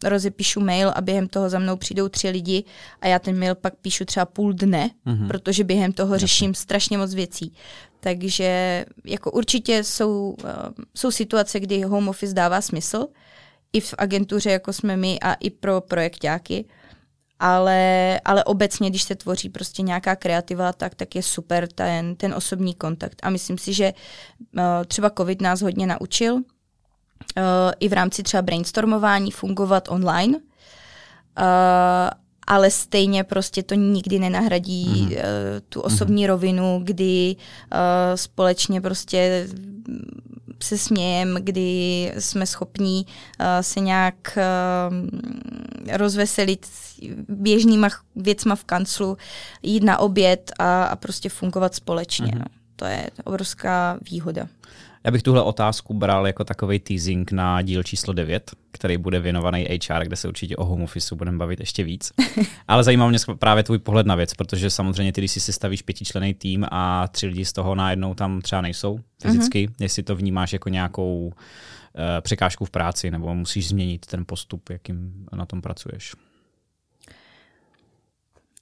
rozepíšu 0.05 0.61
mail 0.61 0.93
a 0.95 1.01
během 1.01 1.29
toho 1.29 1.49
za 1.49 1.59
mnou 1.59 1.77
přijdou 1.77 2.09
tři 2.09 2.29
lidi 2.29 2.65
a 3.01 3.07
já 3.07 3.19
ten 3.19 3.39
mail 3.39 3.55
pak 3.55 3.75
píšu 3.77 4.05
třeba 4.05 4.27
půl 4.27 4.53
dne, 4.53 4.91
mm-hmm. 5.07 5.29
protože 5.29 5.65
během 5.65 5.93
toho 5.93 6.15
Jasně. 6.15 6.27
řeším 6.27 6.55
strašně 6.55 6.99
moc 6.99 7.15
věcí. 7.15 7.53
Takže 8.01 8.85
jako 9.05 9.31
určitě 9.31 9.85
jsou, 9.85 10.37
uh, 10.45 10.51
jsou 10.97 11.11
situace, 11.11 11.61
kdy 11.61 11.83
home 11.83 12.09
office 12.09 12.35
dává 12.35 12.61
smysl, 12.61 13.07
i 13.73 13.81
v 13.81 13.95
agentuře, 13.99 14.51
jako 14.51 14.73
jsme 14.73 14.97
my, 14.97 15.21
a 15.21 15.35
i 15.35 15.51
pro 15.51 15.81
projektáky 15.81 16.65
ale, 17.41 18.21
ale 18.25 18.45
obecně, 18.45 18.91
když 18.91 19.03
se 19.03 19.15
tvoří 19.15 19.49
prostě 19.49 19.83
nějaká 19.83 20.17
kreativa, 20.17 20.73
tak, 20.73 20.95
tak 20.95 21.15
je 21.15 21.23
super 21.23 21.69
ten, 21.69 22.17
ten 22.17 22.35
osobní 22.35 22.75
kontakt. 22.75 23.21
A 23.23 23.31
myslím 23.31 23.59
si, 23.59 23.73
že 23.73 23.93
uh, 24.57 24.63
třeba 24.87 25.11
COVID 25.11 25.43
nás 25.43 25.63
hodně 25.63 25.87
naučil 25.87 26.35
uh, 26.35 26.43
i 27.81 27.89
v 27.89 27.93
rámci 27.93 28.23
třeba 28.23 28.43
brainstormování 28.43 29.31
fungovat 29.31 29.89
online, 29.89 30.39
uh, 30.39 30.43
ale 32.47 32.71
stejně 32.71 33.25
prostě 33.25 33.63
to 33.63 33.75
nikdy 33.75 34.19
nenahradí 34.19 34.87
mm-hmm. 34.87 35.17
uh, 35.17 35.21
tu 35.69 35.81
osobní 35.81 36.25
mm-hmm. 36.25 36.29
rovinu, 36.29 36.81
kdy 36.85 37.37
uh, 37.37 37.79
společně 38.15 38.81
prostě 38.81 39.49
se 40.63 40.79
smějem, 40.79 41.39
kdy 41.41 42.13
jsme 42.19 42.47
schopní 42.47 43.07
uh, 43.07 43.47
se 43.61 43.81
nějak 43.81 44.39
uh, 44.39 45.97
rozveselit 45.97 46.67
běžnýma 47.29 47.89
věcma 48.17 48.55
v 48.55 48.65
kanclu, 48.65 49.17
jít 49.63 49.83
na 49.83 49.99
oběd 49.99 50.53
a, 50.59 50.85
a 50.85 50.97
prostě 50.97 51.29
fungovat 51.29 51.75
společně. 51.75 52.27
Mm-hmm. 52.27 52.39
No. 52.39 52.45
To 52.77 52.85
je 52.85 53.11
obrovská 53.25 53.99
výhoda. 54.11 54.49
Já 55.07 55.13
bych 55.13 55.23
tuhle 55.23 55.43
otázku 55.43 55.95
bral 55.95 56.27
jako 56.27 56.45
takový 56.45 56.79
teasing 56.79 57.33
na 57.33 57.63
díl 57.63 57.83
číslo 57.83 58.13
9, 58.13 58.51
který 58.73 58.99
bude 58.99 59.21
věnovaný 59.21 59.65
HR, 59.65 60.05
kde 60.05 60.17
se 60.17 60.29
určitě 60.29 60.57
o 60.57 60.65
home 60.65 60.83
office 60.83 61.15
budeme 61.15 61.39
bavit 61.39 61.61
ještě 61.61 61.85
víc. 61.85 62.13
Ale 62.69 62.85
zajímá 62.85 63.09
mě 63.09 63.19
právě 63.39 63.63
tvůj 63.63 63.79
pohled 63.79 64.07
na 64.07 64.15
věc, 64.15 64.35
protože 64.35 64.71
samozřejmě 64.71 65.13
ty, 65.13 65.21
když 65.21 65.33
si 65.33 65.41
sestavíš 65.41 65.83
pětičlený 65.83 66.35
tým 66.35 66.67
a 66.71 67.09
tři 67.09 67.27
lidi 67.27 67.45
z 67.45 67.53
toho 67.53 67.75
najednou 67.75 68.15
tam 68.15 68.41
třeba 68.41 68.61
nejsou 68.61 68.99
fyzicky, 69.23 69.67
mm-hmm. 69.67 69.75
jestli 69.81 70.03
to 70.03 70.17
vnímáš 70.17 70.53
jako 70.53 70.69
nějakou 70.69 71.27
uh, 71.27 71.33
překážku 72.21 72.65
v 72.65 72.71
práci, 72.71 73.11
nebo 73.11 73.35
musíš 73.35 73.69
změnit 73.69 74.07
ten 74.07 74.25
postup, 74.27 74.71
jakým 74.71 75.27
na 75.33 75.47
tom 75.47 75.63
pracuješ. 75.63 76.15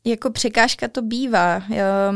Jako 0.05 0.30
překážka 0.30 0.88
to 0.88 1.03
bývá. 1.03 1.62
Já 1.68 2.14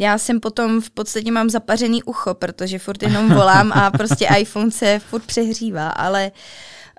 já 0.00 0.18
jsem 0.18 0.40
potom 0.40 0.80
v 0.80 0.90
podstatě 0.90 1.32
mám 1.32 1.50
zapařený 1.50 2.02
ucho, 2.02 2.34
protože 2.34 2.78
furt 2.78 3.02
jenom 3.02 3.34
volám 3.34 3.72
a 3.72 3.90
prostě 3.90 4.28
iPhone 4.38 4.70
se 4.70 4.98
furt 4.98 5.26
přehřívá, 5.26 5.88
ale 5.88 6.32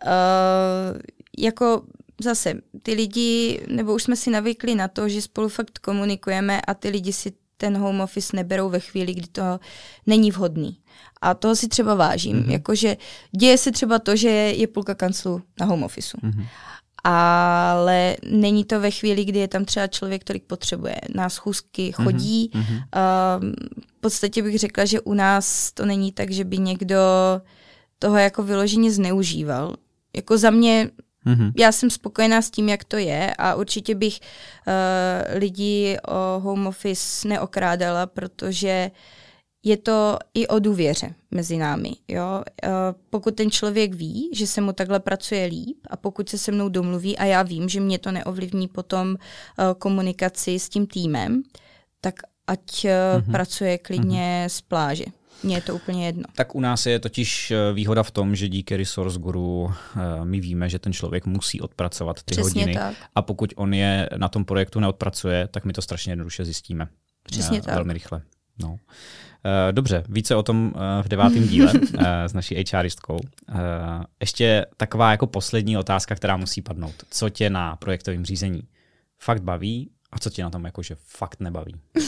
uh, 0.05 1.01
jako 1.37 1.81
zase 2.21 2.53
ty 2.83 2.93
lidi, 2.93 3.65
nebo 3.67 3.93
už 3.95 4.03
jsme 4.03 4.15
si 4.15 4.29
navykli 4.29 4.75
na 4.75 4.87
to, 4.87 5.09
že 5.09 5.21
spolu 5.21 5.49
fakt 5.49 5.79
komunikujeme 5.79 6.61
a 6.61 6.73
ty 6.73 6.89
lidi 6.89 7.13
si 7.13 7.31
ten 7.57 7.77
home 7.77 8.01
office 8.01 8.35
neberou 8.35 8.69
ve 8.69 8.79
chvíli, 8.79 9.13
kdy 9.13 9.27
to 9.27 9.59
není 10.07 10.31
vhodný. 10.31 10.77
A 11.21 11.33
toho 11.33 11.55
si 11.55 11.67
třeba 11.67 11.95
vážím. 11.95 12.43
Mm-hmm. 12.43 12.51
Jakože 12.51 12.97
děje 13.31 13.57
se 13.57 13.71
třeba 13.71 13.99
to, 13.99 14.15
že 14.15 14.29
je 14.29 14.67
půlka 14.67 14.95
kanclu 14.95 15.41
na 15.59 15.65
home 15.65 15.83
office. 15.83 16.17
Mm-hmm. 16.17 16.47
Ale 17.07 18.15
není 18.29 18.65
to 18.65 18.79
ve 18.79 18.91
chvíli, 18.91 19.25
kdy 19.25 19.39
je 19.39 19.47
tam 19.47 19.65
třeba 19.65 19.87
člověk, 19.87 20.21
který 20.21 20.39
potřebuje. 20.39 20.95
Na 21.15 21.29
schůzky 21.29 21.93
mhm. 21.97 22.05
chodí. 22.05 22.51
Mm-hmm. 22.53 22.75
Uh, 22.75 23.53
v 23.97 24.01
podstatě 24.01 24.43
bych 24.43 24.59
řekla, 24.59 24.85
že 24.85 25.01
u 25.01 25.13
nás 25.13 25.71
to 25.71 25.85
není 25.85 26.11
tak, 26.11 26.31
že 26.31 26.43
by 26.43 26.57
někdo 26.57 26.97
toho 27.99 28.17
jako 28.17 28.43
vyloženě 28.43 28.91
zneužíval. 28.91 29.75
Jako 30.15 30.37
za 30.37 30.49
mě 30.49 30.89
Mm-hmm. 31.25 31.51
Já 31.57 31.71
jsem 31.71 31.89
spokojená 31.89 32.41
s 32.41 32.49
tím, 32.49 32.69
jak 32.69 32.83
to 32.83 32.97
je 32.97 33.33
a 33.37 33.55
určitě 33.55 33.95
bych 33.95 34.19
uh, 34.19 35.39
lidi 35.39 35.97
o 36.07 36.39
home 36.39 36.67
office 36.67 37.27
neokrádala, 37.27 38.05
protože 38.05 38.91
je 39.65 39.77
to 39.77 40.17
i 40.33 40.47
o 40.47 40.59
důvěře 40.59 41.13
mezi 41.31 41.57
námi. 41.57 41.91
Jo? 42.07 42.43
Uh, 42.63 42.71
pokud 43.09 43.35
ten 43.35 43.51
člověk 43.51 43.93
ví, 43.93 44.29
že 44.33 44.47
se 44.47 44.61
mu 44.61 44.73
takhle 44.73 44.99
pracuje 44.99 45.45
líp 45.45 45.77
a 45.89 45.97
pokud 45.97 46.29
se 46.29 46.37
se 46.37 46.51
mnou 46.51 46.69
domluví 46.69 47.17
a 47.17 47.25
já 47.25 47.43
vím, 47.43 47.69
že 47.69 47.79
mě 47.79 47.99
to 47.99 48.11
neovlivní 48.11 48.67
potom 48.67 49.09
uh, 49.09 49.17
komunikaci 49.77 50.59
s 50.59 50.69
tím 50.69 50.87
týmem, 50.87 51.43
tak 52.01 52.15
ať 52.47 52.85
mm-hmm. 52.85 53.31
pracuje 53.31 53.77
klidně 53.77 54.43
mm-hmm. 54.45 54.57
z 54.57 54.61
pláže. 54.61 55.05
Mně 55.43 55.57
je 55.57 55.61
to 55.61 55.75
úplně 55.75 56.05
jedno. 56.05 56.23
Tak 56.35 56.55
u 56.55 56.59
nás 56.59 56.85
je 56.85 56.99
totiž 56.99 57.51
eh, 57.51 57.73
výhoda 57.73 58.03
v 58.03 58.11
tom, 58.11 58.35
že 58.35 58.49
díky 58.49 58.77
Resource 58.77 59.19
Guru 59.19 59.71
eh, 59.71 60.25
my 60.25 60.39
víme, 60.39 60.69
že 60.69 60.79
ten 60.79 60.93
člověk 60.93 61.25
musí 61.25 61.61
odpracovat 61.61 62.23
ty 62.23 62.35
Přesně 62.35 62.61
hodiny. 62.61 62.73
Tak. 62.73 62.95
A 63.15 63.21
pokud 63.21 63.53
on 63.55 63.73
je 63.73 64.09
na 64.17 64.27
tom 64.27 64.45
projektu 64.45 64.79
neodpracuje, 64.79 65.47
tak 65.47 65.65
my 65.65 65.73
to 65.73 65.81
strašně 65.81 66.11
jednoduše 66.11 66.45
zjistíme. 66.45 66.87
Přesně 67.23 67.61
tak. 67.61 67.75
Velmi 67.75 67.93
rychle. 67.93 68.21
No. 68.61 68.77
Dobře, 69.71 70.03
více 70.09 70.35
o 70.35 70.43
tom 70.43 70.73
v 71.01 71.07
devátém 71.07 71.47
díle 71.47 71.73
s 72.27 72.33
naší 72.33 72.63
HRistkou. 72.73 73.19
Ještě 74.19 74.65
taková 74.77 75.11
jako 75.11 75.27
poslední 75.27 75.77
otázka, 75.77 76.15
která 76.15 76.37
musí 76.37 76.61
padnout. 76.61 76.95
Co 77.09 77.29
tě 77.29 77.49
na 77.49 77.75
projektovém 77.75 78.25
řízení 78.25 78.63
fakt 79.19 79.43
baví 79.43 79.89
a 80.11 80.19
co 80.19 80.29
tě 80.29 80.43
na 80.43 80.49
tom 80.49 80.65
jakože 80.65 80.95
fakt 80.99 81.39
nebaví? 81.39 81.75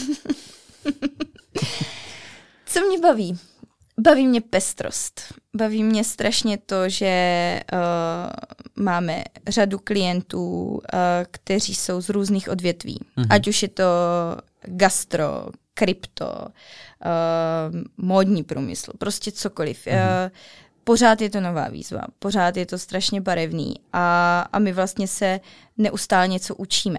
Co 2.66 2.80
mě 2.80 2.98
baví? 2.98 3.38
Baví 4.00 4.26
mě 4.26 4.40
pestrost. 4.40 5.34
Baví 5.56 5.82
mě 5.82 6.04
strašně 6.04 6.58
to, 6.58 6.88
že 6.88 7.60
uh, 7.72 8.84
máme 8.84 9.24
řadu 9.48 9.78
klientů, 9.78 10.68
uh, 10.68 10.78
kteří 11.30 11.74
jsou 11.74 12.00
z 12.00 12.08
různých 12.08 12.48
odvětví. 12.48 13.00
Mm-hmm. 13.16 13.26
Ať 13.30 13.48
už 13.48 13.62
je 13.62 13.68
to 13.68 13.84
gastro, 14.64 15.46
krypto, 15.78 16.26
uh, 16.26 17.80
módní 17.96 18.44
průmysl, 18.44 18.92
prostě 18.98 19.32
cokoliv. 19.32 19.86
Mm-hmm. 19.86 20.24
Uh, 20.24 20.30
pořád 20.84 21.20
je 21.20 21.30
to 21.30 21.40
nová 21.40 21.68
výzva, 21.68 22.00
pořád 22.18 22.56
je 22.56 22.66
to 22.66 22.78
strašně 22.78 23.20
barevný 23.20 23.74
a, 23.92 24.40
a 24.52 24.58
my 24.58 24.72
vlastně 24.72 25.08
se 25.08 25.40
neustále 25.78 26.28
něco 26.28 26.54
učíme. 26.54 26.98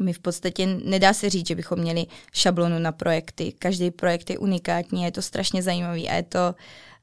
My 0.00 0.12
v 0.12 0.18
podstatě 0.18 0.66
nedá 0.66 1.12
se 1.12 1.30
říct, 1.30 1.48
že 1.48 1.54
bychom 1.54 1.78
měli 1.78 2.06
šablonu 2.32 2.78
na 2.78 2.92
projekty. 2.92 3.52
Každý 3.58 3.90
projekt 3.90 4.30
je 4.30 4.38
unikátní, 4.38 5.02
je 5.02 5.12
to 5.12 5.22
strašně 5.22 5.62
zajímavý 5.62 6.08
a 6.08 6.14
je 6.14 6.22
to 6.22 6.54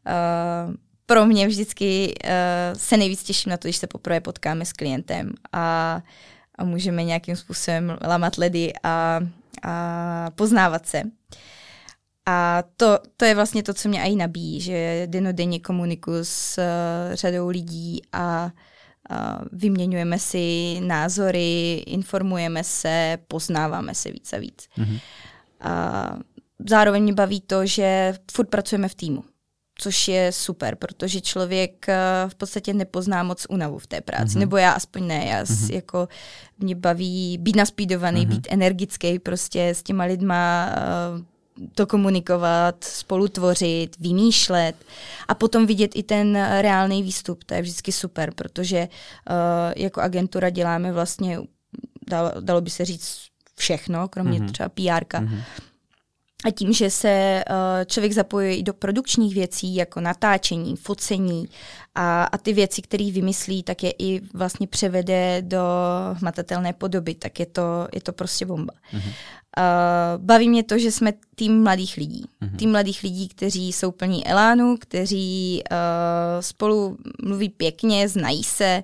uh, 0.07 0.73
pro 1.05 1.25
mě 1.25 1.47
vždycky 1.47 2.13
uh, 2.23 2.29
se 2.77 2.97
nejvíc 2.97 3.23
těším 3.23 3.49
na 3.49 3.57
to, 3.57 3.67
když 3.67 3.77
se 3.77 3.87
poprvé 3.87 4.21
potkáme 4.21 4.65
s 4.65 4.73
klientem 4.73 5.33
a, 5.53 6.01
a 6.55 6.63
můžeme 6.63 7.03
nějakým 7.03 7.35
způsobem 7.35 7.97
lamat 8.07 8.37
ledy 8.37 8.73
a, 8.83 9.19
a 9.63 10.31
poznávat 10.35 10.85
se. 10.85 11.01
A 12.25 12.63
to, 12.77 12.99
to 13.17 13.25
je 13.25 13.35
vlastně 13.35 13.63
to, 13.63 13.73
co 13.73 13.89
mě 13.89 14.03
i 14.03 14.15
nabíjí, 14.15 14.61
že 14.61 15.03
denodenně 15.05 15.59
komunikuji 15.59 16.25
s 16.25 16.57
uh, 16.57 17.15
řadou 17.15 17.47
lidí 17.49 18.01
a 18.11 18.51
uh, 19.11 19.17
vyměňujeme 19.51 20.19
si 20.19 20.77
názory, 20.81 21.73
informujeme 21.73 22.63
se, 22.63 23.17
poznáváme 23.27 23.95
se 23.95 24.11
víc 24.11 24.33
a 24.33 24.37
víc. 24.37 24.67
Mm-hmm. 24.77 24.99
A 25.61 26.17
zároveň 26.69 27.03
mě 27.03 27.13
baví 27.13 27.41
to, 27.41 27.65
že 27.65 28.13
furt 28.31 28.49
pracujeme 28.49 28.87
v 28.87 28.95
týmu, 28.95 29.23
což 29.81 30.07
je 30.07 30.31
super, 30.31 30.75
protože 30.75 31.21
člověk 31.21 31.87
v 32.27 32.35
podstatě 32.35 32.73
nepozná 32.73 33.23
moc 33.23 33.45
únavu 33.49 33.77
v 33.77 33.87
té 33.87 34.01
práci, 34.01 34.35
mm-hmm. 34.35 34.39
nebo 34.39 34.57
já 34.57 34.71
aspoň 34.71 35.07
ne, 35.07 35.25
já 35.25 35.43
mm-hmm. 35.43 35.73
jako 35.73 36.07
mě 36.57 36.75
baví 36.75 37.37
být 37.37 37.55
naspídovaný, 37.55 38.25
mm-hmm. 38.25 38.29
být 38.29 38.47
energický 38.49 39.19
prostě 39.19 39.69
s 39.69 39.83
těma 39.83 40.03
lidma, 40.03 40.69
to 41.75 41.87
komunikovat, 41.87 42.83
spolutvořit, 42.83 43.99
vymýšlet 43.99 44.75
a 45.27 45.35
potom 45.35 45.65
vidět 45.65 45.91
i 45.95 46.03
ten 46.03 46.35
reálný 46.61 47.03
výstup. 47.03 47.43
To 47.43 47.53
je 47.53 47.61
vždycky 47.61 47.91
super, 47.91 48.33
protože 48.33 48.87
uh, 48.87 49.35
jako 49.75 50.01
agentura 50.01 50.49
děláme 50.49 50.91
vlastně, 50.91 51.39
dalo, 52.09 52.31
dalo 52.39 52.61
by 52.61 52.69
se 52.69 52.85
říct, 52.85 53.19
všechno, 53.55 54.07
kromě 54.07 54.39
mm-hmm. 54.39 54.51
třeba 54.51 54.69
PR. 54.69 55.03
Mm-hmm. 55.05 55.41
A 56.45 56.51
tím, 56.51 56.73
že 56.73 56.89
se 56.89 57.43
uh, 57.49 57.55
člověk 57.85 58.13
zapojuje 58.13 58.55
i 58.55 58.63
do 58.63 58.73
produkčních 58.73 59.33
věcí, 59.33 59.75
jako 59.75 60.01
natáčení, 60.01 60.75
focení 60.75 61.49
a, 61.95 62.23
a 62.23 62.37
ty 62.37 62.53
věci, 62.53 62.81
které 62.81 63.11
vymyslí, 63.11 63.63
tak 63.63 63.83
je 63.83 63.93
i 63.99 64.21
vlastně 64.33 64.67
převede 64.67 65.41
do 65.41 65.61
hmatatelné 66.13 66.73
podoby, 66.73 67.15
tak 67.15 67.39
je 67.39 67.45
to, 67.45 67.87
je 67.93 68.01
to 68.01 68.13
prostě 68.13 68.45
bomba. 68.45 68.73
Mm-hmm. 68.93 69.13
Uh, 69.57 70.25
baví 70.25 70.49
mě 70.49 70.63
to, 70.63 70.77
že 70.77 70.91
jsme 70.91 71.13
tým 71.35 71.63
mladých 71.63 71.97
lidí. 71.97 72.25
Mm-hmm. 72.41 72.55
Tým 72.55 72.71
mladých 72.71 73.03
lidí, 73.03 73.27
kteří 73.27 73.73
jsou 73.73 73.91
plní 73.91 74.27
elánu, 74.27 74.77
kteří 74.79 75.63
uh, 75.71 75.77
spolu 76.39 76.97
mluví 77.23 77.49
pěkně, 77.49 78.09
znají 78.09 78.43
se. 78.43 78.83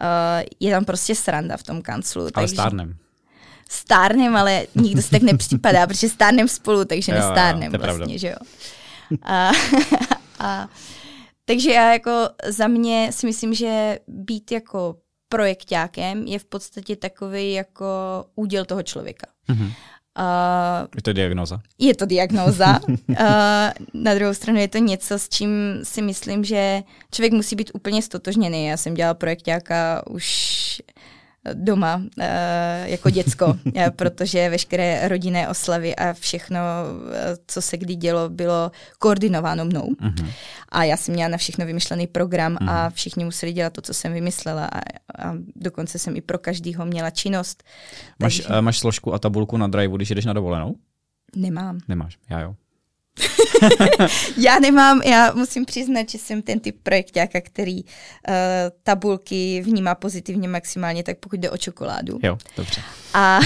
Uh, 0.00 0.48
je 0.60 0.70
tam 0.70 0.84
prostě 0.84 1.14
sranda 1.14 1.56
v 1.56 1.62
tom 1.62 1.82
kanclu. 1.82 2.22
Ale 2.22 2.30
takže... 2.30 2.54
stárnem 2.54 2.96
stárnem, 3.74 4.36
ale 4.36 4.66
nikdo 4.74 5.02
si 5.02 5.10
tak 5.10 5.22
nepřipadá, 5.22 5.86
protože 5.86 6.08
stárnem 6.08 6.48
spolu, 6.48 6.84
takže 6.84 7.12
jo, 7.12 7.18
nestárnem 7.18 7.72
jo, 7.72 7.78
vlastně, 7.78 7.98
pravda. 7.98 8.16
že 8.16 8.28
jo. 8.28 8.36
A, 9.22 9.50
a, 10.38 10.68
takže 11.44 11.72
já 11.72 11.92
jako 11.92 12.28
za 12.48 12.68
mě 12.68 13.08
si 13.10 13.26
myslím, 13.26 13.54
že 13.54 13.98
být 14.08 14.52
jako 14.52 14.96
projektákem 15.28 16.22
je 16.22 16.38
v 16.38 16.44
podstatě 16.44 16.96
takový 16.96 17.52
jako 17.52 17.86
úděl 18.34 18.64
toho 18.64 18.82
člověka. 18.82 19.26
Mm-hmm. 19.48 19.72
Uh, 20.18 20.86
je 20.96 21.02
to 21.02 21.12
diagnoza. 21.12 21.60
Je 21.78 21.94
to 21.94 22.06
diagnoza. 22.06 22.80
uh, 22.88 23.16
na 23.94 24.14
druhou 24.14 24.34
stranu 24.34 24.58
je 24.58 24.68
to 24.68 24.78
něco, 24.78 25.18
s 25.18 25.28
čím 25.28 25.50
si 25.82 26.02
myslím, 26.02 26.44
že 26.44 26.82
člověk 27.12 27.32
musí 27.32 27.56
být 27.56 27.70
úplně 27.74 28.02
stotožněný. 28.02 28.66
Já 28.66 28.76
jsem 28.76 28.94
dělala 28.94 29.14
projektáka 29.14 30.02
už 30.10 30.24
doma 31.54 32.02
eh, 32.20 32.84
jako 32.90 33.10
děcko, 33.10 33.56
eh, 33.74 33.90
protože 33.90 34.50
veškeré 34.50 35.08
rodinné 35.08 35.48
oslavy 35.48 35.96
a 35.96 36.12
všechno, 36.12 36.58
eh, 37.12 37.36
co 37.46 37.62
se 37.62 37.76
kdy 37.76 37.94
dělo, 37.94 38.28
bylo 38.28 38.70
koordinováno 38.98 39.64
mnou. 39.64 39.88
Uh-huh. 39.88 40.28
A 40.68 40.84
já 40.84 40.96
jsem 40.96 41.14
měla 41.14 41.28
na 41.28 41.36
všechno 41.36 41.66
vymyšlený 41.66 42.06
program 42.06 42.54
uh-huh. 42.54 42.70
a 42.70 42.84
mhm. 42.84 42.92
všichni 42.92 43.24
museli 43.24 43.52
dělat 43.52 43.72
to, 43.72 43.82
co 43.82 43.94
jsem 43.94 44.12
vymyslela 44.12 44.64
a, 44.66 44.78
a 45.28 45.34
dokonce 45.56 45.98
jsem 45.98 46.16
i 46.16 46.20
pro 46.20 46.38
každýho 46.38 46.86
měla 46.86 47.10
činnost. 47.10 47.64
Máš, 48.22 48.36
takže... 48.36 48.60
máš 48.60 48.78
složku 48.78 49.14
a 49.14 49.18
tabulku 49.18 49.56
na 49.56 49.66
drive, 49.66 49.96
když 49.96 50.10
jdeš 50.10 50.24
na 50.24 50.32
dovolenou? 50.32 50.74
Nemám. 51.36 51.78
Nemáš, 51.88 52.18
já 52.30 52.40
jo. 52.40 52.54
já 54.36 54.58
nemám, 54.58 55.02
já 55.02 55.32
musím 55.34 55.64
přiznat, 55.64 56.10
že 56.10 56.18
jsem 56.18 56.42
ten 56.42 56.60
typ 56.60 56.76
projektáka, 56.82 57.40
který 57.40 57.84
uh, 57.84 57.90
tabulky 58.82 59.62
vnímá 59.64 59.94
pozitivně 59.94 60.48
maximálně, 60.48 61.02
tak 61.02 61.18
pokud 61.18 61.40
jde 61.40 61.50
o 61.50 61.56
čokoládu. 61.56 62.18
Jo, 62.22 62.38
dobře. 62.56 62.82
A 63.14 63.36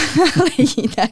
ale 0.41 0.51
jinak, 0.77 1.11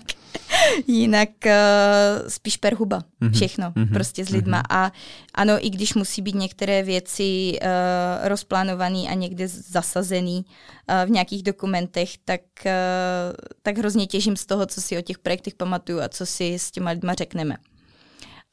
jinak 0.86 1.28
uh, 1.46 2.28
spíš 2.28 2.56
perhuba, 2.56 2.98
mm-hmm. 2.98 3.32
všechno, 3.32 3.70
mm-hmm. 3.70 3.92
prostě 3.92 4.24
s 4.24 4.28
lidma. 4.28 4.58
Mm-hmm. 4.58 4.76
A 4.76 4.92
ano, 5.34 5.66
i 5.66 5.70
když 5.70 5.94
musí 5.94 6.22
být 6.22 6.34
některé 6.34 6.82
věci 6.82 7.58
uh, 7.62 8.28
rozplánované 8.28 8.98
a 9.08 9.14
někde 9.14 9.48
zasazený 9.48 10.44
uh, 10.44 11.08
v 11.08 11.10
nějakých 11.10 11.42
dokumentech, 11.42 12.10
tak, 12.24 12.40
uh, 12.64 12.72
tak 13.62 13.78
hrozně 13.78 14.06
těžím 14.06 14.36
z 14.36 14.46
toho, 14.46 14.66
co 14.66 14.80
si 14.80 14.98
o 14.98 15.02
těch 15.02 15.18
projektech 15.18 15.54
pamatuju 15.54 16.00
a 16.00 16.08
co 16.08 16.26
si 16.26 16.54
s 16.54 16.70
těma 16.70 16.90
lidma 16.90 17.14
řekneme. 17.14 17.56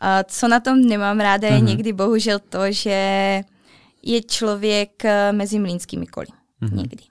A 0.03 0.23
co 0.23 0.47
na 0.47 0.59
tom 0.59 0.81
nemám 0.81 1.19
ráda, 1.19 1.47
je 1.47 1.53
mm-hmm. 1.53 1.65
někdy 1.65 1.93
bohužel 1.93 2.39
to, 2.39 2.71
že 2.71 3.43
je 4.03 4.21
člověk 4.21 5.05
eh, 5.05 5.31
mezi 5.31 5.59
mlínskými 5.59 6.07
koly. 6.07 6.27
Mm-hmm. 6.61 6.75
Někdy. 6.75 7.03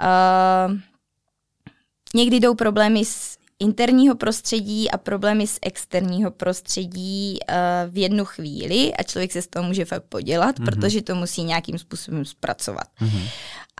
Uh, 0.00 0.78
někdy 2.14 2.40
jdou 2.40 2.54
problémy 2.54 3.04
s 3.04 3.38
interního 3.60 4.14
prostředí 4.14 4.90
a 4.90 4.98
problémy 4.98 5.46
z 5.46 5.58
externího 5.62 6.30
prostředí 6.30 7.38
uh, 7.48 7.54
v 7.94 7.98
jednu 7.98 8.24
chvíli 8.24 8.94
a 8.94 9.02
člověk 9.02 9.32
se 9.32 9.42
z 9.42 9.46
toho 9.46 9.66
může 9.66 9.84
fakt 9.84 10.04
podělat, 10.04 10.58
mm-hmm. 10.58 10.64
protože 10.64 11.02
to 11.02 11.14
musí 11.14 11.44
nějakým 11.44 11.78
způsobem 11.78 12.24
zpracovat. 12.24 12.86
Mm-hmm. 13.00 13.28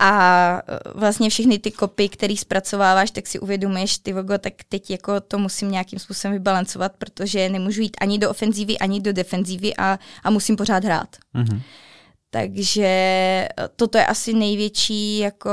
A 0.01 0.61
eh, 0.67 0.79
vlastně 0.95 1.29
všechny 1.29 1.59
ty 1.59 1.71
kopy, 1.71 2.09
které 2.09 2.37
zpracováváš, 2.37 3.11
tak 3.11 3.27
si 3.27 3.39
uvědomuješ, 3.39 3.97
ty 3.97 4.13
vogo, 4.13 4.37
tak 4.37 4.53
teď 4.69 4.89
jako 4.89 5.21
to 5.21 5.37
musím 5.37 5.71
nějakým 5.71 5.99
způsobem 5.99 6.33
vybalancovat, 6.33 6.91
protože 6.97 7.49
nemůžu 7.49 7.81
jít 7.81 7.97
ani 8.01 8.19
do 8.19 8.29
ofenzívy, 8.29 8.77
ani 8.77 9.01
do 9.01 9.13
defenzívy 9.13 9.75
a, 9.75 9.99
a 10.23 10.29
musím 10.29 10.55
pořád 10.55 10.83
hrát. 10.83 11.15
Mm-hmm. 11.35 11.61
Takže 12.31 12.85
eh, 12.85 13.49
toto 13.75 13.97
je 13.97 14.05
asi 14.05 14.33
největší 14.33 15.17
jako 15.17 15.51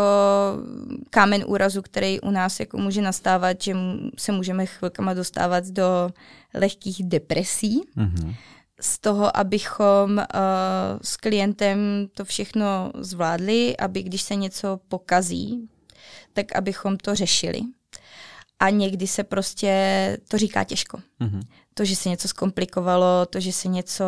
kámen 1.10 1.44
úrazu, 1.46 1.82
který 1.82 2.20
u 2.20 2.30
nás 2.30 2.60
jako 2.60 2.78
může 2.78 3.02
nastávat, 3.02 3.62
že 3.62 3.76
se 4.18 4.32
můžeme 4.32 4.66
chvilkama 4.66 5.14
dostávat 5.14 5.64
do 5.66 6.10
lehkých 6.54 7.04
depresí. 7.04 7.82
Mm-hmm. 7.96 8.34
Z 8.80 8.98
toho, 8.98 9.36
abychom 9.36 10.18
uh, 10.18 10.24
s 11.02 11.16
klientem 11.16 12.08
to 12.14 12.24
všechno 12.24 12.92
zvládli, 12.98 13.76
aby 13.76 14.02
když 14.02 14.22
se 14.22 14.34
něco 14.34 14.80
pokazí, 14.88 15.68
tak 16.32 16.56
abychom 16.56 16.96
to 16.96 17.14
řešili. 17.14 17.60
A 18.58 18.70
někdy 18.70 19.06
se 19.06 19.24
prostě 19.24 20.18
to 20.28 20.38
říká 20.38 20.64
těžko. 20.64 20.98
Mm-hmm. 21.20 21.40
To, 21.74 21.84
že 21.84 21.96
se 21.96 22.08
něco 22.08 22.28
zkomplikovalo, 22.28 23.26
to, 23.26 23.40
že 23.40 23.52
se 23.52 23.68
něco 23.68 24.04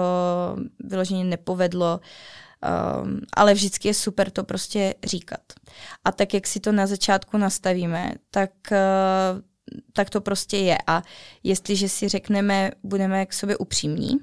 vyloženě 0.85 1.25
nepovedlo, 1.25 2.01
uh, 2.03 2.07
Um, 3.02 3.20
ale 3.36 3.54
vždycky 3.54 3.88
je 3.88 3.94
super 3.94 4.30
to 4.30 4.44
prostě 4.44 4.94
říkat. 5.04 5.40
A 6.04 6.12
tak, 6.12 6.34
jak 6.34 6.46
si 6.46 6.61
to 6.61 6.72
na 6.72 6.86
začátku 6.86 7.38
nastavíme, 7.38 8.12
tak, 8.30 8.50
uh, 8.70 9.40
tak 9.92 10.11
to 10.11 10.20
prostě 10.20 10.56
je. 10.56 10.78
A 10.86 11.02
jestliže 11.42 11.88
si 11.88 12.09
řekneme, 12.09 12.70
budeme 12.82 13.26
k 13.26 13.32
sobě 13.32 13.56
upřímní, 13.56 14.18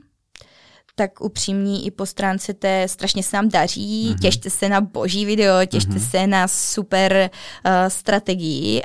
tak 0.96 1.22
upřímní 1.22 1.86
i 1.86 1.92
po 1.92 2.06
stránce 2.06 2.54
té 2.54 2.88
strašně 2.88 3.24
se 3.24 3.38
nám 3.38 3.50
daří, 3.50 4.10
mm-hmm. 4.10 4.20
těšte 4.22 4.50
se 4.50 4.70
na 4.70 4.82
boží 4.82 5.26
video, 5.26 5.66
těšte 5.66 5.92
mm-hmm. 5.92 6.10
se 6.10 6.28
na 6.28 6.48
super 6.48 7.30
uh, 7.66 7.72
strategii, 7.88 8.82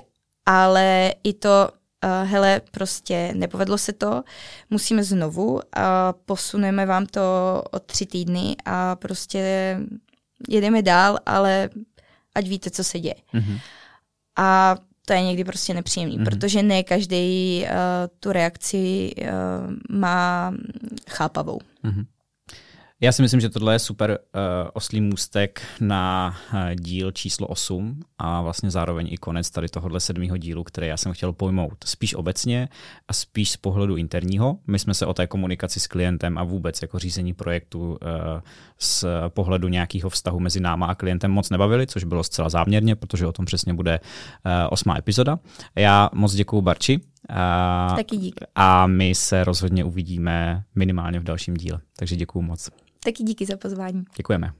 ale 0.46 1.14
i 1.24 1.32
to 1.32 1.68
uh, 2.04 2.28
hele, 2.28 2.60
prostě 2.70 3.32
nepovedlo 3.34 3.78
se 3.78 3.92
to, 3.92 4.22
musíme 4.70 5.04
znovu 5.04 5.60
a 5.76 6.12
posuneme 6.12 6.86
vám 6.86 7.06
to 7.06 7.22
o 7.70 7.78
tři 7.78 8.06
týdny 8.06 8.56
a 8.64 8.96
prostě 8.96 9.76
jedeme 10.48 10.82
dál, 10.82 11.18
ale 11.26 11.70
ať 12.34 12.48
víte, 12.48 12.70
co 12.70 12.84
se 12.84 13.00
děje. 13.00 13.14
Mm-hmm. 13.34 13.60
A 14.38 14.76
to 15.06 15.12
je 15.12 15.22
někdy 15.22 15.44
prostě 15.44 15.74
nepříjemný, 15.74 16.18
mm-hmm. 16.18 16.24
protože 16.24 16.62
ne 16.62 16.82
každý 16.82 17.62
uh, 17.62 17.68
tu 18.20 18.32
reakci 18.32 19.10
uh, 19.18 19.26
má 19.98 20.54
chápavou. 21.08 21.58
Mm-hmm. 21.84 22.04
Já 23.02 23.12
si 23.12 23.22
myslím, 23.22 23.40
že 23.40 23.48
tohle 23.48 23.74
je 23.74 23.78
super 23.78 24.10
uh, 24.10 24.70
oslý 24.72 25.00
můstek 25.00 25.62
na 25.80 26.36
uh, 26.52 26.60
díl 26.74 27.12
číslo 27.12 27.46
8 27.46 28.00
a 28.18 28.42
vlastně 28.42 28.70
zároveň 28.70 29.08
i 29.10 29.16
konec 29.16 29.50
tady 29.50 29.68
tohohle 29.68 30.00
sedmého 30.00 30.36
dílu, 30.36 30.64
který 30.64 30.86
já 30.86 30.96
jsem 30.96 31.12
chtěl 31.12 31.32
pojmout 31.32 31.84
spíš 31.84 32.14
obecně 32.14 32.68
a 33.08 33.12
spíš 33.12 33.50
z 33.50 33.56
pohledu 33.56 33.96
interního. 33.96 34.58
My 34.66 34.78
jsme 34.78 34.94
se 34.94 35.06
o 35.06 35.14
té 35.14 35.26
komunikaci 35.26 35.80
s 35.80 35.86
klientem 35.86 36.38
a 36.38 36.44
vůbec 36.44 36.82
jako 36.82 36.98
řízení 36.98 37.34
projektu 37.34 37.90
uh, 37.90 37.98
z 38.78 39.04
pohledu 39.28 39.68
nějakého 39.68 40.10
vztahu 40.10 40.40
mezi 40.40 40.60
náma 40.60 40.86
a 40.86 40.94
klientem 40.94 41.30
moc 41.30 41.50
nebavili, 41.50 41.86
což 41.86 42.04
bylo 42.04 42.24
zcela 42.24 42.48
záměrně, 42.48 42.96
protože 42.96 43.26
o 43.26 43.32
tom 43.32 43.44
přesně 43.44 43.74
bude 43.74 44.00
uh, 44.00 44.52
osmá 44.70 44.98
epizoda. 44.98 45.38
Já 45.76 46.10
moc 46.14 46.34
děkuju 46.34 46.62
Barči, 46.62 47.00
a, 47.28 47.92
Taky 47.96 48.16
dík. 48.16 48.40
A 48.54 48.86
my 48.86 49.14
se 49.14 49.44
rozhodně 49.44 49.84
uvidíme 49.84 50.64
minimálně 50.74 51.20
v 51.20 51.24
dalším 51.24 51.54
díle. 51.54 51.80
Takže 51.96 52.16
děkuju 52.16 52.42
moc. 52.42 52.70
Taky 53.04 53.22
díky 53.22 53.46
za 53.46 53.56
pozvání. 53.56 54.04
Děkujeme. 54.16 54.52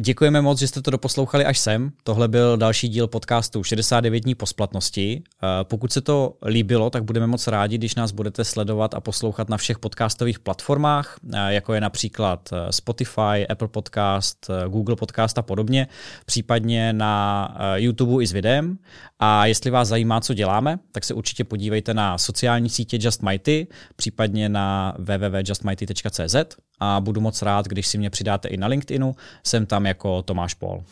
Děkujeme 0.00 0.40
moc, 0.40 0.58
že 0.58 0.68
jste 0.68 0.82
to 0.82 0.90
doposlouchali 0.90 1.44
až 1.44 1.58
sem. 1.58 1.92
Tohle 2.02 2.28
byl 2.28 2.56
další 2.56 2.88
díl 2.88 3.06
podcastu 3.06 3.64
69 3.64 4.20
dní 4.20 4.34
po 4.34 4.46
splatnosti. 4.46 5.22
Eh, 5.22 5.46
pokud 5.62 5.92
se 5.92 6.00
to 6.00 6.34
líbilo, 6.46 6.90
tak 6.90 7.04
budeme 7.04 7.26
moc 7.26 7.46
rádi, 7.46 7.78
když 7.78 7.94
nás 7.94 8.12
budete 8.12 8.44
sledovat 8.44 8.94
a 8.94 9.00
poslouchat 9.00 9.48
na 9.48 9.56
všech 9.56 9.78
podcastových 9.78 10.38
platformách, 10.38 11.16
eh, 11.34 11.52
jako 11.54 11.74
je 11.74 11.80
například 11.80 12.48
eh, 12.52 12.72
Spotify, 12.72 13.46
Apple 13.48 13.68
Podcast, 13.68 14.50
Google 14.68 14.96
Podcast 14.96 15.38
a 15.38 15.42
podobně, 15.42 15.88
případně 16.26 16.92
na 16.92 17.54
YouTube 17.74 18.24
i 18.24 18.26
s 18.26 18.32
videem. 18.32 18.78
A 19.18 19.46
jestli 19.46 19.70
vás 19.70 19.88
zajímá, 19.88 20.20
co 20.20 20.34
děláme, 20.34 20.78
tak 20.92 21.04
se 21.04 21.14
určitě 21.14 21.44
podívejte 21.44 21.94
na 21.94 22.18
sociální 22.18 22.68
sítě 22.68 22.98
Just 23.00 23.22
Mighty, 23.22 23.66
případně 23.96 24.48
na 24.48 24.94
www.justmighty.cz 24.98 26.67
a 26.80 27.00
budu 27.00 27.20
moc 27.20 27.42
rád, 27.42 27.66
když 27.66 27.86
si 27.86 27.98
mě 27.98 28.10
přidáte 28.10 28.48
i 28.48 28.56
na 28.56 28.66
LinkedInu, 28.66 29.16
jsem 29.46 29.66
tam 29.66 29.86
jako 29.86 30.22
Tomáš 30.22 30.54
Pol. 30.54 30.84